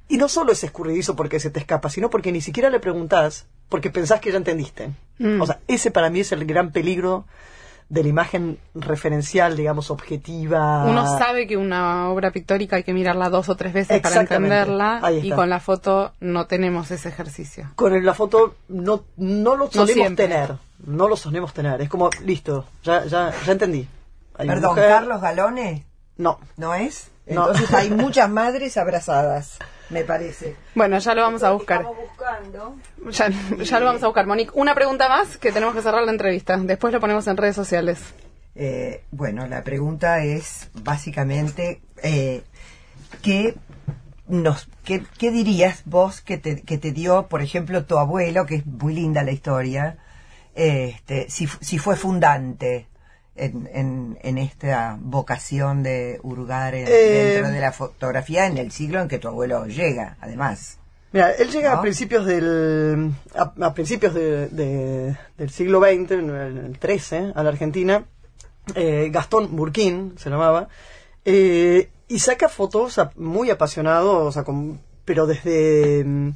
y 0.08 0.16
no 0.16 0.28
solo 0.28 0.50
es 0.50 0.64
escurridizo 0.64 1.14
porque 1.14 1.38
se 1.38 1.50
te 1.50 1.60
escapa, 1.60 1.88
sino 1.88 2.10
porque 2.10 2.32
ni 2.32 2.40
siquiera 2.40 2.68
le 2.68 2.80
preguntás, 2.80 3.46
porque 3.68 3.90
pensás 3.90 4.18
que 4.20 4.32
ya 4.32 4.38
entendiste. 4.38 4.90
Mm. 5.20 5.40
O 5.40 5.46
sea, 5.46 5.60
ese 5.68 5.92
para 5.92 6.10
mí 6.10 6.18
es 6.18 6.32
el 6.32 6.46
gran 6.46 6.72
peligro 6.72 7.26
de 7.88 8.02
la 8.02 8.08
imagen 8.08 8.58
referencial, 8.74 9.56
digamos, 9.56 9.92
objetiva. 9.92 10.84
Uno 10.86 11.06
sabe 11.16 11.46
que 11.46 11.56
una 11.56 12.08
obra 12.10 12.32
pictórica 12.32 12.74
hay 12.74 12.82
que 12.82 12.92
mirarla 12.92 13.30
dos 13.30 13.48
o 13.48 13.54
tres 13.54 13.72
veces 13.72 14.00
para 14.00 14.22
entenderla 14.22 15.00
y 15.22 15.30
con 15.30 15.48
la 15.48 15.60
foto 15.60 16.12
no 16.18 16.46
tenemos 16.48 16.90
ese 16.90 17.08
ejercicio. 17.08 17.70
Con 17.76 18.04
la 18.04 18.14
foto 18.14 18.56
no, 18.66 19.04
no 19.16 19.54
lo 19.54 19.70
solemos 19.70 20.16
tener. 20.16 20.56
No 20.84 21.06
lo 21.08 21.16
solemos 21.16 21.54
tener. 21.54 21.80
Es 21.82 21.88
como, 21.88 22.10
listo, 22.24 22.66
ya, 22.82 23.04
ya, 23.04 23.32
ya 23.46 23.52
entendí. 23.52 23.86
Hay 24.36 24.48
Perdón, 24.48 24.70
mujer- 24.70 24.88
Carlos 24.88 25.20
Galones, 25.20 25.84
No. 26.16 26.40
¿no 26.56 26.74
es? 26.74 27.10
No. 27.26 27.46
Entonces 27.48 27.72
hay 27.72 27.90
muchas 27.90 28.28
madres 28.28 28.76
abrazadas, 28.76 29.58
me 29.88 30.04
parece. 30.04 30.56
Bueno, 30.74 30.98
ya 30.98 31.14
lo 31.14 31.22
vamos 31.22 31.42
a 31.42 31.52
buscar. 31.52 31.80
Estamos 31.80 31.98
buscando. 32.08 32.76
Ya, 33.10 33.28
ya 33.64 33.80
lo 33.80 33.86
vamos 33.86 34.02
a 34.02 34.06
buscar, 34.06 34.26
Monique. 34.26 34.52
Una 34.54 34.74
pregunta 34.74 35.08
más 35.08 35.38
que 35.38 35.50
tenemos 35.50 35.74
que 35.74 35.82
cerrar 35.82 36.04
la 36.04 36.12
entrevista. 36.12 36.56
Después 36.58 36.92
lo 36.92 37.00
ponemos 37.00 37.26
en 37.26 37.36
redes 37.36 37.56
sociales. 37.56 37.98
Eh, 38.54 39.04
bueno, 39.10 39.46
la 39.46 39.64
pregunta 39.64 40.22
es 40.22 40.68
básicamente, 40.74 41.80
eh, 42.02 42.42
¿qué, 43.22 43.54
nos, 44.28 44.68
qué, 44.84 45.02
qué 45.18 45.30
dirías 45.30 45.82
vos 45.86 46.20
que 46.20 46.38
te, 46.38 46.62
que 46.62 46.78
te 46.78 46.92
dio, 46.92 47.26
por 47.28 47.40
ejemplo, 47.40 47.84
tu 47.84 47.98
abuelo, 47.98 48.46
que 48.46 48.56
es 48.56 48.66
muy 48.66 48.94
linda 48.94 49.24
la 49.24 49.32
historia, 49.32 49.96
este, 50.54 51.28
si, 51.30 51.48
si 51.60 51.78
fue 51.78 51.96
fundante 51.96 52.86
en, 53.36 53.68
en, 53.72 54.18
en 54.22 54.38
esta 54.38 54.96
vocación 55.00 55.82
de 55.82 56.20
hurgar 56.22 56.74
en- 56.74 56.86
Eh, 56.88 57.32
dentro 57.34 57.50
de 57.52 57.60
la 57.60 57.72
fotografía 57.72 58.46
en 58.46 58.58
el 58.58 58.70
siglo 58.72 59.00
en 59.00 59.08
que 59.08 59.18
tu 59.18 59.28
abuelo 59.28 59.66
llega, 59.66 60.16
además? 60.20 60.78
Mira, 61.12 61.30
él 61.32 61.50
llega 61.50 61.72
¿No? 61.72 61.78
a 61.78 61.82
principios 61.82 62.26
del 62.26 63.12
a, 63.36 63.52
a 63.60 63.74
principios 63.74 64.14
de- 64.14 64.48
de- 64.48 65.16
del 65.38 65.50
siglo 65.50 65.80
XX, 65.80 66.10
en 66.12 66.30
el, 66.30 66.78
13, 66.78 67.32
a 67.34 67.42
la 67.42 67.48
Argentina. 67.50 68.04
eh, 68.74 69.10
Gastón 69.12 69.54
Burquín 69.54 70.14
se 70.16 70.30
llamaba, 70.30 70.68
eh, 71.26 71.90
y 72.08 72.18
saca 72.18 72.48
fotos 72.48 72.98
muy 73.16 73.50
apasionado, 73.50 74.24
o 74.24 74.32
sea, 74.32 74.42
con- 74.42 74.80
pero 75.04 75.26
desde 75.26 76.02
mm, 76.04 76.30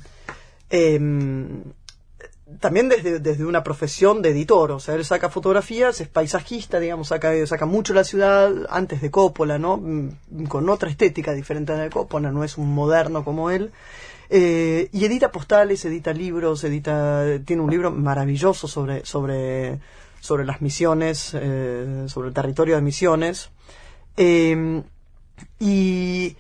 em, 0.70 1.62
también 2.60 2.88
desde, 2.88 3.18
desde 3.20 3.44
una 3.44 3.62
profesión 3.62 4.22
de 4.22 4.30
editor, 4.30 4.72
o 4.72 4.80
sea, 4.80 4.94
él 4.94 5.04
saca 5.04 5.28
fotografías, 5.28 6.00
es 6.00 6.08
paisajista, 6.08 6.80
digamos, 6.80 7.08
saca, 7.08 7.46
saca 7.46 7.66
mucho 7.66 7.94
la 7.94 8.04
ciudad 8.04 8.52
antes 8.70 9.02
de 9.02 9.10
Coppola, 9.10 9.58
¿no? 9.58 9.76
Mm, 9.76 10.44
Con 10.48 10.68
otra 10.68 10.90
estética 10.90 11.32
diferente 11.32 11.72
a 11.72 11.76
la 11.76 11.82
de 11.84 11.90
Coppola, 11.90 12.32
no 12.32 12.44
es 12.44 12.56
un 12.56 12.74
moderno 12.74 13.24
como 13.24 13.50
él. 13.50 13.70
Eh, 14.30 14.88
y 14.92 15.04
edita 15.04 15.30
postales, 15.30 15.84
edita 15.84 16.12
libros, 16.12 16.64
edita, 16.64 17.24
tiene 17.44 17.62
un 17.62 17.70
libro 17.70 17.90
maravilloso 17.90 18.68
sobre, 18.68 19.04
sobre, 19.04 19.78
sobre 20.20 20.44
las 20.44 20.60
misiones, 20.60 21.32
eh, 21.34 22.04
sobre 22.08 22.28
el 22.28 22.34
territorio 22.34 22.76
de 22.76 22.82
misiones. 22.82 23.50
Eh, 24.16 24.82
y, 25.60 26.36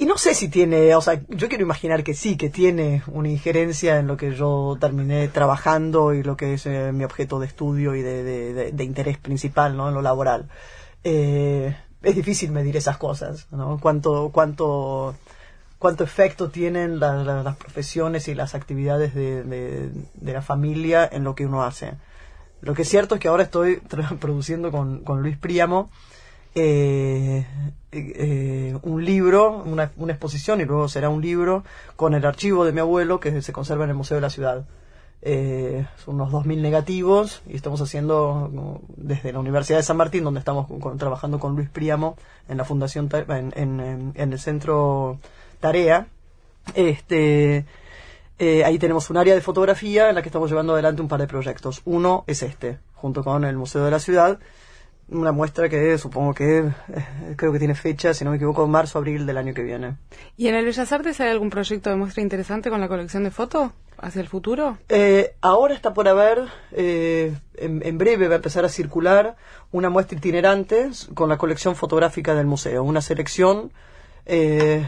y 0.00 0.06
no 0.06 0.16
sé 0.16 0.34
si 0.34 0.48
tiene, 0.48 0.94
o 0.94 1.02
sea, 1.02 1.20
yo 1.28 1.50
quiero 1.50 1.62
imaginar 1.62 2.02
que 2.02 2.14
sí, 2.14 2.38
que 2.38 2.48
tiene 2.48 3.02
una 3.08 3.28
injerencia 3.28 3.98
en 3.98 4.06
lo 4.06 4.16
que 4.16 4.34
yo 4.34 4.78
terminé 4.80 5.28
trabajando 5.28 6.14
y 6.14 6.22
lo 6.22 6.38
que 6.38 6.54
es 6.54 6.64
eh, 6.64 6.90
mi 6.90 7.04
objeto 7.04 7.38
de 7.38 7.46
estudio 7.46 7.94
y 7.94 8.00
de, 8.00 8.72
de, 8.72 8.84
interés 8.84 9.18
principal, 9.18 9.76
¿no? 9.76 9.88
En 9.88 9.94
lo 9.94 10.00
laboral. 10.00 10.48
Eh, 11.04 11.76
es 12.02 12.16
difícil 12.16 12.50
medir 12.50 12.78
esas 12.78 12.96
cosas, 12.96 13.46
¿no? 13.50 13.78
Cuánto, 13.78 14.30
cuánto, 14.32 15.14
cuánto 15.78 16.02
efecto 16.02 16.48
tienen 16.48 16.98
las 16.98 17.56
profesiones 17.56 18.26
y 18.28 18.34
las 18.34 18.54
actividades 18.54 19.14
de, 19.14 19.44
de, 19.44 20.32
la 20.32 20.40
familia 20.40 21.06
en 21.12 21.24
lo 21.24 21.34
que 21.34 21.44
uno 21.44 21.62
hace. 21.62 21.92
Lo 22.62 22.72
que 22.72 22.82
es 22.82 22.88
cierto 22.88 23.16
es 23.16 23.20
que 23.20 23.28
ahora 23.28 23.42
estoy 23.42 23.82
produciendo 24.18 24.72
con, 24.72 25.00
con 25.00 25.20
Luis 25.20 25.36
Príamo 25.36 25.90
eh, 26.54 27.46
eh, 27.92 28.78
un 28.82 29.04
libro, 29.04 29.62
una, 29.64 29.92
una, 29.96 30.12
exposición 30.12 30.60
y 30.60 30.64
luego 30.64 30.88
será 30.88 31.08
un 31.08 31.22
libro 31.22 31.64
con 31.96 32.14
el 32.14 32.24
archivo 32.24 32.64
de 32.64 32.72
mi 32.72 32.80
abuelo 32.80 33.20
que 33.20 33.42
se 33.42 33.52
conserva 33.52 33.84
en 33.84 33.90
el 33.90 33.96
Museo 33.96 34.16
de 34.16 34.20
la 34.20 34.30
Ciudad. 34.30 34.64
Eh, 35.22 35.86
son 36.02 36.14
unos 36.14 36.32
2.000 36.32 36.60
negativos 36.62 37.42
y 37.46 37.54
estamos 37.54 37.80
haciendo 37.82 38.80
desde 38.96 39.32
la 39.32 39.38
Universidad 39.38 39.78
de 39.78 39.82
San 39.82 39.96
Martín, 39.96 40.24
donde 40.24 40.40
estamos 40.40 40.66
trabajando 40.98 41.38
con 41.38 41.54
Luis 41.56 41.68
Príamo 41.68 42.16
en 42.48 42.56
la 42.56 42.64
Fundación, 42.64 43.08
en 43.28 44.14
el 44.16 44.38
Centro 44.38 45.18
Tarea. 45.60 46.06
Este, 46.74 47.66
eh, 48.38 48.64
ahí 48.64 48.78
tenemos 48.78 49.10
un 49.10 49.18
área 49.18 49.34
de 49.34 49.40
fotografía 49.42 50.08
en 50.08 50.14
la 50.14 50.22
que 50.22 50.28
estamos 50.28 50.48
llevando 50.48 50.72
adelante 50.72 51.02
un 51.02 51.08
par 51.08 51.20
de 51.20 51.26
proyectos. 51.26 51.82
Uno 51.84 52.24
es 52.26 52.42
este, 52.42 52.78
junto 52.94 53.22
con 53.22 53.44
el 53.44 53.56
Museo 53.56 53.84
de 53.84 53.90
la 53.90 53.98
Ciudad, 53.98 54.38
una 55.10 55.32
muestra 55.32 55.68
que 55.68 55.98
supongo 55.98 56.34
que 56.34 56.58
eh, 56.58 57.34
creo 57.36 57.52
que 57.52 57.58
tiene 57.58 57.74
fecha, 57.74 58.14
si 58.14 58.24
no 58.24 58.30
me 58.30 58.36
equivoco, 58.36 58.66
marzo 58.66 58.98
abril 58.98 59.26
del 59.26 59.36
año 59.36 59.54
que 59.54 59.62
viene. 59.62 59.96
¿Y 60.36 60.48
en 60.48 60.54
el 60.54 60.64
Bellas 60.64 60.92
Artes 60.92 61.20
hay 61.20 61.30
algún 61.30 61.50
proyecto 61.50 61.90
de 61.90 61.96
muestra 61.96 62.22
interesante 62.22 62.70
con 62.70 62.80
la 62.80 62.88
colección 62.88 63.24
de 63.24 63.30
fotos 63.30 63.72
hacia 63.98 64.20
el 64.20 64.28
futuro? 64.28 64.78
Eh, 64.88 65.34
ahora 65.40 65.74
está 65.74 65.92
por 65.92 66.08
haber, 66.08 66.44
eh, 66.72 67.34
en, 67.56 67.98
breve 67.98 68.28
va 68.28 68.34
a 68.34 68.36
empezar 68.36 68.64
a 68.64 68.68
circular 68.68 69.36
una 69.72 69.90
muestra 69.90 70.16
itinerante 70.16 70.90
con 71.14 71.28
la 71.28 71.38
colección 71.38 71.74
fotográfica 71.76 72.34
del 72.34 72.46
museo, 72.46 72.82
una 72.84 73.00
selección. 73.00 73.72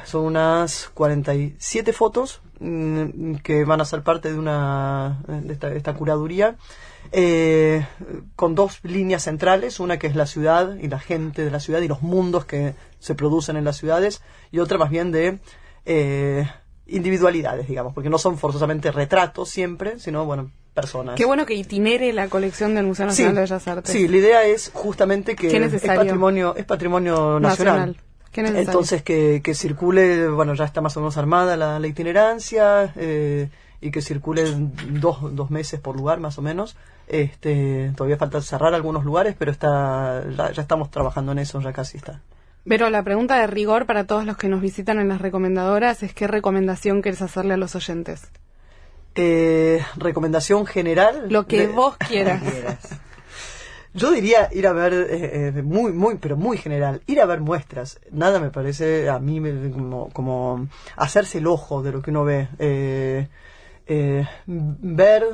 son 0.05 0.25
unas 0.25 0.91
47 0.95 1.93
fotos 1.93 2.41
mm, 2.61 3.35
que 3.43 3.65
van 3.65 3.81
a 3.81 3.85
ser 3.85 4.03
parte 4.03 4.33
de 4.33 4.39
una 4.39 5.21
de 5.27 5.53
esta, 5.53 5.69
de 5.69 5.77
esta 5.77 5.95
curaduría 5.95 6.57
eh, 7.11 7.87
con 8.37 8.55
dos 8.55 8.79
líneas 8.83 9.25
centrales, 9.25 9.81
una 9.81 9.99
que 9.99 10.07
es 10.07 10.15
la 10.15 10.27
ciudad 10.27 10.77
y 10.77 10.89
la 10.89 10.99
gente 10.99 11.45
de 11.45 11.51
la 11.51 11.61
ciudad 11.61 11.81
y 11.81 11.89
los 11.89 12.03
mundos 12.03 12.45
que 12.45 12.75
se 12.99 13.15
producen 13.15 13.57
en 13.57 13.65
las 13.65 13.77
ciudades, 13.77 14.23
y 14.51 14.61
otra 14.61 14.79
más 14.79 14.91
bien 14.91 15.13
de 15.13 15.39
eh, 15.85 16.49
individualidades, 16.87 17.67
digamos, 17.67 17.93
porque 17.93 18.11
no 18.11 18.19
son 18.19 18.39
forzosamente 18.39 18.93
retratos 18.93 19.49
siempre, 19.49 19.99
sino, 19.99 20.25
bueno, 20.25 20.51
personas. 20.75 21.17
Qué 21.17 21.25
bueno 21.25 21.47
que 21.47 21.55
itinere 21.55 22.13
la 22.13 22.29
colección 22.29 22.75
del 22.75 22.87
Museo 22.87 23.07
Nacional 23.07 23.35
de 23.35 23.41
Bellas 23.43 23.69
Artes. 23.69 23.93
Sí, 23.93 24.09
la 24.09 24.17
idea 24.17 24.45
es 24.45 24.71
justamente 24.73 25.37
que 25.37 25.55
es 25.55 25.83
patrimonio, 25.83 26.55
es 26.57 26.65
patrimonio 26.65 27.41
nacional. 27.41 27.97
Entonces 28.35 29.03
que, 29.03 29.43
que 29.45 29.55
circule, 29.55 30.29
bueno, 30.29 30.55
ya 30.55 30.65
está 30.65 30.81
más 30.81 30.97
o 30.97 31.01
menos 31.01 31.19
armada 31.19 31.57
la, 31.57 31.79
la 31.79 31.87
itinerancia 31.87 32.93
eh, 32.97 33.51
y 33.83 33.91
que 33.91 34.01
circule 34.01 34.45
dos, 34.93 35.37
dos 35.37 35.51
meses 35.51 35.81
por 35.81 35.97
lugar 35.97 36.21
más 36.21 36.39
o 36.39 36.43
menos 36.43 36.77
este, 37.13 37.93
todavía 37.95 38.17
falta 38.17 38.41
cerrar 38.41 38.75
algunos 38.75 39.05
lugares, 39.05 39.35
pero 39.39 39.51
está, 39.51 40.25
ya 40.53 40.63
estamos 40.63 40.91
trabajando 40.91 41.33
en 41.33 41.41
eso, 41.41 41.61
ya 41.61 41.73
casi 41.73 41.99
está. 41.99 42.23
Pero 42.65 42.91
la 42.91 43.03
pregunta 43.03 43.39
de 43.39 43.47
rigor 43.47 43.87
para 43.87 44.05
todos 44.05 44.25
los 44.25 44.37
que 44.37 44.49
nos 44.49 44.61
visitan 44.61 44.99
en 44.99 45.09
las 45.09 45.21
recomendadoras 45.21 46.03
es 46.03 46.15
qué 46.15 46.27
recomendación 46.27 47.03
quieres 47.03 47.21
hacerle 47.21 47.55
a 47.55 47.57
los 47.57 47.75
oyentes. 47.75 48.31
Eh, 49.15 49.85
recomendación 49.97 50.65
general. 50.65 51.27
Lo 51.29 51.47
que 51.47 51.67
vos 51.67 51.97
quieras. 52.09 52.43
Yo 53.95 54.11
diría 54.11 54.49
ir 54.53 54.67
a 54.67 54.73
ver, 54.73 54.95
eh, 54.95 55.49
eh, 55.49 55.63
muy, 55.63 55.93
muy, 55.93 56.17
pero 56.17 56.37
muy 56.39 56.57
general, 56.57 57.03
ir 57.07 57.21
a 57.21 57.27
ver 57.27 57.41
muestras. 57.41 58.01
Nada 58.11 58.41
me 58.41 58.51
parece 58.51 59.11
a 59.11 59.19
mí 59.19 59.39
como, 59.71 60.09
como 60.11 60.69
hacerse 60.97 61.39
el 61.39 61.47
ojo 61.47 61.83
de 61.83 61.93
lo 61.93 62.01
que 62.01 62.11
uno 62.11 62.25
ve. 62.25 63.29
Ver 63.87 65.25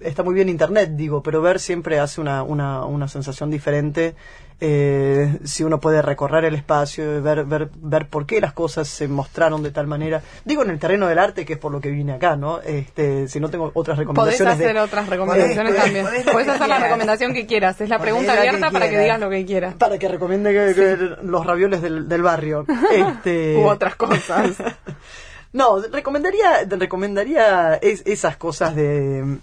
está 0.00 0.22
muy 0.22 0.34
bien 0.34 0.48
internet, 0.48 0.90
digo, 0.94 1.22
pero 1.22 1.40
ver 1.42 1.58
siempre 1.58 1.98
hace 1.98 2.20
una, 2.20 2.42
una, 2.42 2.84
una 2.84 3.08
sensación 3.08 3.50
diferente. 3.50 4.14
Eh, 4.60 5.40
si 5.44 5.64
uno 5.64 5.80
puede 5.80 6.00
recorrer 6.00 6.44
el 6.44 6.54
espacio, 6.54 7.20
ver, 7.22 7.44
ver, 7.44 7.70
ver 7.76 8.08
por 8.08 8.24
qué 8.24 8.40
las 8.40 8.52
cosas 8.52 8.86
se 8.88 9.08
mostraron 9.08 9.62
de 9.62 9.72
tal 9.72 9.86
manera. 9.86 10.22
Digo 10.44 10.62
en 10.62 10.70
el 10.70 10.78
terreno 10.78 11.08
del 11.08 11.18
arte, 11.18 11.44
que 11.44 11.54
es 11.54 11.58
por 11.58 11.72
lo 11.72 11.80
que 11.80 11.90
vine 11.90 12.12
acá, 12.12 12.36
¿no? 12.36 12.60
Este, 12.60 13.26
si 13.28 13.40
no 13.40 13.50
tengo 13.50 13.72
otras 13.74 13.98
recomendaciones. 13.98 14.54
Podés 14.54 14.68
hacer 14.68 14.78
otras 14.78 15.08
recomendaciones 15.08 15.76
también. 15.76 16.06
Podés, 16.30 16.48
hacer 16.48 16.68
la 16.68 16.78
recomendación 16.78 17.34
que 17.34 17.46
quieras. 17.46 17.80
Es 17.80 17.88
la 17.88 17.98
pregunta 17.98 18.32
abierta 18.32 18.70
para 18.70 18.88
que 18.88 18.98
digas 18.98 19.18
lo 19.18 19.28
que 19.28 19.44
quieras. 19.44 19.74
Para 19.74 19.98
que 19.98 20.08
recomiende 20.08 21.16
los 21.22 21.44
ravioles 21.44 21.82
del, 21.82 22.08
del 22.08 22.22
barrio. 22.22 22.64
Este... 22.94 23.56
U 23.56 23.66
otras 23.66 23.96
cosas. 23.96 24.54
no, 25.54 25.80
recomendaría, 25.80 26.64
recomendaría 26.68 27.76
esas 27.76 28.36
cosas 28.36 28.74
de 28.74 29.38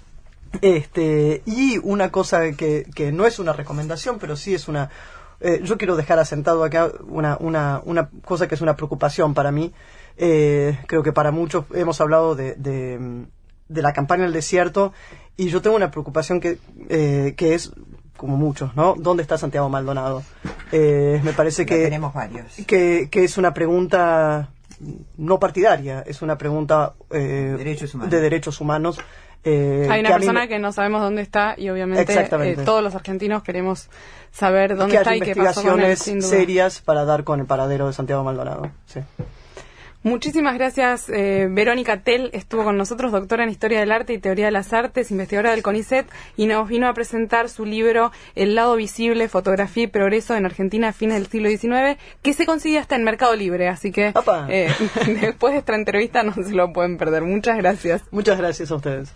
este, 0.59 1.41
y 1.45 1.77
una 1.77 2.11
cosa 2.11 2.51
que, 2.51 2.85
que 2.93 3.13
no 3.13 3.25
es 3.25 3.39
una 3.39 3.53
recomendación, 3.53 4.19
pero 4.19 4.35
sí 4.35 4.53
es 4.53 4.67
una... 4.67 4.89
Eh, 5.39 5.61
yo 5.63 5.77
quiero 5.77 5.95
dejar 5.95 6.19
asentado 6.19 6.65
acá 6.65 6.91
una, 7.07 7.37
una, 7.39 7.81
una 7.85 8.09
cosa 8.25 8.47
que 8.47 8.55
es 8.55 8.61
una 8.61 8.75
preocupación 8.75 9.33
para 9.33 9.51
mí. 9.51 9.71
Eh, 10.17 10.77
creo 10.85 11.01
que 11.01 11.13
para 11.13 11.31
muchos 11.31 11.65
hemos 11.73 12.01
hablado 12.01 12.35
de, 12.35 12.55
de, 12.55 13.81
la 13.81 13.93
campaña 13.93 14.23
del 14.23 14.33
desierto 14.33 14.91
y 15.37 15.47
yo 15.47 15.61
tengo 15.61 15.77
una 15.77 15.89
preocupación 15.91 16.41
que, 16.41 16.59
eh, 16.89 17.35
que 17.37 17.53
es 17.53 17.71
como 18.17 18.35
muchos, 18.35 18.75
¿no? 18.75 18.95
¿Dónde 18.97 19.23
está 19.23 19.37
Santiago 19.37 19.69
Maldonado? 19.69 20.23
me 20.71 21.33
parece 21.35 21.65
que, 21.65 21.77
tenemos 21.77 22.13
varios. 22.13 22.53
que, 22.67 23.07
que 23.09 23.23
es 23.23 23.37
una 23.37 23.53
pregunta 23.53 24.49
no 25.17 25.39
partidaria, 25.39 26.03
es 26.05 26.21
una 26.21 26.37
pregunta 26.37 26.93
de 27.09 27.55
derechos 28.09 28.61
humanos 28.61 28.99
eh, 29.43 29.87
Hay 29.89 30.01
una 30.01 30.11
persona 30.11 30.47
que 30.47 30.59
no 30.59 30.71
sabemos 30.71 31.01
dónde 31.01 31.23
está 31.23 31.55
y 31.57 31.69
obviamente 31.69 32.13
eh, 32.13 32.57
todos 32.63 32.83
los 32.83 32.93
argentinos 32.93 33.41
queremos 33.41 33.89
saber 34.31 34.75
dónde 34.75 34.97
está 34.97 35.15
y 35.15 35.21
qué 35.21 35.35
pasó 35.35 35.63
con 35.63 35.81
él, 35.81 35.97
serias 35.97 36.81
para 36.81 37.05
dar 37.05 37.23
con 37.23 37.39
el 37.39 37.47
paradero 37.47 37.87
de 37.87 37.93
Santiago 37.93 38.23
Maldonado. 38.23 38.69
Sí. 38.85 38.99
Muchísimas 40.03 40.55
gracias. 40.55 41.09
Eh, 41.09 41.47
Verónica 41.49 42.01
Tell 42.01 42.31
estuvo 42.33 42.63
con 42.63 42.75
nosotros, 42.75 43.11
doctora 43.11 43.43
en 43.43 43.49
Historia 43.49 43.79
del 43.79 43.91
Arte 43.91 44.13
y 44.13 44.17
Teoría 44.17 44.45
de 44.45 44.51
las 44.51 44.73
Artes, 44.73 45.11
investigadora 45.11 45.51
del 45.51 45.61
CONICET, 45.61 46.07
y 46.37 46.47
nos 46.47 46.67
vino 46.67 46.87
a 46.87 46.93
presentar 46.93 47.49
su 47.49 47.65
libro 47.65 48.11
El 48.33 48.55
lado 48.55 48.75
visible, 48.75 49.29
fotografía 49.29 49.83
y 49.83 49.87
progreso 49.87 50.35
en 50.35 50.45
Argentina 50.45 50.89
a 50.89 50.93
fines 50.93 51.17
del 51.17 51.27
siglo 51.27 51.49
XIX, 51.49 51.99
que 52.23 52.33
se 52.33 52.47
consigue 52.47 52.79
hasta 52.79 52.95
en 52.95 53.03
Mercado 53.03 53.35
Libre. 53.35 53.67
Así 53.67 53.91
que 53.91 54.11
eh, 54.49 54.73
después 55.21 55.53
de 55.53 55.59
esta 55.59 55.75
entrevista 55.75 56.23
no 56.23 56.33
se 56.33 56.51
lo 56.51 56.73
pueden 56.73 56.97
perder. 56.97 57.21
Muchas 57.21 57.57
gracias. 57.57 58.01
Muchas 58.09 58.39
gracias 58.39 58.71
a 58.71 58.75
ustedes. 58.75 59.13